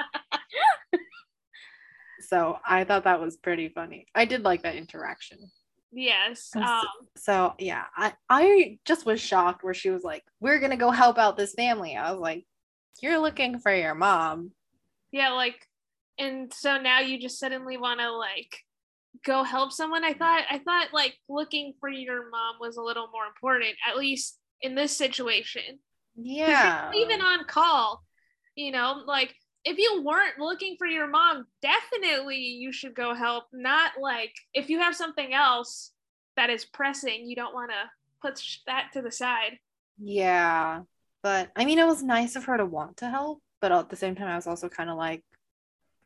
so 2.32 2.58
I 2.66 2.86
thought 2.86 3.04
that 3.04 3.20
was 3.20 3.36
pretty 3.38 3.68
funny. 3.70 4.06
I 4.16 4.24
did 4.26 4.44
like 4.44 4.64
that 4.64 4.76
interaction. 4.76 5.38
yes. 5.92 6.50
Um, 6.56 6.82
So 7.18 7.54
yeah, 7.60 7.84
I, 7.96 8.14
I 8.30 8.80
just 8.86 9.06
was 9.06 9.20
shocked 9.20 9.64
where 9.64 9.74
she 9.74 9.90
was 9.90 10.04
like, 10.04 10.24
We're 10.40 10.60
gonna 10.60 10.78
go 10.78 10.92
help 10.92 11.18
out 11.18 11.36
this 11.38 11.54
family. 11.54 11.98
I 11.98 12.12
was 12.12 12.20
like, 12.22 12.46
You're 13.02 13.20
looking 13.20 13.60
for 13.60 13.74
your 13.76 13.96
mom. 13.96 14.52
yeah, 15.12 15.32
like, 15.32 15.68
and 16.18 16.54
so 16.54 16.78
now 16.78 17.00
you 17.02 17.20
just 17.20 17.38
suddenly 17.40 17.78
want 17.78 18.00
to 18.00 18.12
like 18.12 18.58
go 19.26 19.44
help 19.44 19.72
someone. 19.74 20.04
I 20.06 20.14
thought, 20.14 20.44
I 20.50 20.60
thought 20.60 20.94
like 20.94 21.16
looking 21.28 21.74
for 21.80 21.90
your 21.90 22.30
mom 22.30 22.56
was 22.62 22.78
a 22.78 22.82
little 22.82 23.10
more 23.12 23.26
important, 23.26 23.76
at 23.90 23.98
least 23.98 24.38
in 24.62 24.76
this 24.76 24.96
situation. 24.96 25.80
Yeah. 26.16 26.92
even 26.96 27.22
on 27.22 27.46
call, 27.46 28.04
you 28.56 28.72
know, 28.72 29.02
like 29.06 29.34
if 29.64 29.78
you 29.78 30.02
weren't 30.04 30.40
looking 30.40 30.76
for 30.78 30.88
your 30.88 31.08
mom, 31.08 31.46
definitely 31.62 32.38
you 32.38 32.72
should 32.72 32.96
go 32.96 33.14
help. 33.14 33.46
Not 33.54 33.94
like 34.00 34.34
if 34.54 34.70
you 34.70 34.80
have 34.80 34.96
something 34.96 35.34
else 35.34 35.92
that 36.38 36.50
is 36.50 36.66
pressing, 36.66 37.28
you 37.30 37.36
don't 37.36 37.54
want 37.54 37.72
to 37.72 38.28
push 38.28 38.60
that 38.68 38.90
to 38.94 39.02
the 39.02 39.12
side. 39.12 39.60
Yeah. 40.00 40.82
But 41.24 41.52
I 41.56 41.66
mean 41.66 41.80
it 41.80 41.86
was 41.86 42.02
nice 42.02 42.36
of 42.36 42.46
her 42.46 42.58
to 42.58 42.66
want 42.66 42.98
to 42.98 43.10
help, 43.10 43.42
but 43.60 43.72
at 43.72 43.90
the 43.90 43.96
same 43.96 44.16
time 44.16 44.28
I 44.28 44.36
was 44.36 44.48
also 44.48 44.70
kind 44.70 44.90
of 44.90 44.98
like 44.98 45.24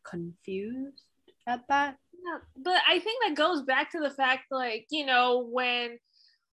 confused 0.04 1.04
at 1.48 1.62
that. 1.70 1.98
Yeah, 2.14 2.40
but 2.58 2.82
I 2.88 3.00
think 3.00 3.24
that 3.24 3.36
goes 3.36 3.62
back 3.62 3.92
to 3.92 4.00
the 4.00 4.10
fact, 4.10 4.46
like, 4.52 4.88
you 4.90 5.06
know, 5.06 5.48
when 5.50 6.00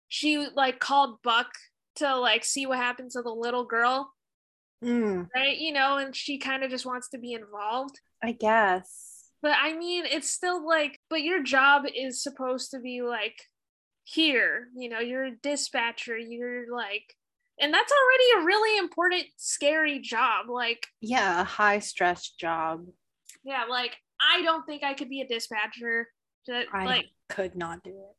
she 0.09 0.47
like 0.55 0.81
called 0.81 1.23
Buck 1.23 1.49
to 1.97 2.17
like 2.17 2.45
see 2.45 2.67
what 2.67 2.79
happened 2.79 3.11
to 3.13 3.23
the 3.23 3.31
little 3.31 3.65
girl, 3.65 4.13
Mm, 4.85 5.26
right? 5.35 5.57
You 5.59 5.72
know, 5.72 5.97
and 5.97 6.14
she 6.14 6.39
kind 6.39 6.62
of 6.62 6.70
just 6.70 6.87
wants 6.87 7.09
to 7.11 7.18
be 7.18 7.33
involved. 7.33 7.99
I 8.22 8.33
guess. 8.33 9.31
But 9.43 9.53
I 9.61 9.76
mean, 9.76 10.05
it's 10.07 10.31
still 10.31 10.66
like, 10.66 10.99
but 11.11 11.22
your 11.22 11.43
job 11.43 11.85
is 11.95 12.22
supposed 12.22 12.70
to 12.72 12.81
be 12.81 13.03
like 13.03 13.37
here, 14.05 14.68
you 14.76 14.89
know, 14.89 14.99
you're 15.01 15.26
a 15.26 15.37
dispatcher, 15.43 16.16
you're 16.16 16.64
like, 16.74 17.14
and 17.61 17.72
that's 17.74 17.93
already 17.93 18.43
a 18.43 18.47
really 18.47 18.79
important, 18.79 19.24
scary 19.37 19.99
job. 20.01 20.47
Like, 20.49 20.87
Yeah, 21.01 21.41
a 21.41 21.45
high 21.45 21.79
stress 21.81 22.31
job. 22.31 22.87
yeah, 23.45 23.64
like 23.68 23.97
I 24.20 24.43
don't 24.43 24.64
think 24.64 24.83
I 24.83 24.95
could 24.95 25.09
be 25.09 25.20
a 25.20 25.29
dispatcher. 25.29 26.09
That, 26.47 26.66
I 26.72 26.85
like, 26.85 27.07
could 27.29 27.55
not 27.57 27.83
do 27.85 27.91
it. 27.91 28.16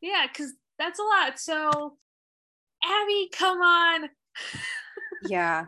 yeah, 0.00 0.26
because 0.30 0.52
that's 0.78 0.98
a 0.98 1.02
lot. 1.02 1.38
So, 1.38 1.96
Abby, 2.82 3.28
come 3.32 3.60
on. 3.62 4.08
yeah 5.28 5.66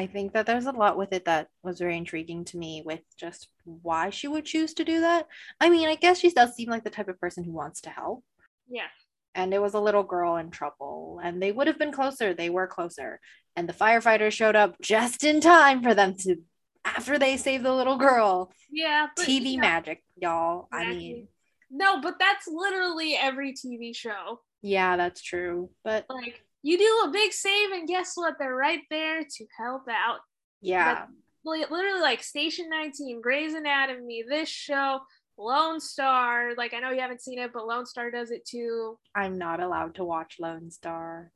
i 0.00 0.06
think 0.06 0.32
that 0.32 0.44
there's 0.46 0.66
a 0.66 0.72
lot 0.82 0.98
with 1.00 1.12
it 1.12 1.24
that 1.24 1.48
was 1.62 1.78
very 1.78 1.96
intriguing 1.96 2.44
to 2.44 2.56
me 2.58 2.82
with 2.84 3.00
just 3.18 3.48
why 3.64 4.10
she 4.10 4.28
would 4.28 4.44
choose 4.44 4.72
to 4.74 4.84
do 4.84 5.00
that. 5.00 5.26
I 5.60 5.70
mean 5.70 5.88
i 5.88 5.96
guess 5.96 6.18
she 6.20 6.30
does 6.30 6.54
seem 6.54 6.68
like 6.70 6.84
the 6.84 6.90
type 6.96 7.08
of 7.08 7.20
person 7.24 7.42
who 7.44 7.52
wants 7.52 7.80
to 7.82 7.90
help. 7.90 8.22
Yeah. 8.68 8.90
and 9.34 9.52
it 9.54 9.62
was 9.66 9.74
a 9.74 9.80
little 9.80 10.02
girl 10.14 10.36
in 10.42 10.50
trouble 10.50 11.20
and 11.24 11.40
they 11.42 11.52
would 11.52 11.66
have 11.70 11.78
been 11.78 11.92
closer. 11.92 12.34
They 12.34 12.50
were 12.50 12.66
closer. 12.76 13.20
And 13.56 13.68
the 13.68 13.72
firefighters 13.82 14.32
showed 14.32 14.56
up 14.62 14.76
just 14.82 15.24
in 15.24 15.40
time 15.40 15.82
for 15.82 15.94
them 15.94 16.14
to 16.22 16.36
after 16.84 17.18
they 17.18 17.36
saved 17.36 17.64
the 17.64 17.72
little 17.80 17.96
girl. 18.08 18.52
Yeah. 18.70 19.06
but, 19.16 19.26
tv 19.26 19.54
know, 19.54 19.60
magic 19.60 19.98
y'all. 20.16 20.68
I 20.72 20.86
mean 20.90 21.28
No, 21.70 22.00
but 22.00 22.16
that's 22.18 22.46
literally 22.46 23.10
every 23.28 23.52
TV 23.60 23.94
show. 24.04 24.40
yeah 24.62 24.96
that's 24.96 25.22
true. 25.22 25.70
But 25.84 26.06
Like, 26.10 26.42
you 26.66 26.78
do 26.78 27.02
a 27.04 27.12
big 27.12 27.32
save, 27.32 27.70
and 27.70 27.86
guess 27.86 28.12
what? 28.16 28.34
They're 28.38 28.54
right 28.54 28.82
there 28.90 29.22
to 29.22 29.46
help 29.56 29.82
out. 29.88 30.18
yeah 30.60 31.06
Li- 31.44 31.64
Literally, 31.70 32.00
like 32.00 32.24
Station 32.24 32.68
19, 32.68 33.20
Grey's 33.20 33.54
Anatomy, 33.54 34.24
this 34.28 34.48
show, 34.48 34.98
Lone 35.38 35.78
Star. 35.78 36.54
Like, 36.56 36.74
I 36.74 36.80
know 36.80 36.90
you 36.90 37.00
haven't 37.00 37.22
seen 37.22 37.38
it, 37.38 37.52
but 37.54 37.68
Lone 37.68 37.86
Star 37.86 38.10
does 38.10 38.32
it 38.32 38.44
too. 38.44 38.98
I'm 39.14 39.38
not 39.38 39.60
allowed 39.60 39.94
to 39.94 40.04
watch 40.04 40.38
Lone 40.40 40.72
Star. 40.72 41.30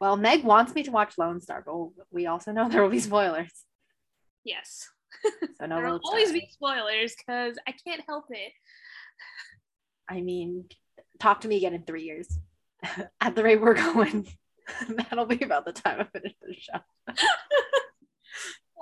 Well, 0.00 0.16
Meg 0.16 0.44
wants 0.44 0.74
me 0.74 0.82
to 0.84 0.90
watch 0.90 1.18
Lone 1.18 1.42
Star, 1.42 1.62
but 1.64 1.74
we 2.10 2.26
also 2.26 2.52
know 2.52 2.68
there 2.70 2.82
will 2.82 2.88
be 2.88 3.00
spoilers. 3.00 3.52
Yes. 4.44 4.88
So 5.58 5.66
no 5.66 5.76
there 5.76 5.90
will 5.90 6.00
always 6.04 6.32
be 6.32 6.48
spoilers 6.50 7.14
because 7.14 7.58
I 7.68 7.72
can't 7.84 8.00
help 8.06 8.26
it. 8.30 8.52
I 10.08 10.22
mean, 10.22 10.64
talk 11.18 11.42
to 11.42 11.48
me 11.48 11.56
again 11.58 11.74
in 11.74 11.82
three 11.82 12.04
years. 12.04 12.38
At 13.20 13.34
the 13.34 13.42
rate 13.42 13.60
we're 13.60 13.74
going, 13.74 14.26
that'll 14.88 15.26
be 15.26 15.42
about 15.42 15.64
the 15.64 15.72
time 15.72 16.00
I 16.00 16.04
finish 16.04 16.34
the 16.40 16.54
show. 16.54 16.80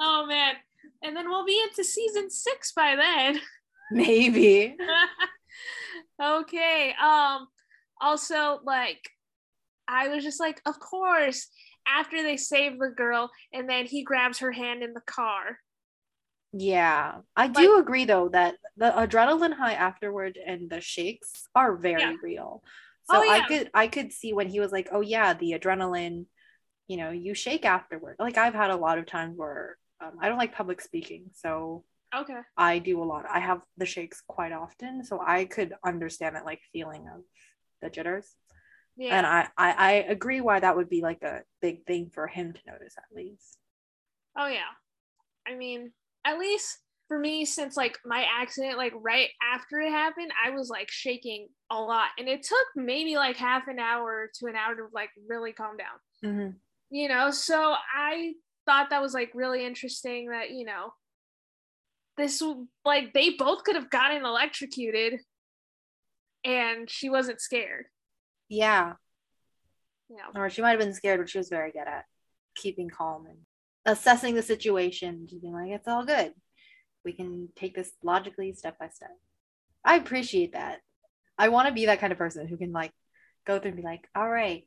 Oh, 0.00 0.26
man. 0.26 0.54
And 1.02 1.16
then 1.16 1.28
we'll 1.28 1.44
be 1.44 1.60
into 1.60 1.82
season 1.82 2.30
six 2.30 2.70
by 2.70 2.94
then. 2.94 3.40
Maybe. 3.90 4.76
okay. 6.22 6.94
Um 7.02 7.48
also 8.00 8.60
like 8.64 9.00
I 9.88 10.08
was 10.08 10.22
just 10.22 10.38
like, 10.38 10.60
of 10.66 10.78
course, 10.78 11.48
after 11.86 12.22
they 12.22 12.36
save 12.36 12.78
the 12.78 12.90
girl 12.96 13.30
and 13.52 13.68
then 13.68 13.86
he 13.86 14.04
grabs 14.04 14.38
her 14.38 14.52
hand 14.52 14.82
in 14.84 14.92
the 14.92 15.00
car. 15.00 15.58
Yeah. 16.52 17.16
I 17.34 17.48
do 17.48 17.78
agree 17.78 18.04
though 18.04 18.28
that 18.28 18.54
the 18.76 18.90
adrenaline 18.90 19.54
high 19.54 19.74
afterward 19.74 20.38
and 20.44 20.70
the 20.70 20.80
shakes 20.80 21.48
are 21.56 21.74
very 21.76 22.02
Yeah. 22.02 22.14
real. 22.22 22.62
So 23.10 23.18
Oh, 23.18 23.30
I 23.30 23.40
could 23.40 23.70
I 23.74 23.86
could 23.88 24.12
see 24.12 24.32
when 24.32 24.48
he 24.48 24.60
was 24.60 24.72
like, 24.72 24.88
"Oh 24.92 25.00
yeah, 25.00 25.34
the 25.34 25.52
adrenaline, 25.52 26.26
you 26.88 26.96
know, 26.98 27.10
you 27.10 27.34
shake 27.34 27.64
afterward." 27.64 28.16
Like 28.18 28.38
I've 28.38 28.54
had 28.54 28.70
a 28.70 28.76
lot 28.76 28.98
of 28.98 29.06
times 29.06 29.36
where 29.36 29.78
um, 30.00 30.14
I 30.20 30.28
don't 30.28 30.38
like 30.38 30.54
public 30.54 30.80
speaking, 30.80 31.30
so 31.34 31.84
Okay. 32.14 32.40
I 32.56 32.78
do 32.80 33.02
a 33.02 33.04
lot. 33.04 33.26
I 33.32 33.40
have 33.40 33.62
the 33.78 33.86
shakes 33.86 34.22
quite 34.26 34.52
often, 34.52 35.04
so 35.04 35.20
I 35.24 35.44
could 35.46 35.74
understand 35.84 36.36
that 36.36 36.46
like 36.46 36.60
feeling 36.72 37.08
of 37.14 37.22
the 37.82 37.90
jitters. 37.90 38.34
Yeah. 38.96 39.16
And 39.16 39.26
I, 39.26 39.48
I 39.56 39.72
I 39.72 39.92
agree 40.08 40.40
why 40.40 40.60
that 40.60 40.76
would 40.76 40.88
be 40.90 41.02
like 41.02 41.22
a 41.22 41.42
big 41.62 41.86
thing 41.86 42.10
for 42.10 42.26
him 42.26 42.52
to 42.52 42.60
notice 42.72 42.96
at 42.98 43.14
least. 43.16 43.58
oh 44.36 44.46
yeah. 44.46 44.72
I 45.46 45.54
mean, 45.54 45.92
at 46.24 46.38
least 46.38 46.78
for 47.08 47.18
me, 47.18 47.44
since 47.44 47.76
like 47.76 47.98
my 48.04 48.24
accident, 48.40 48.76
like 48.76 48.92
right 49.00 49.30
after 49.42 49.80
it 49.80 49.90
happened, 49.90 50.30
I 50.44 50.50
was 50.50 50.68
like 50.68 50.90
shaking 50.90 51.48
a 51.70 51.80
lot. 51.80 52.08
And 52.18 52.28
it 52.28 52.42
took 52.42 52.66
maybe 52.76 53.16
like 53.16 53.36
half 53.36 53.66
an 53.66 53.78
hour 53.78 54.30
to 54.38 54.46
an 54.46 54.54
hour 54.56 54.74
to 54.76 54.86
like 54.92 55.10
really 55.28 55.52
calm 55.52 55.76
down. 55.76 55.98
Mm-hmm. 56.24 56.50
you 56.90 57.06
know 57.08 57.30
so 57.30 57.74
i 57.94 58.32
thought 58.66 58.90
that 58.90 59.00
was 59.00 59.14
like 59.14 59.30
really 59.34 59.64
interesting 59.64 60.30
that 60.30 60.50
you 60.50 60.64
know 60.64 60.92
this 62.16 62.42
like 62.84 63.12
they 63.14 63.30
both 63.38 63.62
could 63.62 63.76
have 63.76 63.88
gotten 63.88 64.24
electrocuted 64.24 65.20
and 66.44 66.90
she 66.90 67.08
wasn't 67.08 67.40
scared 67.40 67.86
Yeah. 68.48 68.94
yeah 70.10 70.26
Or 70.34 70.50
she 70.50 70.60
might 70.62 70.70
have 70.70 70.80
been 70.80 70.94
scared, 70.94 71.20
but 71.20 71.30
she 71.30 71.38
was 71.38 71.48
very 71.48 71.70
good 71.70 71.86
at 71.86 72.04
keeping 72.56 72.88
calm 72.90 73.26
and 73.26 73.38
assessing 73.86 74.34
the 74.34 74.42
situation, 74.42 75.26
just 75.28 75.40
being 75.40 75.54
like, 75.54 75.70
it's 75.70 75.86
all 75.88 76.04
good. 76.04 76.32
We 77.04 77.12
can 77.12 77.48
take 77.56 77.74
this 77.74 77.92
logically 78.02 78.52
step 78.52 78.78
by 78.78 78.88
step. 78.88 79.16
I 79.84 79.96
appreciate 79.96 80.52
that. 80.52 80.80
I 81.38 81.48
want 81.48 81.68
to 81.68 81.74
be 81.74 81.86
that 81.86 82.00
kind 82.00 82.12
of 82.12 82.18
person 82.18 82.46
who 82.48 82.56
can 82.56 82.72
like 82.72 82.92
go 83.46 83.58
through 83.58 83.68
and 83.70 83.76
be 83.76 83.82
like, 83.82 84.08
all 84.14 84.28
right, 84.28 84.64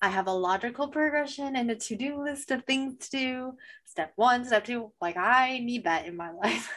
I 0.00 0.08
have 0.08 0.26
a 0.26 0.32
logical 0.32 0.88
progression 0.88 1.56
and 1.56 1.70
a 1.70 1.74
to-do 1.76 2.22
list 2.22 2.50
of 2.50 2.64
things 2.64 3.08
to 3.08 3.10
do. 3.10 3.52
Step 3.86 4.12
one, 4.16 4.44
step 4.44 4.64
two. 4.64 4.92
Like 5.00 5.16
I 5.16 5.58
need 5.58 5.84
that 5.84 6.06
in 6.06 6.16
my 6.16 6.30
life. 6.42 6.70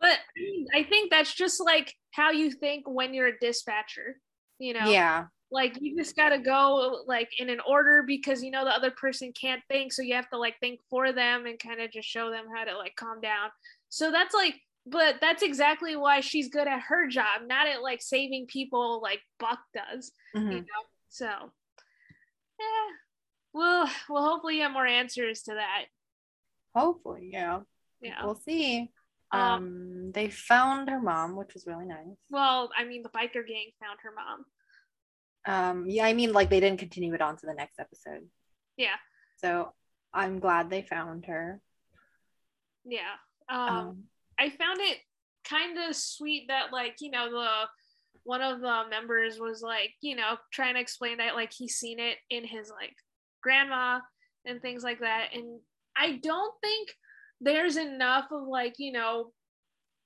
but 0.00 0.18
i 0.74 0.82
think 0.82 1.10
that's 1.10 1.32
just 1.32 1.64
like 1.64 1.94
how 2.10 2.32
you 2.32 2.50
think 2.50 2.84
when 2.88 3.14
you're 3.14 3.28
a 3.28 3.38
dispatcher 3.38 4.16
you 4.58 4.74
know 4.74 4.90
Yeah. 4.90 5.26
Like 5.52 5.76
you 5.80 5.94
just 5.96 6.16
got 6.16 6.30
to 6.30 6.38
go 6.38 7.02
like 7.06 7.28
in 7.38 7.50
an 7.50 7.60
order 7.68 8.02
because 8.02 8.42
you 8.42 8.50
know 8.50 8.64
the 8.64 8.70
other 8.74 8.90
person 8.90 9.32
can't 9.32 9.62
think 9.68 9.92
so 9.92 10.00
you 10.02 10.14
have 10.14 10.28
to 10.30 10.38
like 10.38 10.58
think 10.60 10.80
for 10.90 11.12
them 11.12 11.44
and 11.46 11.58
kind 11.58 11.80
of 11.80 11.90
just 11.92 12.08
show 12.08 12.30
them 12.30 12.46
how 12.54 12.64
to 12.64 12.76
like 12.76 12.96
calm 12.96 13.20
down 13.20 13.50
so 13.90 14.10
that's 14.10 14.34
like 14.34 14.54
but 14.86 15.16
that's 15.20 15.42
exactly 15.42 15.94
why 15.94 16.20
she's 16.20 16.48
good 16.48 16.66
at 16.66 16.80
her 16.80 17.06
job 17.06 17.42
not 17.46 17.68
at 17.68 17.82
like 17.82 18.00
saving 18.02 18.46
people 18.46 19.00
like 19.02 19.20
buck 19.38 19.60
does 19.74 20.10
Mhm. 20.34 20.52
you 20.52 20.58
know 20.60 20.82
so 21.10 21.26
yeah 22.58 22.88
well 23.52 23.90
well 24.08 24.22
hopefully 24.24 24.58
have 24.60 24.72
more 24.72 24.86
answers 24.86 25.42
to 25.42 25.54
that 25.54 25.84
Hopefully, 26.74 27.28
yeah. 27.30 27.60
yeah 28.00 28.24
We'll 28.24 28.34
see. 28.34 28.90
Um, 29.30 29.40
Um, 29.40 30.12
they 30.12 30.30
found 30.30 30.88
her 30.88 30.98
mom, 31.00 31.36
which 31.36 31.52
was 31.52 31.66
really 31.66 31.84
nice. 31.84 32.16
well 32.30 32.70
i 32.76 32.84
mean 32.84 33.02
the 33.02 33.10
biker 33.10 33.46
gang 33.46 33.70
found 33.80 33.98
her 34.02 34.12
mom 34.16 34.46
Um, 35.46 35.86
yeah, 35.88 36.04
I 36.04 36.12
mean, 36.12 36.32
like 36.32 36.50
they 36.50 36.60
didn't 36.60 36.78
continue 36.78 37.14
it 37.14 37.20
on 37.20 37.36
to 37.36 37.46
the 37.46 37.54
next 37.54 37.78
episode. 37.80 38.28
yeah 38.76 38.96
So 39.38 39.72
I'm 40.14 40.38
glad 40.38 40.70
they 40.70 40.82
found 40.82 41.26
her. 41.26 41.60
yeah 42.84 43.16
um, 43.48 43.68
Um, 43.68 44.02
I 44.38 44.50
found 44.50 44.80
it 44.80 44.98
kind 45.48 45.78
of 45.78 45.96
sweet 45.96 46.44
that 46.48 46.72
like 46.72 46.96
you 47.00 47.10
know 47.10 47.30
the 47.30 47.48
one 48.24 48.40
of 48.42 48.60
the 48.60 48.82
members 48.88 49.38
was 49.40 49.62
like 49.62 49.90
you 50.00 50.14
know 50.14 50.36
trying 50.52 50.74
to 50.74 50.80
explain 50.80 51.18
that 51.18 51.34
like 51.34 51.52
he's 51.52 51.76
seen 51.76 51.98
it 51.98 52.18
in 52.30 52.44
his 52.44 52.70
like 52.70 52.94
grandma 53.42 53.98
and 54.44 54.60
things 54.62 54.84
like 54.84 55.00
that 55.00 55.28
and 55.34 55.60
I 55.96 56.20
don't 56.22 56.54
think 56.60 56.90
there's 57.40 57.76
enough 57.76 58.26
of 58.30 58.46
like 58.46 58.74
you 58.78 58.92
know 58.92 59.32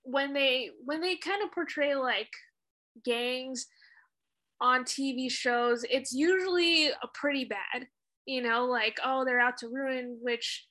when 0.02 0.32
they 0.32 0.70
when 0.84 1.00
they 1.02 1.16
kind 1.16 1.42
of 1.42 1.52
portray 1.52 1.94
like 1.94 2.30
gangs 3.04 3.66
on 4.60 4.84
TV 4.84 5.30
shows, 5.30 5.84
it's 5.90 6.12
usually 6.12 6.88
a 6.88 7.08
pretty 7.14 7.44
bad, 7.44 7.86
you 8.24 8.42
know, 8.42 8.64
like, 8.66 8.98
oh, 9.04 9.24
they're 9.24 9.40
out 9.40 9.58
to 9.58 9.68
ruin, 9.68 10.18
which 10.22 10.66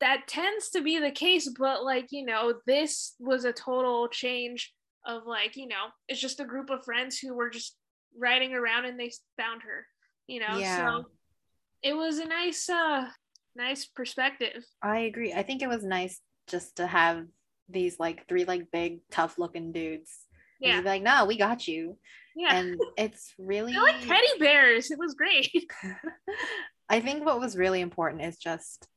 that 0.00 0.26
tends 0.26 0.70
to 0.70 0.82
be 0.82 0.98
the 0.98 1.10
case, 1.10 1.48
but 1.58 1.84
like, 1.84 2.06
you 2.10 2.24
know, 2.24 2.54
this 2.66 3.14
was 3.18 3.44
a 3.44 3.52
total 3.52 4.08
change 4.08 4.72
of 5.06 5.26
like, 5.26 5.56
you 5.56 5.68
know, 5.68 5.86
it's 6.08 6.20
just 6.20 6.40
a 6.40 6.44
group 6.44 6.70
of 6.70 6.84
friends 6.84 7.18
who 7.18 7.34
were 7.34 7.50
just 7.50 7.76
riding 8.18 8.54
around 8.54 8.86
and 8.86 8.98
they 8.98 9.12
found 9.36 9.62
her, 9.62 9.86
you 10.26 10.40
know. 10.40 10.56
Yeah. 10.58 10.76
So 10.76 11.04
it 11.82 11.94
was 11.94 12.18
a 12.18 12.26
nice 12.26 12.68
uh 12.68 13.06
nice 13.56 13.84
perspective. 13.84 14.64
I 14.82 15.00
agree. 15.00 15.32
I 15.32 15.42
think 15.42 15.62
it 15.62 15.68
was 15.68 15.84
nice 15.84 16.20
just 16.48 16.76
to 16.76 16.86
have 16.86 17.26
these 17.68 17.98
like 17.98 18.26
three 18.28 18.44
like 18.44 18.70
big 18.72 19.00
tough 19.10 19.38
looking 19.38 19.72
dudes. 19.72 20.10
Yeah. 20.60 20.80
like, 20.84 21.02
no, 21.02 21.24
we 21.24 21.38
got 21.38 21.66
you. 21.66 21.96
Yeah. 22.36 22.56
And 22.56 22.80
it's 22.96 23.32
really 23.38 23.72
They're 23.72 23.82
like 23.82 24.00
teddy 24.06 24.38
bears. 24.38 24.90
It 24.90 24.98
was 24.98 25.14
great. 25.14 25.50
I 26.88 27.00
think 27.00 27.24
what 27.24 27.40
was 27.40 27.56
really 27.56 27.80
important 27.80 28.22
is 28.22 28.36
just 28.38 28.88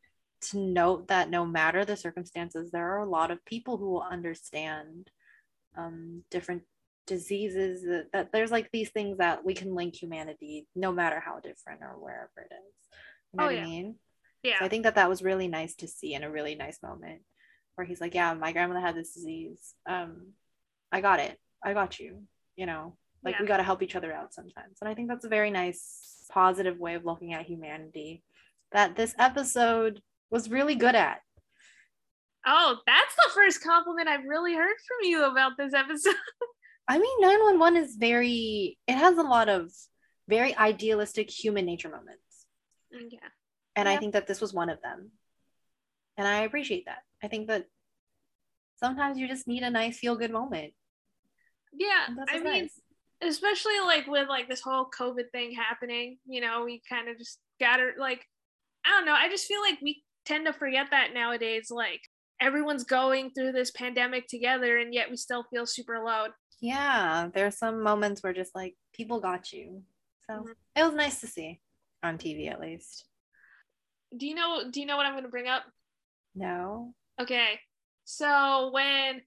to 0.50 0.58
note 0.60 1.08
that 1.08 1.30
no 1.30 1.46
matter 1.46 1.86
the 1.86 1.96
circumstances, 1.96 2.72
there 2.72 2.92
are 2.94 3.00
a 3.00 3.10
lot 3.10 3.32
of 3.32 3.44
people 3.46 3.78
who 3.78 3.90
will 3.92 4.02
understand 4.10 5.10
um, 5.78 6.24
different 6.32 6.64
diseases. 7.08 7.84
That, 7.84 8.08
that 8.14 8.32
there's 8.34 8.52
like 8.52 8.70
these 8.72 8.90
things 8.90 9.18
that 9.20 9.46
we 9.46 9.54
can 9.54 9.76
link 9.76 9.96
humanity, 9.96 10.68
no 10.76 10.92
matter 10.92 11.20
how 11.20 11.40
different 11.40 11.82
or 11.82 11.96
wherever 12.00 12.32
it 12.38 12.54
is. 12.54 12.76
You 13.34 13.38
know 13.40 13.44
Oh, 13.44 13.48
what 13.48 13.56
yeah. 13.56 13.62
I 13.62 13.66
mean? 13.66 13.96
yeah. 14.44 14.60
So 14.60 14.66
I 14.66 14.68
think 14.70 14.84
that 14.84 14.96
that 14.96 15.10
was 15.10 15.24
really 15.24 15.48
nice 15.48 15.76
to 15.76 15.88
see 15.88 16.14
in 16.14 16.24
a 16.24 16.30
really 16.32 16.56
nice 16.56 16.80
moment 16.84 17.22
where 17.76 17.86
he's 17.86 18.02
like, 18.02 18.14
"Yeah, 18.14 18.34
my 18.34 18.52
grandmother 18.52 18.86
had 18.86 18.96
this 18.96 19.14
disease. 19.14 19.74
Um, 19.88 20.34
I 20.92 21.02
got 21.02 21.20
it. 21.20 21.38
I 21.64 21.74
got 21.74 22.00
you. 22.00 22.24
You 22.56 22.66
know, 22.68 22.98
like 23.24 23.36
Yeah. 23.36 23.42
we 23.42 23.48
got 23.48 23.58
to 23.58 23.64
help 23.64 23.82
each 23.82 23.96
other 23.96 24.12
out 24.14 24.34
sometimes." 24.34 24.78
And 24.82 24.90
I 24.90 24.94
think 24.94 25.08
that's 25.10 25.26
a 25.26 25.30
very 25.30 25.52
nice, 25.52 26.26
positive 26.32 26.80
way 26.80 26.96
of 26.96 27.06
looking 27.06 27.34
at 27.34 27.46
humanity 27.46 28.24
that 28.72 28.96
this 28.96 29.14
episode 29.20 30.02
was 30.30 30.50
really 30.50 30.76
good 30.76 30.96
at. 30.96 31.22
Oh, 32.46 32.78
that's 32.86 33.16
the 33.16 33.32
first 33.34 33.64
compliment 33.64 34.10
I've 34.10 34.26
really 34.26 34.54
heard 34.56 34.76
from 34.88 35.10
you 35.10 35.24
about 35.26 35.54
this 35.58 35.74
episode. 35.74 36.16
I 36.88 37.00
mean, 37.00 37.22
911 37.22 37.82
is 37.82 37.96
very. 37.96 38.78
It 38.88 38.96
has 38.96 39.18
a 39.18 39.24
lot 39.24 39.48
of 39.48 39.72
very 40.28 40.56
idealistic 40.58 41.30
human 41.30 41.66
nature 41.66 41.90
moments, 41.90 42.46
mm, 42.94 43.08
yeah. 43.10 43.20
and 43.76 43.88
I 43.88 43.98
think 43.98 44.14
that 44.14 44.28
this 44.28 44.42
was 44.42 44.54
one 44.54 44.70
of 44.70 44.82
them. 44.82 45.12
And 46.18 46.28
I 46.28 46.42
appreciate 46.42 46.86
that. 46.86 47.00
I 47.24 47.28
think 47.28 47.48
that 47.48 47.66
sometimes 48.76 49.18
you 49.18 49.28
just 49.28 49.48
need 49.48 49.64
a 49.64 49.70
nice 49.70 49.98
feel 49.98 50.16
good 50.16 50.32
moment. 50.32 50.74
Yeah. 51.72 52.08
I 52.30 52.36
mean, 52.36 52.44
nice. 52.44 52.80
Especially 53.28 53.80
like 53.86 54.08
with 54.08 54.28
like 54.30 54.48
this 54.50 54.62
whole 54.62 54.88
COVID 54.98 55.32
thing 55.32 55.54
happening, 55.54 56.18
you 56.26 56.42
know, 56.42 56.64
we 56.66 56.82
kind 56.88 57.10
of 57.10 57.18
just 57.18 57.40
gotta 57.60 57.92
like, 57.98 58.26
I 58.86 58.92
don't 58.92 59.06
know. 59.06 59.14
I 59.14 59.30
just 59.30 59.46
feel 59.48 59.62
like 59.62 59.80
we 59.82 60.04
tend 60.26 60.46
to 60.46 60.54
forget 60.54 60.88
that 60.92 61.14
nowadays. 61.14 61.70
Like 61.72 62.02
everyone's 62.40 62.84
going 62.84 63.32
through 63.32 63.52
this 63.54 63.72
pandemic 63.72 64.28
together, 64.28 64.78
and 64.78 64.94
yet 64.94 65.10
we 65.10 65.18
still 65.18 65.44
feel 65.44 65.66
super 65.66 65.96
alone. 65.96 66.30
Yeah, 66.60 67.30
there's 67.34 67.58
some 67.58 67.82
moments 67.84 68.24
where 68.24 68.34
just 68.34 68.56
like 68.56 68.76
people 68.94 69.20
got 69.20 69.52
you. 69.52 69.84
So 70.28 70.34
Mhm. 70.34 70.56
it 70.76 70.84
was 70.84 70.94
nice 70.94 71.20
to 71.22 71.28
see 71.28 71.62
on 72.02 72.18
TV 72.18 72.50
at 72.50 72.60
least. 72.60 73.06
Do 74.16 74.28
you 74.28 74.36
know? 74.36 74.70
Do 74.70 74.80
you 74.80 74.86
know 74.86 74.96
what 74.98 75.06
I'm 75.06 75.14
going 75.14 75.24
to 75.24 75.30
bring 75.30 75.48
up? 75.48 75.64
No. 76.36 76.94
Okay. 77.20 77.60
So 78.06 78.72
when 78.72 79.22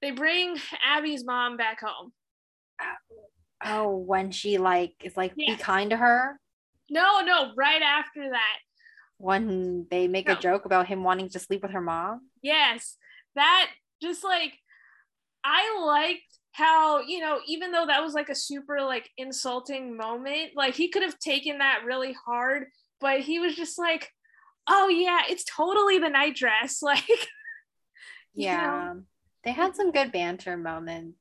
they 0.00 0.10
bring 0.10 0.58
Abby's 0.84 1.24
mom 1.24 1.56
back 1.56 1.80
home, 1.80 2.12
Oh, 3.64 3.96
when 3.96 4.30
she 4.30 4.58
like 4.58 4.94
is 5.02 5.16
like 5.16 5.32
Yeah. 5.36 5.54
be 5.56 5.62
kind 5.62 5.90
to 5.90 5.96
her. 5.96 6.38
no, 6.90 7.20
no, 7.20 7.52
right 7.56 7.82
after 7.82 8.30
that, 8.30 8.58
When 9.18 9.86
they 9.90 10.08
make 10.08 10.28
a 10.28 10.34
joke 10.36 10.64
about 10.64 10.88
him 10.88 11.04
wanting 11.04 11.28
to 11.30 11.38
sleep 11.38 11.62
with 11.62 11.70
her 11.72 11.80
mom. 11.80 12.28
Yes, 12.42 12.96
that 13.34 13.70
just 14.02 14.24
like 14.24 14.58
I 15.44 15.80
liked 15.84 16.22
how, 16.52 17.00
you 17.00 17.20
know, 17.20 17.40
even 17.46 17.72
though 17.72 17.86
that 17.86 18.02
was 18.02 18.14
like 18.14 18.28
a 18.28 18.34
super 18.34 18.82
like 18.82 19.08
insulting 19.16 19.96
moment, 19.96 20.52
like 20.54 20.74
he 20.74 20.88
could 20.88 21.02
have 21.02 21.18
taken 21.18 21.58
that 21.58 21.82
really 21.84 22.14
hard, 22.26 22.66
but 23.00 23.20
he 23.20 23.38
was 23.38 23.54
just 23.56 23.78
like, 23.78 24.10
"Oh 24.68 24.88
yeah, 24.88 25.22
it's 25.28 25.44
totally 25.44 25.98
the 25.98 26.10
night 26.10 26.36
dress." 26.36 26.82
Like 26.82 27.04
you 28.34 28.46
know? 28.46 28.52
Yeah. 28.52 28.94
They 29.44 29.52
had 29.52 29.74
some 29.76 29.90
good 29.92 30.12
banter 30.12 30.56
moments. 30.56 31.16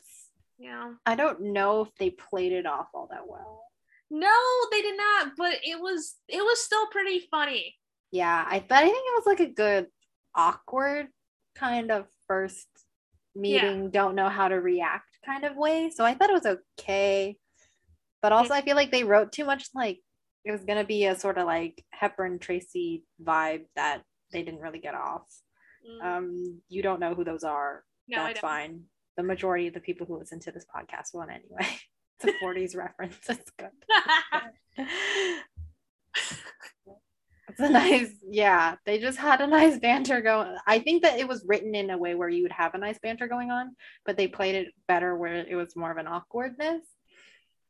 Yeah. 0.61 0.93
I 1.05 1.15
don't 1.15 1.41
know 1.53 1.81
if 1.81 1.89
they 1.97 2.11
played 2.11 2.51
it 2.51 2.65
off 2.67 2.87
all 2.93 3.07
that 3.11 3.27
well. 3.27 3.63
No, 4.11 4.35
they 4.71 4.81
did 4.81 4.97
not, 4.97 5.31
but 5.37 5.55
it 5.63 5.79
was 5.81 6.15
it 6.27 6.41
was 6.41 6.63
still 6.63 6.85
pretty 6.87 7.27
funny. 7.31 7.75
Yeah, 8.11 8.45
I 8.47 8.59
but 8.67 8.77
I 8.77 8.83
think 8.83 8.97
it 8.97 9.15
was 9.15 9.25
like 9.25 9.39
a 9.39 9.53
good 9.53 9.87
awkward 10.35 11.07
kind 11.55 11.91
of 11.91 12.05
first 12.27 12.67
meeting, 13.35 13.89
don't 13.89 14.15
know 14.15 14.29
how 14.29 14.49
to 14.49 14.55
react 14.55 15.17
kind 15.25 15.45
of 15.45 15.55
way. 15.55 15.89
So 15.89 16.03
I 16.05 16.13
thought 16.13 16.29
it 16.29 16.43
was 16.43 16.57
okay. 16.79 17.37
But 18.21 18.33
also 18.33 18.53
I 18.53 18.61
feel 18.61 18.75
like 18.75 18.91
they 18.91 19.03
wrote 19.05 19.31
too 19.31 19.45
much 19.45 19.69
like 19.73 19.99
it 20.43 20.51
was 20.51 20.65
gonna 20.65 20.83
be 20.83 21.05
a 21.05 21.15
sort 21.17 21.37
of 21.37 21.45
like 21.47 21.83
Hepburn 21.91 22.37
Tracy 22.39 23.03
vibe 23.23 23.63
that 23.75 24.03
they 24.31 24.43
didn't 24.43 24.59
really 24.61 24.79
get 24.79 24.93
off. 24.93 25.23
Mm, 25.89 26.05
Um, 26.17 26.61
you 26.69 26.83
don't 26.83 26.99
know 26.99 27.15
who 27.15 27.23
those 27.23 27.43
are. 27.43 27.83
no, 28.07 28.17
That's 28.25 28.41
don't. 28.41 28.49
fine. 28.49 28.83
The 29.17 29.23
majority 29.23 29.67
of 29.67 29.73
the 29.73 29.79
people 29.79 30.07
who 30.07 30.17
listen 30.17 30.39
to 30.41 30.51
this 30.51 30.65
podcast 30.73 31.13
won't 31.13 31.31
anyway. 31.31 31.67
it's 32.19 32.25
a 32.25 32.43
40s 32.45 32.75
reference. 32.75 33.17
It's 33.29 33.51
good. 33.57 33.69
It's 37.51 37.59
a 37.59 37.69
nice, 37.69 38.13
yeah. 38.29 38.75
They 38.85 38.97
just 38.99 39.17
had 39.17 39.41
a 39.41 39.47
nice 39.47 39.77
banter 39.77 40.21
going. 40.21 40.55
I 40.65 40.79
think 40.79 41.03
that 41.03 41.19
it 41.19 41.27
was 41.27 41.43
written 41.45 41.75
in 41.75 41.89
a 41.89 41.97
way 41.97 42.15
where 42.15 42.29
you 42.29 42.43
would 42.43 42.51
have 42.53 42.75
a 42.75 42.77
nice 42.77 42.97
banter 42.99 43.27
going 43.27 43.51
on, 43.51 43.75
but 44.05 44.15
they 44.15 44.27
played 44.29 44.55
it 44.55 44.69
better 44.87 45.15
where 45.17 45.35
it 45.35 45.55
was 45.55 45.75
more 45.75 45.91
of 45.91 45.97
an 45.97 46.07
awkwardness. 46.07 46.85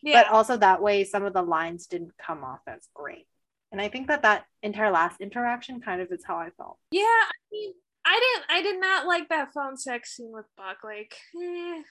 yeah. 0.03 0.21
But 0.21 0.31
also 0.31 0.57
that 0.57 0.83
way, 0.83 1.03
some 1.03 1.25
of 1.25 1.33
the 1.33 1.41
lines 1.41 1.87
didn't 1.87 2.11
come 2.23 2.43
off 2.43 2.59
as 2.67 2.87
great. 2.93 3.25
And 3.71 3.81
I 3.81 3.87
think 3.87 4.07
that 4.07 4.21
that 4.21 4.45
entire 4.61 4.91
last 4.91 5.19
interaction 5.19 5.81
kind 5.81 5.99
of 5.99 6.11
is 6.11 6.23
how 6.23 6.35
I 6.35 6.49
felt. 6.57 6.77
Yeah, 6.91 7.01
I 7.03 7.31
mean, 7.51 7.73
I 8.05 8.19
didn't 8.19 8.45
I 8.57 8.61
did 8.63 8.79
not 8.81 9.05
like 9.07 9.29
that 9.29 9.53
phone 9.53 9.77
sex 9.77 10.15
scene 10.15 10.31
with 10.31 10.45
Buck. 10.57 10.77
Like, 10.83 11.13
eh, 11.41 11.81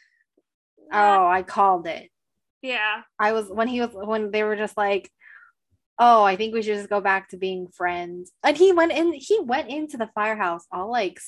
Oh, 0.93 1.27
I 1.27 1.43
called 1.43 1.87
it. 1.87 2.11
yeah. 2.63 3.03
I 3.19 3.33
was 3.33 3.49
when 3.49 3.69
he 3.69 3.81
was 3.81 3.91
when 3.93 4.31
they 4.31 4.43
were 4.43 4.57
just 4.57 4.77
like, 4.77 5.11
oh, 5.99 6.23
I 6.25 6.37
think 6.37 6.55
we 6.55 6.63
should 6.63 6.77
just 6.77 6.89
go 6.91 7.01
back 7.01 7.29
to 7.29 7.37
being 7.37 7.69
friends. 7.69 8.33
And 8.43 8.57
he 8.57 8.73
went 8.73 8.93
in. 8.93 9.13
He 9.13 9.39
went 9.41 9.69
into 9.69 9.97
the 9.99 10.11
firehouse 10.15 10.67
all 10.73 10.91
like 10.91 11.21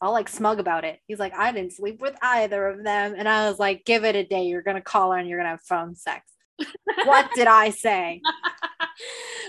all 0.00 0.12
like 0.12 0.28
smug 0.28 0.58
about 0.60 0.84
it. 0.84 0.98
He's 1.06 1.18
like, 1.18 1.34
I 1.34 1.52
didn't 1.52 1.72
sleep 1.74 2.00
with 2.00 2.16
either 2.22 2.68
of 2.68 2.82
them, 2.84 3.14
and 3.18 3.28
I 3.28 3.48
was 3.50 3.58
like, 3.58 3.84
give 3.84 4.04
it 4.04 4.16
a 4.16 4.24
day. 4.24 4.44
You're 4.44 4.62
gonna 4.62 4.80
call 4.80 5.12
her 5.12 5.18
and 5.18 5.28
you're 5.28 5.38
gonna 5.38 5.50
have 5.50 5.62
phone 5.62 5.94
sex. 5.96 6.24
what 7.04 7.28
did 7.34 7.46
I 7.46 7.70
say? 7.70 8.20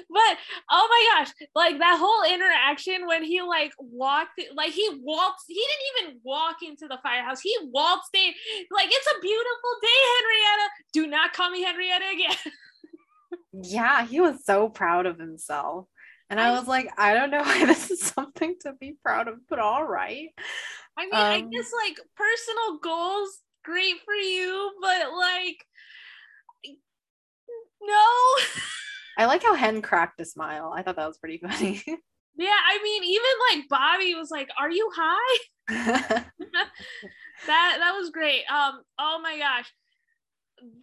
but 0.09 0.37
oh 0.69 0.87
my 0.89 1.19
gosh, 1.23 1.33
like 1.55 1.77
that 1.79 1.97
whole 1.99 2.23
interaction 2.33 3.07
when 3.07 3.23
he 3.23 3.41
like 3.41 3.71
walked, 3.79 4.41
like 4.55 4.71
he 4.71 4.87
waltzed, 5.01 5.45
he 5.47 5.55
didn't 5.55 6.07
even 6.09 6.19
walk 6.23 6.57
into 6.63 6.87
the 6.87 6.97
firehouse. 7.03 7.41
He 7.41 7.55
waltzed 7.63 8.09
in, 8.13 8.33
like 8.71 8.87
it's 8.89 9.07
a 9.07 9.21
beautiful 9.21 9.73
day, 9.81 9.87
Henrietta. 10.17 10.69
Do 10.93 11.07
not 11.07 11.33
call 11.33 11.49
me 11.49 11.63
Henrietta 11.63 12.05
again. 12.13 12.37
Yeah, 13.53 14.05
he 14.05 14.19
was 14.21 14.45
so 14.45 14.69
proud 14.69 15.05
of 15.05 15.19
himself. 15.19 15.87
And 16.29 16.39
I 16.39 16.47
I- 16.47 16.51
was 16.51 16.67
like, 16.67 16.89
I 16.97 17.13
don't 17.13 17.31
know 17.31 17.41
why 17.41 17.65
this 17.71 17.91
is 17.91 18.01
something 18.01 18.55
to 18.61 18.73
be 18.79 18.95
proud 19.03 19.27
of, 19.27 19.35
but 19.49 19.59
all 19.59 19.83
right. 19.85 20.29
I 20.97 21.05
mean, 21.05 21.13
I 21.13 21.41
Um, 21.41 21.49
guess 21.51 21.71
like 21.85 21.97
personal 22.15 22.79
goals, 22.79 23.39
great 23.63 23.95
for 24.05 24.13
you, 24.13 24.71
but 24.81 25.13
like, 25.15 25.65
no. 27.81 28.05
I 29.17 29.25
like 29.25 29.43
how 29.43 29.55
Hen 29.55 29.81
cracked 29.81 30.19
a 30.21 30.25
smile. 30.25 30.73
I 30.75 30.83
thought 30.83 30.95
that 30.95 31.07
was 31.07 31.17
pretty 31.17 31.37
funny. 31.37 31.81
yeah, 32.35 32.49
I 32.49 32.79
mean, 32.83 33.03
even 33.03 33.31
like 33.51 33.69
Bobby 33.69 34.15
was 34.15 34.31
like, 34.31 34.49
"Are 34.59 34.71
you 34.71 34.89
high?" 34.95 35.39
that 35.69 36.25
that 37.47 37.95
was 37.97 38.09
great. 38.09 38.43
Um, 38.51 38.81
oh 38.99 39.19
my 39.21 39.37
gosh, 39.37 39.71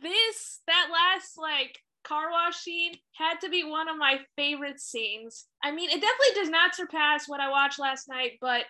this 0.00 0.60
that 0.66 0.88
last 0.92 1.38
like 1.38 1.78
car 2.04 2.30
wash 2.30 2.56
scene 2.56 2.94
had 3.12 3.40
to 3.40 3.48
be 3.48 3.64
one 3.64 3.88
of 3.88 3.96
my 3.96 4.20
favorite 4.36 4.80
scenes. 4.80 5.46
I 5.62 5.70
mean, 5.72 5.90
it 5.90 6.00
definitely 6.00 6.40
does 6.40 6.50
not 6.50 6.74
surpass 6.74 7.28
what 7.28 7.40
I 7.40 7.50
watched 7.50 7.78
last 7.78 8.08
night, 8.08 8.32
but 8.40 8.64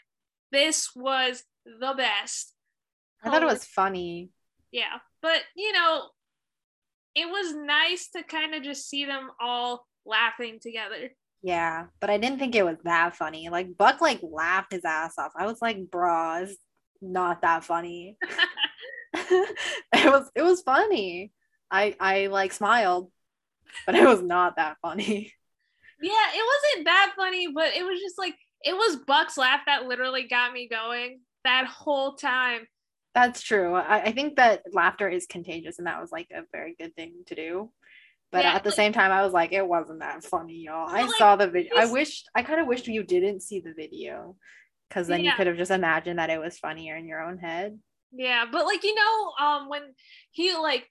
this 0.51 0.91
was 0.95 1.45
the 1.65 1.95
best. 1.97 2.55
I 3.23 3.31
thought 3.31 3.43
it 3.43 3.47
was 3.47 3.65
funny. 3.65 4.31
Yeah, 4.71 4.99
but 5.23 5.41
you 5.57 5.73
know, 5.73 6.09
it 7.19 7.29
was 7.29 7.55
nice 7.55 8.09
to 8.15 8.23
kind 8.23 8.55
of 8.55 8.63
just 8.63 8.89
see 8.89 9.05
them 9.05 9.31
all 9.41 9.85
laughing 10.07 10.59
together. 10.63 11.11
Yeah, 11.43 11.87
but 12.01 12.11
I 12.11 12.19
didn't 12.19 12.39
think 12.39 12.55
it 12.55 12.65
was 12.65 12.77
that 12.85 13.17
funny. 13.17 13.49
Like 13.49 13.77
Buck 13.77 14.01
like 14.01 14.21
laughed 14.23 14.73
his 14.73 14.85
ass 14.85 15.15
off. 15.19 15.33
I 15.37 15.47
was 15.47 15.61
like, 15.61 15.79
bruh, 15.87 16.45
it's 16.45 16.57
not 17.03 17.43
that 17.43 17.65
funny. 17.65 18.17
it 19.15 20.11
was 20.11 20.31
it 20.35 20.43
was 20.43 20.63
funny. 20.63 21.33
I 21.71 21.97
I 21.99 22.27
like 22.29 22.53
smiled, 22.53 23.11
but 23.87 23.95
it 23.97 24.07
was 24.07 24.23
not 24.23 24.57
that 24.57 24.77
funny. 24.83 25.33
Yeah, 26.01 26.13
it 26.33 26.47
wasn't 26.47 26.85
that 26.85 27.15
funny, 27.17 27.49
but 27.53 27.75
it 27.75 27.83
was 27.83 28.01
just 28.01 28.19
like 28.19 28.37
it 28.63 28.75
was 28.75 29.01
Buck's 29.07 29.37
laugh 29.37 29.63
that 29.67 29.87
literally 29.87 30.29
got 30.29 30.53
me 30.53 30.69
going 30.69 31.21
that 31.45 31.67
whole 31.67 32.15
time. 32.15 32.67
That's 33.19 33.43
true. 33.43 33.75
I, 33.75 34.03
I 34.03 34.13
think 34.13 34.37
that 34.37 34.63
laughter 34.73 35.09
is 35.09 35.27
contagious, 35.27 35.79
and 35.79 35.89
that 35.89 36.01
was 36.01 36.13
like 36.13 36.29
a 36.33 36.43
very 36.53 36.77
good 36.79 36.95
thing 36.95 37.25
to 37.27 37.35
do. 37.35 37.73
But 38.31 38.45
Yeah, 38.45 38.53
at 38.55 38.63
the 38.63 38.69
like- 38.71 38.77
same 38.77 38.93
time, 38.93 39.11
I 39.11 39.25
was 39.25 39.33
like, 39.33 39.53
it 39.53 39.67
wasn't 39.67 40.01
that 40.01 40.23
funny, 40.23 40.63
y'all. 40.67 40.87
I 40.89 41.03
like, 41.03 41.17
saw 41.17 41.35
the 41.35 41.49
video. 41.49 41.73
I 41.77 41.87
wished 41.87 42.29
I 42.35 42.43
kind 42.45 42.61
of 42.61 42.69
wished 42.69 42.87
you 42.87 43.03
didn't 43.03 43.41
see 43.41 43.59
the 43.61 43.73
video, 43.75 44.37
because 44.89 45.09
then 45.09 45.25
you 45.25 45.33
could 45.33 45.49
have 45.49 45.57
just 45.57 45.73
imagined 45.73 46.21
that 46.21 46.31
it 46.31 46.39
was 46.39 46.59
funnier 46.59 46.97
in 46.97 47.07
your 47.07 47.21
own 47.21 47.39
head. 47.39 47.79
Yeah, 48.13 48.45
but 48.53 48.67
like 48.67 48.85
you 48.85 48.95
know, 48.95 49.33
um, 49.45 49.69
when 49.69 49.83
he 50.31 50.55
like 50.55 50.89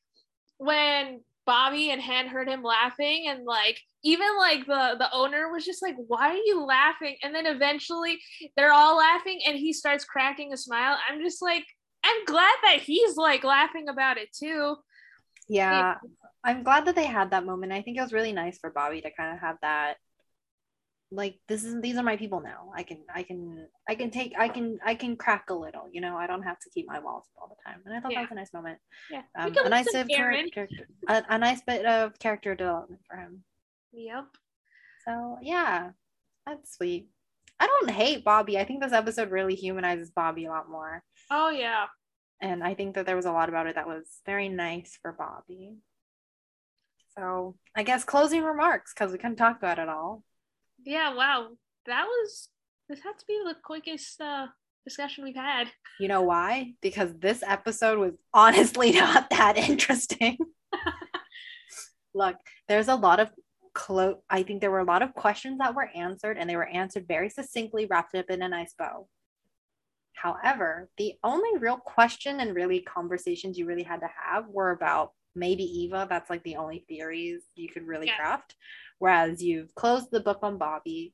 when 0.57 1.21
Bobby 1.45 1.91
and 1.91 2.01
Hen 2.01 2.27
heard 2.27 2.49
him 2.49 2.61
laughing, 2.61 3.27
and 3.29 3.45
like 3.45 3.79
even 4.03 4.27
like 4.37 4.65
the 4.65 4.95
the 4.99 5.07
owner 5.13 5.49
was 5.49 5.63
just 5.63 5.81
like, 5.81 5.95
"Why 6.07 6.31
are 6.31 6.43
you 6.45 6.65
laughing?" 6.65 7.15
And 7.23 7.33
then 7.33 7.45
eventually 7.45 8.19
they're 8.57 8.73
all 8.73 8.97
laughing, 8.97 9.39
and 9.47 9.57
he 9.57 9.71
starts 9.71 10.03
cracking 10.03 10.51
a 10.51 10.57
smile. 10.57 10.97
I'm 11.09 11.21
just 11.21 11.41
like, 11.41 11.63
I'm 12.03 12.25
glad 12.25 12.55
that 12.63 12.79
he's 12.81 13.15
like 13.17 13.43
laughing 13.43 13.89
about 13.89 14.17
it 14.17 14.29
too. 14.33 14.77
Yeah, 15.49 15.95
I'm 16.43 16.63
glad 16.63 16.85
that 16.85 16.95
they 16.95 17.05
had 17.05 17.31
that 17.31 17.45
moment. 17.45 17.71
I 17.71 17.81
think 17.81 17.97
it 17.97 18.01
was 18.01 18.13
really 18.13 18.33
nice 18.33 18.57
for 18.57 18.69
Bobby 18.69 19.01
to 19.01 19.11
kind 19.11 19.33
of 19.33 19.39
have 19.39 19.57
that. 19.61 19.95
Like 21.09 21.39
this 21.47 21.63
is 21.63 21.81
these 21.81 21.95
are 21.95 22.03
my 22.03 22.17
people 22.17 22.41
now. 22.41 22.71
I 22.75 22.83
can 22.83 22.99
I 23.13 23.23
can 23.23 23.67
I 23.87 23.95
can 23.95 24.11
take 24.11 24.33
I 24.37 24.49
can 24.49 24.77
I 24.85 24.93
can 24.93 25.15
crack 25.15 25.49
a 25.49 25.53
little. 25.53 25.87
You 25.89 26.01
know 26.01 26.17
I 26.17 26.27
don't 26.27 26.43
have 26.43 26.59
to 26.59 26.69
keep 26.69 26.85
my 26.85 26.99
walls 26.99 27.23
up 27.37 27.41
all 27.41 27.47
the 27.47 27.55
time. 27.69 27.81
And 27.85 27.95
I 27.95 28.01
thought 28.01 28.11
Yeah. 28.11 28.19
that 28.23 28.29
was 28.29 28.31
a 28.31 28.35
nice 28.35 28.53
moment. 28.53 28.79
Yeah, 29.09 29.21
Um, 29.39 29.55
a 29.65 29.69
nice 29.69 29.85
bit 29.91 30.01
of 30.01 30.07
character, 30.09 30.67
a, 31.07 31.23
a 31.29 31.37
nice 31.37 31.61
bit 31.61 31.85
of 31.85 32.19
character 32.19 32.55
development 32.55 33.01
for 33.09 33.15
him. 33.15 33.43
Yep. 33.93 34.25
So 35.05 35.37
yeah, 35.41 35.91
that's 36.45 36.75
sweet. 36.75 37.07
I 37.57 37.67
don't 37.67 37.89
hate 37.89 38.25
Bobby. 38.25 38.59
I 38.59 38.65
think 38.65 38.83
this 38.83 38.91
episode 38.91 39.31
really 39.31 39.55
humanizes 39.55 40.11
Bobby 40.11 40.45
a 40.45 40.49
lot 40.49 40.69
more. 40.69 41.03
Oh 41.29 41.49
yeah. 41.49 41.85
And 42.41 42.63
I 42.63 42.73
think 42.75 42.95
that 42.95 43.05
there 43.05 43.15
was 43.15 43.25
a 43.25 43.31
lot 43.31 43.49
about 43.49 43.67
it 43.67 43.75
that 43.75 43.87
was 43.87 44.05
very 44.25 44.49
nice 44.49 44.97
for 45.01 45.11
Bobby. 45.11 45.77
So 47.17 47.55
I 47.75 47.83
guess 47.83 48.03
closing 48.03 48.43
remarks 48.43 48.93
because 48.93 49.11
we 49.11 49.17
couldn't 49.17 49.37
talk 49.37 49.57
about 49.57 49.79
it 49.79 49.89
all. 49.89 50.23
Yeah. 50.85 51.13
Wow. 51.13 51.49
That 51.85 52.05
was 52.05 52.49
this 52.89 53.01
had 53.01 53.17
to 53.17 53.25
be 53.27 53.41
the 53.45 53.55
quickest 53.63 54.21
uh 54.21 54.47
discussion 54.87 55.23
we've 55.23 55.35
had. 55.35 55.67
You 55.99 56.07
know 56.07 56.21
why? 56.21 56.73
Because 56.81 57.13
this 57.19 57.43
episode 57.45 57.99
was 57.99 58.13
honestly 58.33 58.91
not 58.93 59.29
that 59.31 59.57
interesting. 59.57 60.37
Look, 62.13 62.35
there's 62.67 62.87
a 62.87 62.95
lot 62.95 63.19
of 63.19 63.29
close. 63.73 64.15
I 64.29 64.43
think 64.43 64.61
there 64.61 64.71
were 64.71 64.79
a 64.79 64.85
lot 64.85 65.01
of 65.01 65.13
questions 65.13 65.57
that 65.59 65.75
were 65.75 65.89
answered, 65.93 66.37
and 66.37 66.49
they 66.49 66.55
were 66.55 66.67
answered 66.67 67.05
very 67.07 67.29
succinctly, 67.29 67.85
wrapped 67.85 68.15
up 68.15 68.29
in 68.29 68.41
a 68.41 68.49
nice 68.49 68.73
bow. 68.77 69.07
However, 70.21 70.89
the 70.97 71.13
only 71.23 71.57
real 71.59 71.77
question 71.77 72.39
and 72.39 72.55
really 72.55 72.81
conversations 72.81 73.57
you 73.57 73.65
really 73.67 73.83
had 73.83 73.99
to 74.01 74.09
have 74.23 74.47
were 74.47 74.71
about 74.71 75.13
maybe 75.35 75.63
Eva. 75.63 76.07
That's 76.09 76.29
like 76.29 76.43
the 76.43 76.55
only 76.55 76.85
theories 76.87 77.43
you 77.55 77.69
could 77.69 77.85
really 77.85 78.07
Yeah. 78.07 78.15
craft. 78.17 78.55
Whereas 78.97 79.43
you've 79.43 79.73
closed 79.75 80.09
the 80.09 80.19
book 80.19 80.39
on 80.41 80.57
Bobby. 80.57 81.13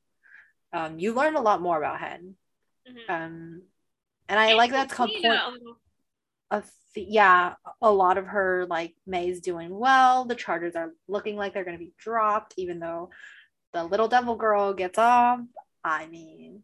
Um, 0.72 0.98
you 0.98 1.12
learned 1.12 1.36
a 1.36 1.40
lot 1.42 1.60
more 1.60 1.76
about 1.76 2.00
Hen. 2.00 2.36
Mhm. 2.88 3.10
Um, 3.10 3.62
and 4.28 4.40
I 4.40 4.54
like 4.54 4.70
that's 4.70 4.94
called 4.94 5.10
point 5.10 5.24
a 5.26 5.50
little- 5.50 5.78
a 6.50 6.62
th- 6.94 7.08
yeah 7.08 7.54
a 7.82 7.90
lot 7.92 8.16
of 8.18 8.26
her 8.26 8.66
like 8.66 8.94
may's 9.06 9.40
doing 9.40 9.70
well 9.76 10.24
the 10.26 10.34
chargers 10.34 10.76
are 10.76 10.92
looking 11.08 11.36
like 11.36 11.52
they're 11.52 11.64
going 11.64 11.76
to 11.78 11.84
be 11.84 11.92
dropped 11.98 12.54
even 12.56 12.78
though 12.78 13.10
the 13.72 13.82
little 13.84 14.08
devil 14.08 14.36
girl 14.36 14.72
gets 14.74 14.98
off 14.98 15.40
i 15.82 16.06
mean 16.06 16.62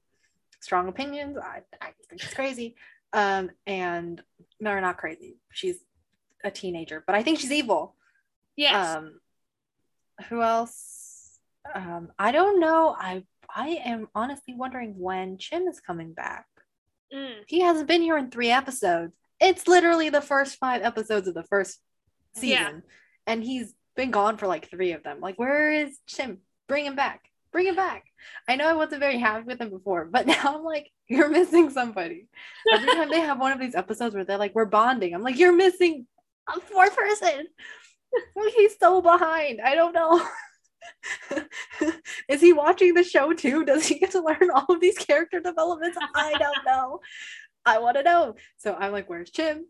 strong 0.60 0.88
opinions 0.88 1.36
i, 1.38 1.60
I 1.80 1.90
think 2.08 2.22
it's 2.22 2.34
crazy 2.34 2.76
um 3.12 3.50
and 3.66 4.22
no 4.60 4.78
not 4.80 4.98
crazy 4.98 5.36
she's 5.52 5.78
a 6.44 6.50
teenager 6.50 7.02
but 7.06 7.14
i 7.16 7.22
think 7.22 7.38
she's 7.38 7.52
evil 7.52 7.94
Yes. 8.56 8.96
um 8.96 9.20
who 10.28 10.42
else 10.42 11.38
um 11.74 12.10
i 12.18 12.30
don't 12.32 12.60
know 12.60 12.94
i 12.98 13.24
i 13.54 13.68
am 13.84 14.08
honestly 14.14 14.54
wondering 14.54 14.94
when 14.98 15.38
chim 15.38 15.66
is 15.68 15.80
coming 15.80 16.12
back 16.12 16.46
Mm. 17.12 17.42
he 17.48 17.60
hasn't 17.60 17.88
been 17.88 18.02
here 18.02 18.16
in 18.16 18.30
three 18.30 18.52
episodes. 18.52 19.12
It's 19.40 19.66
literally 19.66 20.10
the 20.10 20.20
first 20.20 20.58
five 20.58 20.82
episodes 20.82 21.26
of 21.26 21.34
the 21.34 21.42
first 21.42 21.80
season. 22.36 22.50
Yeah. 22.50 22.80
And 23.26 23.42
he's 23.42 23.74
been 23.96 24.12
gone 24.12 24.36
for 24.36 24.46
like 24.46 24.70
three 24.70 24.92
of 24.92 25.02
them. 25.02 25.18
Like, 25.20 25.36
where 25.36 25.72
is 25.72 25.98
Chim? 26.06 26.38
Bring 26.68 26.86
him 26.86 26.94
back. 26.94 27.24
Bring 27.52 27.66
it 27.66 27.76
back. 27.76 28.04
I 28.48 28.56
know 28.56 28.68
I 28.68 28.74
wasn't 28.74 29.00
very 29.00 29.18
happy 29.18 29.44
with 29.44 29.60
him 29.60 29.70
before, 29.70 30.04
but 30.04 30.26
now 30.26 30.56
I'm 30.56 30.64
like, 30.64 30.90
you're 31.08 31.28
missing 31.28 31.70
somebody. 31.70 32.28
Every 32.72 32.88
time 32.88 33.10
they 33.10 33.20
have 33.20 33.40
one 33.40 33.52
of 33.52 33.58
these 33.58 33.74
episodes 33.74 34.14
where 34.14 34.24
they're 34.24 34.38
like, 34.38 34.54
we're 34.54 34.66
bonding, 34.66 35.14
I'm 35.14 35.22
like, 35.22 35.38
you're 35.38 35.56
missing 35.56 36.06
a 36.48 36.60
fourth 36.60 36.96
person. 36.96 37.46
He's 38.56 38.76
so 38.78 39.02
behind. 39.02 39.60
I 39.60 39.74
don't 39.74 39.92
know. 39.92 40.26
Is 42.28 42.40
he 42.40 42.52
watching 42.52 42.94
the 42.94 43.04
show 43.04 43.32
too? 43.32 43.64
Does 43.64 43.86
he 43.86 43.98
get 43.98 44.12
to 44.12 44.22
learn 44.22 44.50
all 44.54 44.66
of 44.68 44.80
these 44.80 44.98
character 44.98 45.40
developments? 45.40 45.98
I 46.14 46.34
don't 46.38 46.64
know. 46.66 47.00
I 47.66 47.78
want 47.78 47.96
to 47.96 48.02
know. 48.02 48.36
So 48.56 48.74
I'm 48.74 48.92
like, 48.92 49.08
where's 49.08 49.30
Chim? 49.30 49.66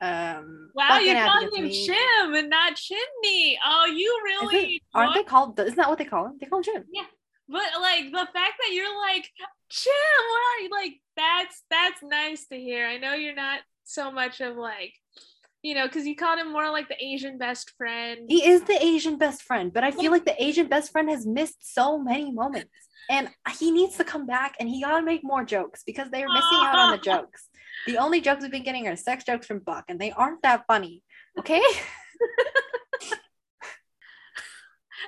Um, 0.00 0.70
Wow, 0.74 0.98
you're 0.98 1.24
calling 1.24 1.50
him 1.54 1.64
me. 1.64 1.86
Chim 1.86 2.34
and 2.34 2.50
not 2.50 2.76
Chimney. 2.76 3.58
Oh, 3.64 3.86
you 3.86 3.94
Is 3.94 4.52
it- 4.52 4.54
really 4.56 4.82
aren't 4.94 5.14
they 5.14 5.22
called? 5.22 5.58
Isn't 5.58 5.76
that 5.76 5.88
what 5.88 5.98
they 5.98 6.04
call 6.04 6.26
him? 6.26 6.38
They 6.40 6.46
call 6.46 6.58
him 6.58 6.64
Chim. 6.64 6.84
Yeah, 6.92 7.04
But 7.48 7.62
like 7.80 8.04
the 8.10 8.26
fact 8.32 8.54
that 8.60 8.72
you're 8.72 8.98
like 9.00 9.30
Chim, 9.70 9.92
where 10.30 10.42
are 10.58 10.60
you? 10.62 10.70
Like 10.70 11.00
that's 11.16 11.62
that's 11.70 12.02
nice 12.02 12.46
to 12.48 12.56
hear. 12.58 12.86
I 12.86 12.98
know 12.98 13.14
you're 13.14 13.34
not 13.34 13.60
so 13.84 14.10
much 14.10 14.40
of 14.40 14.56
like, 14.56 14.92
you 15.62 15.74
know, 15.74 15.86
because 15.86 16.06
you 16.06 16.16
called 16.16 16.38
him 16.38 16.52
more 16.52 16.70
like 16.70 16.88
the 16.88 17.02
Asian 17.02 17.38
best 17.38 17.70
friend. 17.78 18.20
He 18.28 18.44
is 18.46 18.62
the 18.62 18.82
Asian 18.84 19.16
best 19.16 19.42
friend, 19.42 19.72
but 19.72 19.84
I 19.84 19.90
feel 19.90 20.10
like 20.10 20.24
the 20.24 20.42
Asian 20.42 20.66
best 20.68 20.90
friend 20.92 21.08
has 21.08 21.26
missed 21.26 21.72
so 21.74 21.98
many 21.98 22.32
moments. 22.32 22.70
And 23.10 23.28
he 23.58 23.70
needs 23.70 23.96
to 23.98 24.04
come 24.04 24.26
back 24.26 24.54
and 24.58 24.66
he 24.68 24.82
gotta 24.82 25.04
make 25.04 25.20
more 25.22 25.44
jokes 25.44 25.82
because 25.84 26.08
they're 26.10 26.28
missing 26.28 26.58
out 26.62 26.78
on 26.78 26.90
the 26.92 26.98
jokes. 27.12 27.48
The 27.86 27.98
only 27.98 28.20
jokes 28.20 28.42
we've 28.42 28.50
been 28.50 28.62
getting 28.62 28.88
are 28.88 28.96
sex 28.96 29.24
jokes 29.24 29.46
from 29.46 29.58
Buck, 29.60 29.84
and 29.88 30.00
they 30.00 30.10
aren't 30.12 30.42
that 30.42 30.64
funny. 30.66 31.02
Okay? 31.38 31.60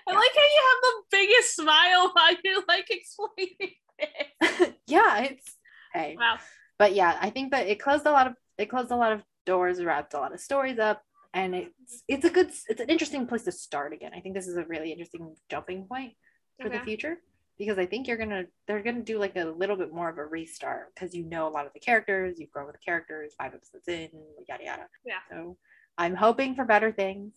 I 0.08 0.12
like 0.12 0.30
how 0.34 0.42
you 0.42 0.62
have 0.68 0.82
the 0.82 1.02
biggest 1.10 1.56
smile 1.56 2.10
while 2.12 2.32
you're 2.44 2.62
like 2.68 2.86
explaining 2.90 3.74
this. 3.98 4.72
yeah, 4.86 5.22
it's 5.22 5.56
hey. 5.92 6.16
Wow. 6.18 6.38
But 6.78 6.94
yeah, 6.94 7.18
I 7.20 7.30
think 7.30 7.50
that 7.52 7.66
it 7.66 7.80
closed 7.80 8.06
a 8.06 8.12
lot 8.12 8.26
of 8.26 8.34
it 8.58 8.66
closed 8.66 8.90
a 8.90 8.96
lot 8.96 9.12
of 9.12 9.22
doors, 9.46 9.82
wrapped 9.82 10.14
a 10.14 10.18
lot 10.18 10.32
of 10.32 10.40
stories 10.40 10.78
up, 10.78 11.02
and 11.34 11.54
it's 11.54 12.02
it's 12.08 12.24
a 12.24 12.30
good 12.30 12.50
it's 12.68 12.80
an 12.80 12.88
interesting 12.88 13.26
place 13.26 13.44
to 13.44 13.52
start 13.52 13.92
again. 13.92 14.12
I 14.14 14.20
think 14.20 14.34
this 14.34 14.46
is 14.46 14.56
a 14.56 14.64
really 14.64 14.92
interesting 14.92 15.34
jumping 15.48 15.86
point 15.86 16.12
for 16.60 16.68
the 16.68 16.80
future 16.80 17.18
because 17.58 17.78
I 17.78 17.86
think 17.86 18.06
you're 18.06 18.16
gonna 18.16 18.44
they're 18.66 18.82
gonna 18.82 19.02
do 19.02 19.18
like 19.18 19.36
a 19.36 19.44
little 19.44 19.76
bit 19.76 19.92
more 19.92 20.08
of 20.08 20.18
a 20.18 20.24
restart 20.24 20.94
because 20.94 21.14
you 21.14 21.24
know 21.24 21.48
a 21.48 21.50
lot 21.50 21.66
of 21.66 21.72
the 21.72 21.80
characters, 21.80 22.38
you've 22.38 22.50
grown 22.50 22.66
with 22.66 22.74
the 22.76 22.84
characters, 22.84 23.34
five 23.38 23.54
episodes 23.54 23.88
in, 23.88 24.08
yada 24.48 24.64
yada. 24.64 24.86
Yeah. 25.04 25.14
So 25.30 25.56
I'm 25.96 26.14
hoping 26.14 26.54
for 26.54 26.64
better 26.64 26.92
things. 26.92 27.32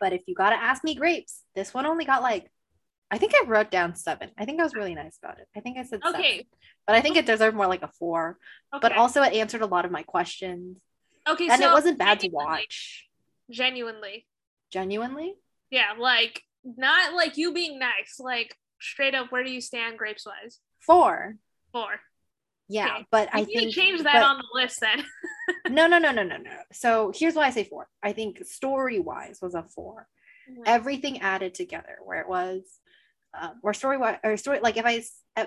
But 0.00 0.12
if 0.12 0.22
you 0.26 0.34
gotta 0.34 0.56
ask 0.56 0.82
me 0.84 0.94
grapes, 0.94 1.42
this 1.54 1.72
one 1.72 1.86
only 1.86 2.04
got 2.04 2.22
like 2.22 2.50
I 3.10 3.18
think 3.18 3.32
I 3.34 3.44
wrote 3.46 3.70
down 3.70 3.94
seven. 3.94 4.30
I 4.36 4.44
think 4.44 4.60
I 4.60 4.64
was 4.64 4.74
really 4.74 4.94
nice 4.94 5.18
about 5.22 5.38
it. 5.38 5.46
I 5.56 5.60
think 5.60 5.78
I 5.78 5.84
said 5.84 6.00
seven. 6.04 6.20
Okay. 6.20 6.46
But 6.86 6.96
I 6.96 7.00
think 7.00 7.16
it 7.16 7.26
deserved 7.26 7.56
more 7.56 7.68
like 7.68 7.82
a 7.82 7.90
four. 7.98 8.38
Okay. 8.74 8.80
But 8.80 8.92
also 8.96 9.22
it 9.22 9.34
answered 9.34 9.62
a 9.62 9.66
lot 9.66 9.84
of 9.84 9.90
my 9.90 10.02
questions. 10.02 10.78
okay, 11.28 11.48
And 11.48 11.62
so 11.62 11.70
it 11.70 11.72
wasn't 11.72 11.98
bad 11.98 12.20
to 12.20 12.28
watch. 12.28 13.06
Genuinely. 13.50 14.26
Genuinely. 14.72 15.34
Yeah, 15.70 15.92
like 15.98 16.42
not 16.64 17.14
like 17.14 17.36
you 17.36 17.52
being 17.52 17.78
nice, 17.78 18.18
like 18.18 18.56
straight 18.80 19.14
up 19.14 19.30
where 19.32 19.44
do 19.44 19.50
you 19.50 19.60
stand 19.60 19.98
grapes 19.98 20.26
wise? 20.26 20.60
Four. 20.80 21.36
Four. 21.72 22.00
Yeah. 22.68 22.94
Okay. 22.96 23.06
But 23.10 23.28
I 23.32 23.40
need 23.42 23.54
think 23.54 23.74
to 23.74 23.80
change 23.80 24.02
that 24.02 24.14
but- 24.14 24.22
on 24.22 24.38
the 24.38 24.60
list 24.60 24.80
then. 24.80 25.04
no 25.74 25.86
no 25.86 25.98
no 25.98 26.10
no 26.12 26.22
no 26.22 26.36
no 26.36 26.50
so 26.72 27.12
here's 27.14 27.34
why 27.34 27.44
i 27.46 27.50
say 27.50 27.64
four 27.64 27.86
i 28.02 28.12
think 28.12 28.44
story 28.46 28.98
wise 28.98 29.38
was 29.42 29.54
a 29.54 29.62
four 29.62 30.06
everything 30.66 31.20
added 31.20 31.54
together 31.54 31.96
where 32.04 32.20
it 32.20 32.28
was 32.28 32.62
um, 33.38 33.60
or 33.62 33.72
story 33.74 33.96
wise 33.98 34.18
or 34.24 34.36
story 34.36 34.60
like 34.62 34.76
if 34.76 34.84
I 34.86 35.02
uh, 35.36 35.46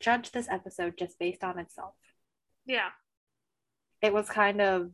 judge 0.00 0.30
this 0.32 0.48
episode 0.48 0.94
just 0.98 1.18
based 1.18 1.42
on 1.44 1.58
itself 1.58 1.94
Yeah. 2.66 2.90
It 4.02 4.12
was 4.12 4.28
kind 4.28 4.60
of 4.60 4.90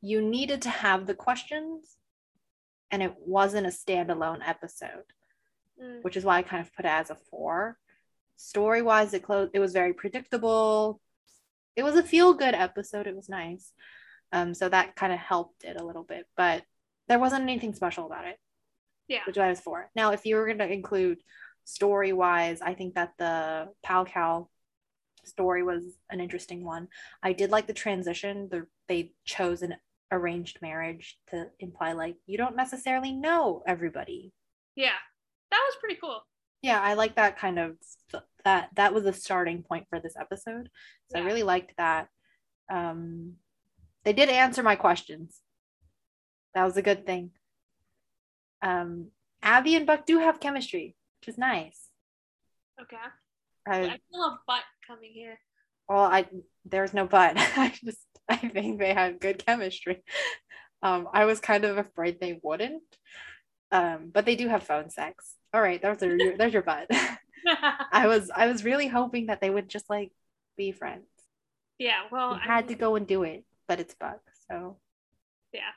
you 0.00 0.20
needed 0.20 0.62
to 0.62 0.70
have 0.70 1.06
the 1.06 1.14
questions 1.14 1.96
and 2.90 3.02
it 3.02 3.14
wasn't 3.18 3.66
a 3.66 3.70
standalone 3.70 4.46
episode, 4.46 5.04
Mm. 5.80 6.02
which 6.04 6.16
is 6.16 6.24
why 6.24 6.38
I 6.38 6.42
kind 6.42 6.64
of 6.64 6.72
put 6.74 6.84
it 6.84 6.88
as 6.88 7.10
a 7.10 7.16
4. 7.30 7.76
Story-wise 8.36 9.12
it 9.14 9.22
closed 9.22 9.50
it 9.54 9.58
was 9.58 9.72
very 9.72 9.92
predictable. 9.92 11.00
It 11.76 11.82
was 11.82 11.96
a 11.96 12.02
feel-good 12.02 12.54
episode. 12.54 13.06
It 13.06 13.16
was 13.16 13.28
nice. 13.28 13.72
Um 14.32 14.54
so 14.54 14.68
that 14.68 14.96
kind 14.96 15.12
of 15.12 15.18
helped 15.18 15.64
it 15.64 15.80
a 15.80 15.84
little 15.84 16.04
bit, 16.04 16.26
but 16.36 16.62
there 17.08 17.18
wasn't 17.18 17.42
anything 17.42 17.74
special 17.74 18.06
about 18.06 18.26
it. 18.26 18.38
Yeah. 19.08 19.20
which 19.26 19.36
I 19.36 19.48
was 19.50 19.60
for. 19.60 19.90
Now, 19.94 20.12
if 20.12 20.24
you 20.24 20.36
were 20.36 20.46
going 20.46 20.58
to 20.58 20.72
include 20.72 21.18
story 21.64 22.12
wise, 22.14 22.62
I 22.62 22.72
think 22.72 22.94
that 22.94 23.12
the 23.18 23.68
Pal 23.82 24.06
Cal 24.06 24.50
story 25.24 25.62
was 25.62 25.84
an 26.10 26.20
interesting 26.20 26.64
one. 26.64 26.88
I 27.22 27.34
did 27.34 27.50
like 27.50 27.66
the 27.66 27.74
transition. 27.74 28.48
The, 28.50 28.66
they 28.88 29.12
chose 29.24 29.62
an 29.62 29.76
arranged 30.10 30.60
marriage 30.62 31.18
to 31.30 31.50
imply 31.58 31.92
like 31.92 32.16
you 32.26 32.38
don't 32.38 32.56
necessarily 32.56 33.12
know 33.12 33.62
everybody. 33.66 34.32
Yeah. 34.74 34.96
That 35.54 35.62
was 35.68 35.76
pretty 35.78 36.00
cool. 36.00 36.20
Yeah, 36.62 36.80
I 36.80 36.94
like 36.94 37.14
that 37.14 37.38
kind 37.38 37.60
of 37.60 37.76
that 38.44 38.70
that 38.74 38.92
was 38.92 39.06
a 39.06 39.12
starting 39.12 39.62
point 39.62 39.86
for 39.88 40.00
this 40.00 40.16
episode. 40.18 40.68
So 41.10 41.20
I 41.20 41.22
really 41.22 41.44
liked 41.44 41.74
that. 41.78 42.08
Um 42.68 43.34
they 44.02 44.12
did 44.12 44.28
answer 44.30 44.64
my 44.64 44.74
questions. 44.74 45.40
That 46.54 46.64
was 46.64 46.76
a 46.76 46.82
good 46.82 47.06
thing. 47.06 47.30
Um 48.62 49.12
Abby 49.44 49.76
and 49.76 49.86
Buck 49.86 50.06
do 50.06 50.18
have 50.18 50.40
chemistry, 50.40 50.96
which 51.20 51.28
is 51.28 51.38
nice. 51.38 51.88
Okay. 52.82 52.96
I, 53.68 53.76
I 53.84 54.00
feel 54.10 54.22
a 54.22 54.40
butt 54.46 54.64
coming 54.86 55.12
here. 55.12 55.38
well, 55.88 56.02
I 56.02 56.26
there's 56.64 56.92
no 56.92 57.06
but. 57.06 57.34
I 57.38 57.72
just 57.84 57.98
I 58.28 58.36
think 58.36 58.80
they 58.80 58.92
have 58.92 59.20
good 59.20 59.44
chemistry. 59.46 60.02
Um, 60.82 61.08
I 61.14 61.24
was 61.24 61.40
kind 61.40 61.64
of 61.64 61.78
afraid 61.78 62.20
they 62.20 62.38
wouldn't. 62.42 62.82
Um, 63.72 64.10
but 64.12 64.26
they 64.26 64.36
do 64.36 64.48
have 64.48 64.62
phone 64.64 64.90
sex. 64.90 65.34
All 65.54 65.62
right, 65.62 65.80
there's 65.80 66.02
your 66.02 66.36
there's 66.36 66.52
your 66.52 66.62
but. 66.62 66.88
I 67.92 68.06
was 68.08 68.30
I 68.34 68.48
was 68.48 68.64
really 68.64 68.88
hoping 68.88 69.26
that 69.26 69.40
they 69.40 69.50
would 69.50 69.68
just 69.68 69.88
like 69.88 70.10
be 70.56 70.72
friends. 70.72 71.06
yeah. 71.78 72.02
Well, 72.10 72.32
You 72.32 72.40
I 72.42 72.46
had 72.46 72.68
to 72.68 72.74
go 72.74 72.96
and 72.96 73.06
do 73.06 73.22
it, 73.22 73.44
but 73.68 73.78
it's 73.80 73.94
Buck. 73.94 74.20
So 74.50 74.78
Yeah. 75.52 75.70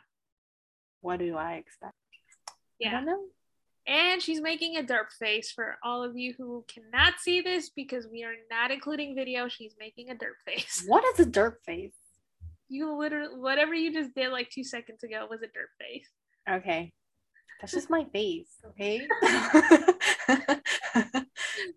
what 1.02 1.20
do 1.20 1.36
I 1.38 1.54
expect? 1.56 1.94
I 2.50 2.54
Yeah. 2.80 2.92
don't 2.92 3.06
know. 3.06 3.24
And 3.86 4.22
she's 4.22 4.42
making 4.42 4.78
a 4.78 4.82
derp 4.84 5.12
face 5.18 5.52
for 5.52 5.78
all 5.84 6.04
of 6.04 6.18
you 6.18 6.34
who 6.38 6.66
cannot 6.68 7.20
see 7.20 7.42
this 7.42 7.70
because 7.70 8.08
we 8.12 8.24
are 8.24 8.36
not 8.50 8.72
including 8.72 9.16
video. 9.16 9.48
She's 9.48 9.76
making 9.80 10.10
a 10.10 10.16
derp 10.16 10.42
face. 10.46 10.84
What 10.88 11.04
is 11.14 11.26
a 11.26 11.30
derp 11.30 11.62
face? 11.66 11.94
You 12.68 12.98
literally, 12.98 13.38
whatever 13.40 13.74
you 13.74 13.94
just 13.94 14.14
did 14.16 14.30
like 14.32 14.50
two 14.50 14.64
seconds 14.64 15.04
ago 15.04 15.28
was 15.30 15.42
a 15.42 15.46
derp 15.46 15.72
face. 15.80 16.10
Okay. 16.50 16.94
That's 17.62 17.74
just 17.74 17.90
my 17.90 18.06
face, 18.06 18.50
okay? 18.70 19.08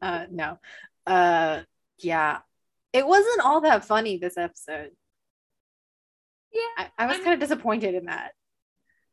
uh 0.03 0.27
no. 0.31 0.59
Uh 1.07 1.63
yeah. 1.99 2.39
It 2.93 3.07
wasn't 3.07 3.41
all 3.41 3.61
that 3.63 3.85
funny 3.85 4.19
this 4.19 4.37
episode. 4.37 4.91
Yeah. 6.53 6.87
I, 6.99 7.05
I 7.05 7.07
was 7.07 7.19
kind 7.19 7.35
of 7.35 7.41
disappointed 7.41 7.95
in 7.95 8.07
that. 8.07 8.33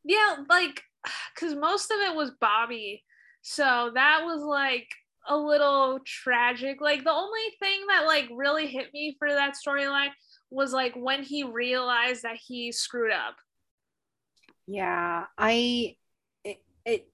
Yeah, 0.04 0.38
like, 0.50 0.82
because 1.36 1.56
most 1.56 1.92
of 1.92 2.00
it 2.00 2.16
was 2.16 2.32
Bobby. 2.42 3.04
So 3.42 3.92
that 3.94 4.22
was 4.24 4.42
like 4.42 4.88
a 5.28 5.38
little 5.38 6.00
tragic. 6.06 6.82
Like, 6.82 7.04
the 7.04 7.12
only 7.12 7.42
thing 7.60 7.82
that 7.90 8.06
like 8.06 8.30
really 8.34 8.68
hit 8.68 8.88
me 8.94 9.16
for 9.20 9.30
that 9.30 9.56
storyline 9.56 10.10
was 10.50 10.74
like 10.74 10.96
when 10.96 11.24
he 11.24 11.44
realized 11.44 12.24
that 12.24 12.38
he 12.38 12.72
screwed 12.72 13.12
up. 13.12 13.36
Yeah, 14.66 15.26
I 15.38 15.96
it, 16.88 17.08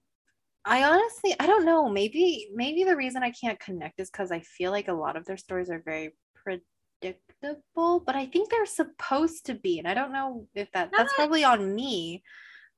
I 0.63 0.83
honestly 0.83 1.35
I 1.39 1.47
don't 1.47 1.65
know. 1.65 1.89
Maybe 1.89 2.49
maybe 2.53 2.83
the 2.83 2.95
reason 2.95 3.23
I 3.23 3.31
can't 3.31 3.59
connect 3.59 3.99
is 3.99 4.09
because 4.09 4.31
I 4.31 4.39
feel 4.39 4.71
like 4.71 4.87
a 4.87 4.93
lot 4.93 5.17
of 5.17 5.25
their 5.25 5.37
stories 5.37 5.69
are 5.69 5.81
very 5.83 6.15
predictable, 6.35 7.99
but 8.05 8.15
I 8.15 8.27
think 8.27 8.49
they're 8.49 8.65
supposed 8.65 9.47
to 9.47 9.55
be, 9.55 9.79
and 9.79 9.87
I 9.87 9.93
don't 9.93 10.13
know 10.13 10.47
if 10.55 10.71
that 10.71 10.91
that's 10.95 11.13
probably 11.13 11.43
on 11.43 11.75
me. 11.75 12.23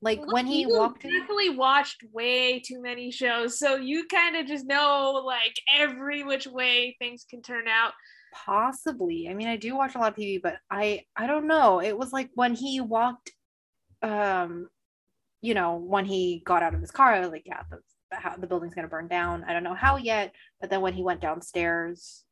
Like 0.02 0.18
Look, 0.18 0.32
when 0.32 0.46
he 0.46 0.66
walked 0.66 1.04
in. 1.04 1.10
definitely 1.10 1.50
watched 1.50 2.02
way 2.12 2.60
too 2.60 2.82
many 2.82 3.10
shows, 3.10 3.58
so 3.58 3.76
you 3.76 4.06
kind 4.08 4.36
of 4.36 4.46
just 4.46 4.66
know 4.66 5.22
like 5.24 5.54
every 5.74 6.22
which 6.22 6.46
way 6.46 6.96
things 6.98 7.24
can 7.28 7.40
turn 7.40 7.66
out. 7.68 7.92
Possibly. 8.34 9.28
I 9.30 9.34
mean, 9.34 9.48
I 9.48 9.56
do 9.56 9.74
watch 9.76 9.94
a 9.94 9.98
lot 9.98 10.12
of 10.12 10.18
TV, 10.18 10.42
but 10.42 10.56
I 10.70 11.04
I 11.16 11.26
don't 11.26 11.46
know. 11.46 11.80
It 11.80 11.96
was 11.96 12.12
like 12.12 12.30
when 12.34 12.54
he 12.54 12.80
walked, 12.80 13.32
um, 14.02 14.68
you 15.46 15.54
know, 15.54 15.76
when 15.76 16.04
he 16.04 16.42
got 16.44 16.62
out 16.64 16.74
of 16.74 16.80
his 16.80 16.90
car, 16.90 17.12
I 17.14 17.20
was 17.20 17.30
like, 17.30 17.44
yeah, 17.46 17.62
the 17.70 17.78
the, 18.10 18.40
the 18.40 18.46
building's 18.46 18.74
gonna 18.74 18.88
burn 18.88 19.08
down. 19.08 19.44
I 19.44 19.52
don't 19.52 19.64
know 19.64 19.74
how 19.74 19.96
yet, 19.96 20.32
but 20.60 20.70
then 20.70 20.80
when 20.80 20.94
he 20.94 21.02
went 21.02 21.20
downstairs 21.20 22.24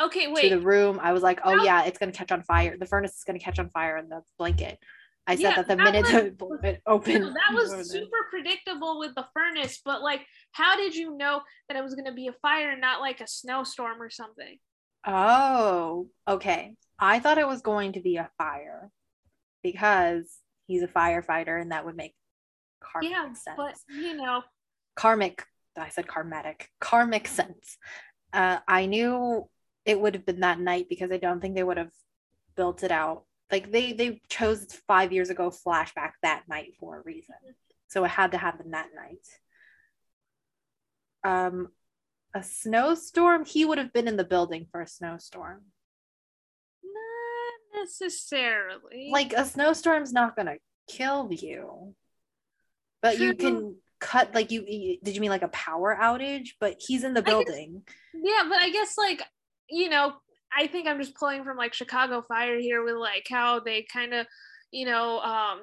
Okay, 0.00 0.28
wait, 0.28 0.48
to 0.48 0.56
the 0.56 0.60
room, 0.60 1.00
I 1.02 1.12
was 1.12 1.22
like, 1.22 1.40
oh 1.44 1.56
That- 1.56 1.64
yeah, 1.64 1.84
it's 1.84 1.98
gonna 1.98 2.12
catch 2.12 2.30
on 2.32 2.42
fire. 2.44 2.76
The 2.78 2.86
furnace 2.86 3.16
is 3.16 3.24
gonna 3.24 3.40
catch 3.40 3.58
on 3.58 3.70
fire 3.70 3.96
in 3.96 4.08
the 4.08 4.22
blanket. 4.38 4.78
I 5.26 5.34
said 5.34 5.42
Yeah, 5.42 5.56
that 5.56 5.68
the 5.68 5.76
that 5.76 5.92
minute 5.92 6.38
was- 6.40 6.60
the 6.62 6.68
it 6.68 6.82
opened. 6.86 7.24
That 7.24 7.54
was 7.54 7.90
super 7.90 8.26
predictable 8.30 8.98
with 9.00 9.14
the 9.16 9.26
furnace, 9.34 9.80
but 9.84 10.00
like, 10.02 10.22
how 10.52 10.76
did 10.76 10.94
you 10.94 11.16
know 11.16 11.42
that 11.68 11.76
it 11.76 11.82
was 11.82 11.94
gonna 11.96 12.14
be 12.14 12.28
a 12.28 12.32
fire, 12.40 12.70
and 12.70 12.80
not 12.80 13.00
like 13.00 13.20
a 13.20 13.26
snowstorm 13.26 14.00
or 14.00 14.10
something? 14.10 14.58
Oh, 15.06 16.08
okay. 16.28 16.74
I 16.98 17.18
thought 17.18 17.38
it 17.38 17.48
was 17.48 17.62
going 17.62 17.92
to 17.94 18.00
be 18.00 18.16
a 18.16 18.30
fire 18.38 18.90
because 19.62 20.38
he's 20.66 20.82
a 20.82 20.88
firefighter 20.88 21.60
and 21.60 21.72
that 21.72 21.84
would 21.84 21.96
make 21.96 22.14
karmic 22.80 23.10
yeah, 23.10 23.32
sense. 23.32 23.56
but 23.56 23.74
you 23.88 24.16
know, 24.16 24.42
karmic, 24.96 25.44
I 25.76 25.88
said 25.88 26.06
karmatic, 26.06 26.66
karmic 26.80 27.28
sense. 27.28 27.78
Uh, 28.32 28.58
I 28.66 28.86
knew 28.86 29.48
it 29.84 30.00
would 30.00 30.14
have 30.14 30.26
been 30.26 30.40
that 30.40 30.60
night 30.60 30.86
because 30.88 31.10
I 31.10 31.16
don't 31.16 31.40
think 31.40 31.54
they 31.54 31.62
would 31.62 31.78
have 31.78 31.92
built 32.56 32.82
it 32.82 32.90
out. 32.92 33.24
Like 33.50 33.72
they 33.72 33.92
they 33.92 34.20
chose 34.28 34.66
five 34.86 35.12
years 35.12 35.30
ago 35.30 35.50
flashback 35.50 36.12
that 36.22 36.44
night 36.48 36.74
for 36.78 36.98
a 36.98 37.02
reason. 37.02 37.34
So 37.88 38.04
it 38.04 38.10
had 38.10 38.32
to 38.32 38.38
happen 38.38 38.70
that 38.70 38.88
night. 38.94 39.26
Um 41.24 41.68
a 42.32 42.42
snowstorm, 42.44 43.44
he 43.44 43.64
would 43.64 43.78
have 43.78 43.92
been 43.92 44.06
in 44.06 44.16
the 44.16 44.24
building 44.24 44.66
for 44.70 44.80
a 44.80 44.86
snowstorm. 44.86 45.62
not 46.84 47.82
necessarily. 47.82 49.10
like 49.10 49.32
a 49.32 49.44
snowstorm's 49.44 50.12
not 50.12 50.36
gonna 50.36 50.56
kill 50.88 51.32
you 51.32 51.94
but 53.02 53.18
you 53.18 53.34
can 53.34 53.76
cut 54.00 54.34
like 54.34 54.50
you, 54.50 54.64
you- 54.66 54.98
did 55.02 55.14
you 55.14 55.20
mean 55.20 55.30
like 55.30 55.42
a 55.42 55.48
power 55.48 55.96
outage? 56.00 56.50
But 56.60 56.76
he's 56.78 57.04
in 57.04 57.14
the 57.14 57.20
I 57.20 57.22
guess- 57.22 57.32
building. 57.44 57.82
Yeah, 58.14 58.42
but 58.48 58.58
I 58.58 58.70
guess 58.70 58.96
like 58.98 59.22
you 59.68 59.88
know, 59.88 60.14
I 60.56 60.66
think 60.66 60.88
I'm 60.88 60.98
just 61.00 61.14
pulling 61.14 61.44
from 61.44 61.56
like 61.56 61.74
Chicago 61.74 62.22
Fire 62.22 62.58
here 62.58 62.82
with 62.84 62.96
like 62.96 63.26
how 63.30 63.60
they 63.60 63.86
kind 63.92 64.12
of, 64.14 64.26
you 64.72 64.84
know, 64.86 65.20
um, 65.20 65.60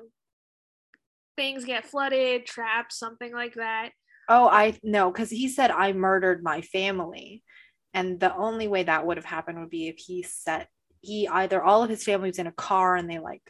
things 1.36 1.66
get 1.66 1.86
flooded, 1.86 2.46
trapped, 2.46 2.94
something 2.94 3.32
like 3.34 3.56
that. 3.56 3.90
oh 4.30 4.48
i 4.50 4.78
no 4.84 5.10
because 5.12 5.30
he 5.30 5.48
said 5.48 5.72
i 5.72 5.94
murdered 5.94 6.44
my 6.44 6.62
family. 6.62 7.44
And 7.94 8.20
the 8.20 8.36
only 8.36 8.68
way 8.68 8.84
that 8.84 9.06
would 9.06 9.18
have 9.18 9.26
happened 9.26 9.60
would 9.60 9.70
be 9.72 9.88
if 9.88 9.98
he 9.98 10.22
set 10.24 10.68
he 11.02 11.28
either 11.28 11.64
all 11.64 11.84
of 11.84 11.90
his 11.90 12.04
family 12.04 12.30
was 12.30 12.40
in 12.40 12.48
a 12.48 12.52
car 12.52 12.96
and 12.96 13.10
they 13.10 13.20
like 13.20 13.42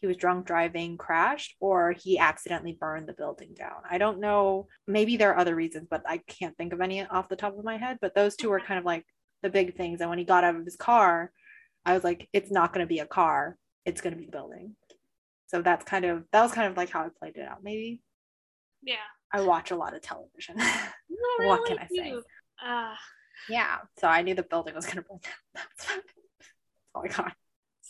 he 0.00 0.06
was 0.06 0.16
drunk 0.16 0.46
driving 0.46 0.96
crashed 0.96 1.54
or 1.60 1.92
he 1.92 2.18
accidentally 2.18 2.76
burned 2.80 3.08
the 3.08 3.12
building 3.12 3.54
down. 3.56 3.82
I 3.90 3.98
don't 3.98 4.20
know. 4.20 4.66
Maybe 4.86 5.16
there 5.16 5.30
are 5.32 5.38
other 5.38 5.54
reasons 5.54 5.88
but 5.90 6.02
i 6.06 6.18
can't 6.18 6.56
think 6.56 6.72
of 6.72 6.80
any 6.80 7.04
off 7.04 7.28
the 7.28 7.36
top 7.36 7.56
of 7.58 7.64
my 7.64 7.76
head 7.76 7.98
but 8.00 8.14
those 8.14 8.36
two 8.36 8.50
were 8.50 8.60
kind 8.60 8.78
of 8.78 8.84
like 8.84 9.04
the 9.42 9.50
big 9.50 9.76
things. 9.76 10.00
And 10.00 10.10
when 10.10 10.18
he 10.18 10.24
got 10.24 10.44
out 10.44 10.56
of 10.56 10.64
his 10.64 10.76
car 10.76 11.32
i 11.86 11.94
was 11.94 12.04
like 12.04 12.28
it's 12.32 12.50
not 12.50 12.72
going 12.72 12.84
to 12.86 12.88
be 12.94 12.98
a 13.00 13.06
car. 13.06 13.56
It's 13.86 14.00
going 14.00 14.14
to 14.14 14.18
be 14.20 14.28
a 14.28 14.30
building. 14.30 14.76
So 15.46 15.62
that's 15.62 15.84
kind 15.84 16.04
of 16.04 16.24
that 16.32 16.42
was 16.42 16.52
kind 16.52 16.68
of 16.70 16.76
like 16.76 16.90
how 16.90 17.00
i 17.04 17.08
played 17.18 17.36
it 17.36 17.48
out. 17.48 17.62
Maybe 17.62 18.02
Yeah. 18.82 18.96
i 19.32 19.40
watch 19.42 19.70
a 19.70 19.76
lot 19.76 19.94
of 19.94 20.02
television. 20.02 20.56
I 20.60 20.88
What 21.46 21.60
really 21.60 21.68
can 21.76 21.78
I 21.78 21.88
say? 21.88 22.14
Uh, 22.64 22.94
yeah. 23.48 23.78
So 23.98 24.06
i 24.08 24.22
knew 24.22 24.34
the 24.34 24.42
building 24.42 24.74
was 24.74 24.84
going 24.86 24.96
to 24.98 25.02
burn 25.02 25.18
down. 25.22 25.32
That's 25.54 25.98
all 26.94 27.02
i 27.04 27.08
got 27.08 27.32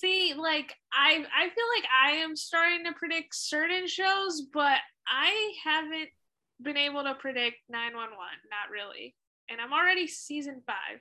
see, 0.00 0.34
like 0.36 0.74
I, 0.92 1.24
I 1.36 1.48
feel 1.48 1.66
like 1.76 1.88
I 2.04 2.12
am 2.16 2.36
starting 2.36 2.84
to 2.84 2.92
predict 2.92 3.34
certain 3.34 3.86
shows, 3.86 4.42
but 4.52 4.78
I 5.06 5.52
haven't 5.64 6.08
been 6.62 6.76
able 6.76 7.02
to 7.04 7.14
predict 7.14 7.56
911. 7.68 8.16
Not 8.50 8.72
really, 8.72 9.14
and 9.48 9.60
I'm 9.60 9.72
already 9.72 10.06
season 10.06 10.62
five. 10.66 11.00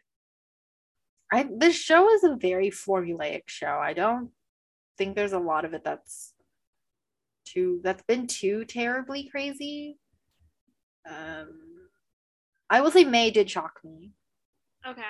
I 1.32 1.48
this 1.58 1.76
show 1.76 2.12
is 2.12 2.24
a 2.24 2.36
very 2.36 2.70
formulaic 2.72 3.44
show. 3.48 3.78
I 3.82 3.94
don't 3.94 4.32
think 4.98 5.16
there's 5.16 5.34
a 5.34 5.40
lot 5.40 5.66
of 5.66 5.74
it 5.74 5.84
that's 5.84 6.34
too 7.46 7.80
that's 7.84 8.04
been 8.04 8.28
too 8.28 8.66
terribly 8.66 9.30
crazy. 9.30 9.98
Um 11.10 11.50
I 12.70 12.82
will 12.82 12.92
say 12.92 13.04
May 13.04 13.32
did 13.32 13.50
shock 13.50 13.80
me, 13.84 14.12
Okay. 14.88 15.02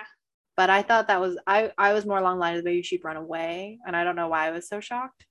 But 0.59 0.69
I 0.69 0.81
thought 0.81 1.07
that 1.07 1.21
was 1.21 1.37
I 1.47 1.71
I 1.77 1.93
was 1.93 2.05
more 2.05 2.17
along 2.17 2.35
the 2.35 2.41
lines 2.41 2.59
of 2.59 2.65
maybe 2.65 2.83
she'd 2.83 3.05
run 3.05 3.15
away, 3.15 3.79
and 3.87 3.95
I 3.95 4.03
don't 4.03 4.17
know 4.17 4.27
why 4.27 4.45
I 4.45 4.51
was 4.51 4.67
so 4.67 4.81
shocked. 4.81 5.25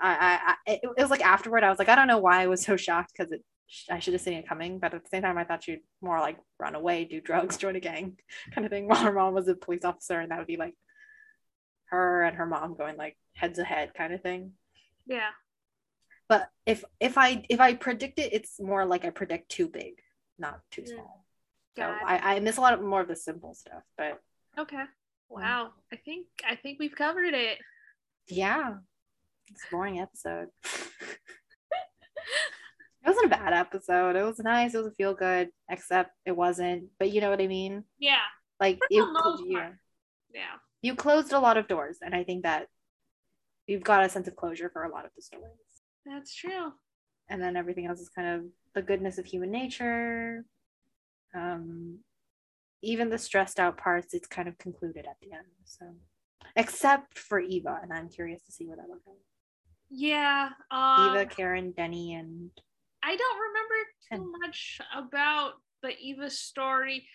I 0.00 0.10
I, 0.10 0.54
I 0.72 0.80
it, 0.82 0.90
was 0.98 1.10
like 1.10 1.24
afterward 1.24 1.62
I 1.62 1.70
was 1.70 1.78
like 1.78 1.88
I 1.88 1.94
don't 1.94 2.08
know 2.08 2.18
why 2.18 2.42
I 2.42 2.48
was 2.48 2.60
so 2.60 2.76
shocked 2.76 3.12
because 3.16 3.30
it 3.30 3.44
I 3.88 4.00
should 4.00 4.14
have 4.14 4.20
seen 4.20 4.34
it 4.34 4.48
coming, 4.48 4.80
but 4.80 4.94
at 4.94 5.04
the 5.04 5.08
same 5.08 5.22
time 5.22 5.38
I 5.38 5.44
thought 5.44 5.62
she'd 5.62 5.82
more 6.02 6.18
like 6.18 6.38
run 6.58 6.74
away, 6.74 7.04
do 7.04 7.20
drugs, 7.20 7.56
join 7.64 7.76
a 7.76 7.80
gang, 7.80 8.16
kind 8.52 8.64
of 8.64 8.72
thing. 8.72 8.88
While 8.88 9.04
her 9.04 9.12
mom 9.12 9.32
was 9.32 9.46
a 9.46 9.54
police 9.54 9.84
officer, 9.84 10.18
and 10.18 10.32
that 10.32 10.38
would 10.38 10.48
be 10.48 10.56
like 10.56 10.74
her 11.90 12.24
and 12.24 12.36
her 12.36 12.46
mom 12.46 12.74
going 12.74 12.96
like 12.96 13.16
heads 13.34 13.60
ahead, 13.60 13.94
kind 13.94 14.12
of 14.12 14.22
thing. 14.22 14.54
Yeah. 15.06 15.30
But 16.28 16.48
if 16.66 16.82
if 16.98 17.16
I 17.16 17.44
if 17.48 17.60
I 17.60 17.74
predict 17.74 18.18
it, 18.18 18.32
it's 18.32 18.58
more 18.58 18.86
like 18.86 19.04
I 19.04 19.10
predict 19.10 19.50
too 19.50 19.68
big, 19.68 20.00
not 20.36 20.58
too 20.72 20.82
Mm. 20.82 21.23
So 21.76 21.82
I, 21.82 22.36
I 22.36 22.40
miss 22.40 22.56
a 22.56 22.60
lot 22.60 22.74
of 22.74 22.82
more 22.82 23.00
of 23.00 23.08
the 23.08 23.16
simple 23.16 23.54
stuff, 23.54 23.82
but 23.98 24.20
Okay. 24.58 24.84
Wow. 25.28 25.70
I 25.92 25.96
think 25.96 26.26
I 26.48 26.56
think 26.56 26.78
we've 26.78 26.94
covered 26.94 27.34
it. 27.34 27.58
yeah, 28.28 28.74
it's 29.50 29.64
a 29.64 29.70
boring 29.70 30.00
episode. 30.00 30.48
it 30.64 31.18
wasn't 33.08 33.26
a 33.26 33.36
bad 33.36 33.52
episode. 33.52 34.16
It 34.16 34.22
was 34.22 34.38
nice. 34.38 34.74
It 34.74 34.78
was 34.78 34.86
a 34.88 34.92
feel 34.92 35.14
good, 35.14 35.50
except 35.68 36.12
it 36.24 36.36
wasn't. 36.36 36.84
But 36.98 37.10
you 37.10 37.20
know 37.20 37.30
what 37.30 37.40
I 37.40 37.46
mean? 37.46 37.84
Yeah. 37.98 38.18
Like 38.60 38.78
the 38.88 38.96
you, 38.96 39.16
yeah. 39.48 39.70
Yeah. 40.32 40.54
you 40.82 40.94
closed 40.94 41.32
a 41.32 41.38
lot 41.40 41.56
of 41.56 41.68
doors, 41.68 41.98
and 42.00 42.14
I 42.14 42.24
think 42.24 42.44
that 42.44 42.68
you've 43.66 43.82
got 43.82 44.04
a 44.04 44.08
sense 44.08 44.28
of 44.28 44.36
closure 44.36 44.70
for 44.72 44.84
a 44.84 44.90
lot 44.90 45.04
of 45.04 45.10
the 45.16 45.22
stories. 45.22 45.50
That's 46.06 46.34
true. 46.34 46.72
and 47.28 47.42
then 47.42 47.56
everything 47.56 47.86
else 47.86 48.00
is 48.00 48.08
kind 48.10 48.28
of 48.28 48.44
the 48.74 48.82
goodness 48.82 49.18
of 49.18 49.26
human 49.26 49.50
nature. 49.50 50.44
Um, 51.34 51.98
even 52.82 53.10
the 53.10 53.18
stressed 53.18 53.58
out 53.58 53.76
parts, 53.76 54.14
it's 54.14 54.26
kind 54.26 54.48
of 54.48 54.58
concluded 54.58 55.06
at 55.06 55.16
the 55.22 55.32
end. 55.32 55.46
So, 55.64 55.86
except 56.56 57.18
for 57.18 57.40
Eva, 57.40 57.80
and 57.82 57.92
I'm 57.92 58.08
curious 58.08 58.42
to 58.42 58.52
see 58.52 58.66
what 58.66 58.76
that 58.76 58.88
will 58.88 59.00
go. 59.04 59.16
Yeah. 59.90 60.50
Um, 60.70 61.16
Eva, 61.16 61.26
Karen, 61.26 61.72
Denny, 61.72 62.14
and 62.14 62.50
I 63.02 63.16
don't 63.16 63.38
remember 63.38 63.74
too 64.32 64.40
much 64.40 64.80
about 64.94 65.52
the 65.82 65.90
Eva 65.98 66.30
story. 66.30 67.06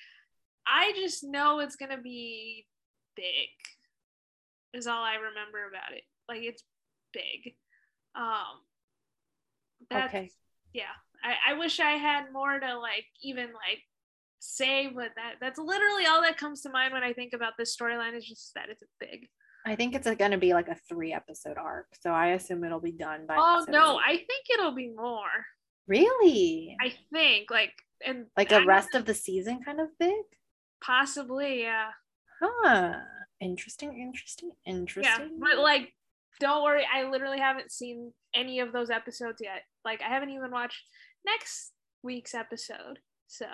I 0.67 0.93
just 0.95 1.23
know 1.23 1.59
it's 1.59 1.75
gonna 1.75 2.01
be 2.01 2.65
big. 3.15 3.49
Is 4.73 4.87
all 4.87 5.03
I 5.03 5.15
remember 5.15 5.67
about 5.67 5.93
it. 5.95 6.03
Like 6.27 6.41
it's 6.43 6.63
big. 7.13 7.55
Um. 8.15 8.61
That's, 9.89 10.13
okay, 10.13 10.29
Yeah. 10.73 10.83
I, 11.23 11.53
I 11.53 11.57
wish 11.57 11.79
I 11.79 11.91
had 11.91 12.31
more 12.33 12.59
to 12.59 12.77
like 12.77 13.05
even 13.21 13.47
like 13.47 13.79
say, 14.39 14.87
what 14.87 15.11
that 15.15 15.35
that's 15.41 15.59
literally 15.59 16.05
all 16.05 16.21
that 16.21 16.37
comes 16.37 16.61
to 16.61 16.69
mind 16.69 16.93
when 16.93 17.03
I 17.03 17.13
think 17.13 17.33
about 17.33 17.53
this 17.57 17.75
storyline. 17.75 18.15
Is 18.17 18.27
just 18.27 18.53
that 18.55 18.69
it's 18.69 18.83
big. 18.99 19.27
I 19.65 19.75
think 19.75 19.93
it's 19.93 20.09
going 20.09 20.31
to 20.31 20.37
be 20.37 20.53
like 20.53 20.69
a 20.69 20.77
three 20.87 21.13
episode 21.13 21.57
arc. 21.57 21.87
So 21.99 22.11
I 22.11 22.27
assume 22.27 22.63
it'll 22.63 22.79
be 22.79 22.91
done 22.91 23.25
by. 23.27 23.35
Oh 23.37 23.65
no, 23.69 23.99
eight. 23.99 24.03
I 24.05 24.15
think 24.17 24.45
it'll 24.53 24.75
be 24.75 24.89
more. 24.95 25.45
really 25.87 26.75
I 26.81 26.93
think 27.11 27.51
like 27.51 27.73
and 28.05 28.27
like 28.37 28.51
a 28.51 28.63
rest 28.65 28.95
of 28.95 29.05
the 29.05 29.13
season 29.13 29.61
kind 29.63 29.81
of 29.81 29.87
big. 29.99 30.23
possibly 30.81 31.63
yeah. 31.63 31.89
Huh. 32.41 32.93
Interesting. 33.41 33.99
Interesting. 34.01 34.51
interesting. 34.65 35.03
Yeah, 35.03 35.23
Interesting. 35.23 35.39
but 35.39 35.59
like, 35.61 35.93
don't 36.39 36.63
worry. 36.63 36.85
I 36.93 37.09
literally 37.09 37.39
haven't 37.39 37.71
seen 37.71 38.13
any 38.33 38.59
of 38.59 38.71
those 38.71 38.89
episodes 38.89 39.41
yet. 39.41 39.63
Like, 39.85 40.01
I 40.01 40.09
haven't 40.09 40.31
even 40.31 40.51
watched 40.51 40.81
next 41.25 41.71
week's 42.03 42.33
episode. 42.33 42.99
So, 43.27 43.45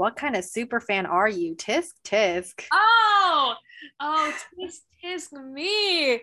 what 0.00 0.16
kind 0.16 0.34
of 0.34 0.46
super 0.46 0.80
fan 0.80 1.04
are 1.04 1.28
you? 1.28 1.54
Tisk 1.54 1.90
tisk. 2.06 2.64
oh, 2.72 3.54
oh, 4.00 4.32
tisk 4.58 4.78
tisk 5.04 5.30
me. 5.32 6.14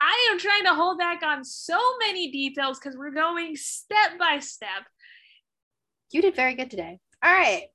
I 0.00 0.28
am 0.32 0.40
trying 0.40 0.64
to 0.64 0.74
hold 0.74 0.98
back 0.98 1.22
on 1.22 1.44
so 1.44 1.78
many 2.00 2.32
details 2.32 2.80
because 2.80 2.98
we're 2.98 3.12
going 3.12 3.54
step 3.54 4.18
by 4.18 4.40
step. 4.40 4.88
You 6.10 6.20
did 6.20 6.34
very 6.34 6.54
good 6.54 6.68
today. 6.68 6.98
All 7.22 7.32
right. 7.32 7.66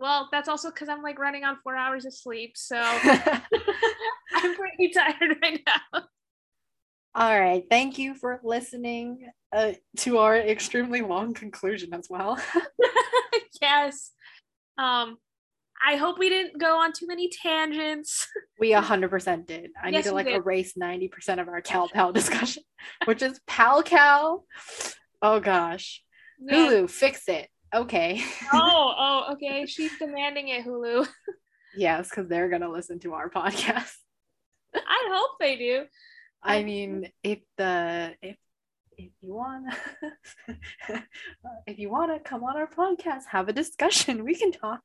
Well, 0.00 0.28
that's 0.32 0.48
also 0.48 0.70
because 0.70 0.88
I'm 0.88 1.02
like 1.02 1.20
running 1.20 1.44
on 1.44 1.58
four 1.62 1.76
hours 1.76 2.04
of 2.04 2.12
sleep, 2.12 2.56
so 2.56 2.74
I'm 2.82 4.56
pretty 4.56 4.90
tired 4.92 5.36
right 5.40 5.60
now. 5.64 6.02
All 7.14 7.40
right. 7.40 7.62
Thank 7.70 7.98
you 7.98 8.16
for 8.16 8.40
listening 8.42 9.30
uh, 9.52 9.74
to 9.98 10.18
our 10.18 10.36
extremely 10.36 11.02
long 11.02 11.32
conclusion 11.32 11.94
as 11.94 12.08
well. 12.10 12.40
yes. 13.62 14.10
Um, 14.78 15.18
I 15.84 15.96
hope 15.96 16.18
we 16.18 16.28
didn't 16.28 16.58
go 16.58 16.78
on 16.78 16.92
too 16.92 17.06
many 17.06 17.28
tangents. 17.30 18.26
we 18.60 18.72
100% 18.72 19.46
did. 19.46 19.70
I 19.82 19.90
need 19.90 20.04
to 20.04 20.12
like 20.12 20.26
erase 20.26 20.74
90% 20.74 21.40
of 21.40 21.48
our 21.48 21.60
Cal 21.60 21.88
Pal 21.88 22.12
discussion, 22.12 22.62
which 23.04 23.22
is 23.22 23.40
Pal 23.46 23.82
Cal. 23.82 24.44
Oh 25.22 25.40
gosh. 25.40 26.02
Hulu, 26.50 26.88
fix 26.88 27.28
it. 27.28 27.48
Okay. 27.74 28.22
Oh, 28.52 28.94
oh, 28.98 29.32
okay. 29.32 29.66
She's 29.66 29.96
demanding 29.98 30.48
it, 30.48 30.64
Hulu. 30.64 31.06
yes, 31.76 32.08
because 32.08 32.28
they're 32.28 32.48
going 32.48 32.62
to 32.62 32.70
listen 32.70 32.98
to 33.00 33.14
our 33.14 33.28
podcast. 33.28 33.92
I 34.74 35.08
hope 35.12 35.38
they 35.40 35.56
do. 35.56 35.84
I 36.42 36.62
mean, 36.62 37.10
if 37.24 37.40
the 37.56 38.14
if 38.22 38.36
if 38.98 39.12
you 39.22 39.32
wanna 39.32 39.70
if 41.66 41.78
you 41.78 41.88
want 41.88 42.12
to 42.12 42.28
come 42.28 42.42
on 42.42 42.56
our 42.56 42.68
podcast, 42.68 43.22
have 43.30 43.48
a 43.48 43.52
discussion, 43.52 44.24
we 44.24 44.34
can 44.34 44.52
talk. 44.52 44.82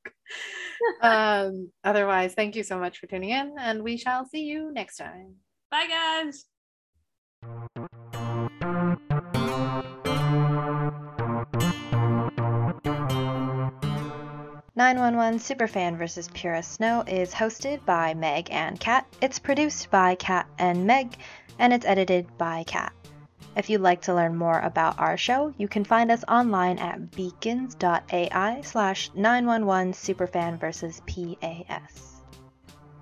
um 1.02 1.72
otherwise, 1.84 2.34
thank 2.34 2.56
you 2.56 2.64
so 2.64 2.80
much 2.80 3.00
for 3.00 3.08
tuning 3.08 3.32
in 3.32 3.56
and 3.60 3.84
we 3.84 3.98
shall 3.98 4.26
see 4.26 4.44
you 4.44 4.72
next 4.72 4.98
time. 4.98 5.36
Bye, 5.72 5.88
guys. 5.88 6.46
Nine 14.76 15.00
One 15.00 15.18
One 15.18 15.38
Superfan 15.38 15.98
vs. 15.98 16.30
Pura 16.34 16.64
Snow 16.64 17.04
is 17.08 17.34
hosted 17.34 17.84
by 17.86 18.14
Meg 18.14 18.50
and 18.52 18.80
Kat. 18.80 19.06
It's 19.22 19.38
produced 19.40 19.92
by 19.92 20.16
Kat 20.16 20.48
and 20.58 20.86
Meg, 20.88 21.16
and 21.60 21.72
it's 21.72 21.86
edited 21.86 22.26
by 22.40 22.64
Kat. 22.64 22.92
If 23.56 23.70
you'd 23.70 23.82
like 23.82 24.02
to 24.04 24.16
learn 24.16 24.36
more 24.36 24.60
about 24.60 25.00
our 25.00 25.16
show, 25.16 25.54
you 25.58 25.68
can 25.68 25.84
find 25.84 26.12
us 26.12 26.24
online 26.28 26.80
at 26.80 27.12
beacons.ai 27.12 28.62
slash 28.64 29.12
911 29.14 29.94
Superfan 29.94 30.60
vs. 30.60 31.02
PAS. 31.06 32.22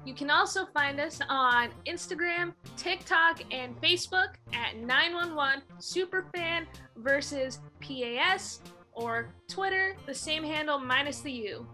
You 0.04 0.14
can 0.14 0.30
also 0.30 0.66
find 0.74 1.00
us 1.00 1.22
on 1.30 1.70
Instagram, 1.86 2.54
TikTok, 2.76 3.44
and 3.52 3.80
Facebook 3.80 4.34
at 4.52 4.76
911 4.76 5.64
Superfan 5.80 6.66
versus 6.98 7.60
PAS, 7.80 8.62
or 8.94 9.30
Twitter, 9.48 9.96
the 10.06 10.14
same 10.14 10.44
handle 10.44 10.80
minus 10.80 11.22
the 11.22 11.32
U. 11.32 11.68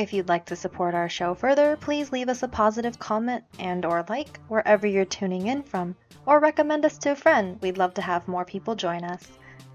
If 0.00 0.14
you'd 0.14 0.30
like 0.30 0.46
to 0.46 0.56
support 0.56 0.94
our 0.94 1.10
show 1.10 1.34
further, 1.34 1.76
please 1.76 2.10
leave 2.10 2.30
us 2.30 2.42
a 2.42 2.48
positive 2.48 2.98
comment 2.98 3.44
and 3.58 3.84
or 3.84 4.02
like 4.08 4.40
wherever 4.48 4.86
you're 4.86 5.04
tuning 5.04 5.48
in 5.48 5.62
from, 5.62 5.94
or 6.24 6.40
recommend 6.40 6.86
us 6.86 6.96
to 7.00 7.10
a 7.12 7.14
friend. 7.14 7.60
We'd 7.60 7.76
love 7.76 7.92
to 7.94 8.00
have 8.00 8.26
more 8.26 8.46
people 8.46 8.74
join 8.74 9.04
us. 9.04 9.28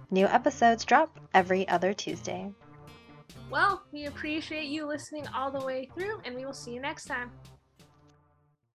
New 0.10 0.26
episodes 0.26 0.84
drop 0.84 1.16
every 1.36 1.68
other 1.68 1.94
Tuesday. 1.94 2.52
Well, 3.52 3.84
we 3.92 4.06
appreciate 4.06 4.66
you 4.66 4.88
listening 4.88 5.28
all 5.28 5.52
the 5.52 5.64
way 5.64 5.92
through, 5.94 6.20
and 6.26 6.36
we 6.36 6.44
will 6.44 6.54
see 6.54 6.72
you 6.72 6.82
next 6.82 7.06
time. 7.06 7.30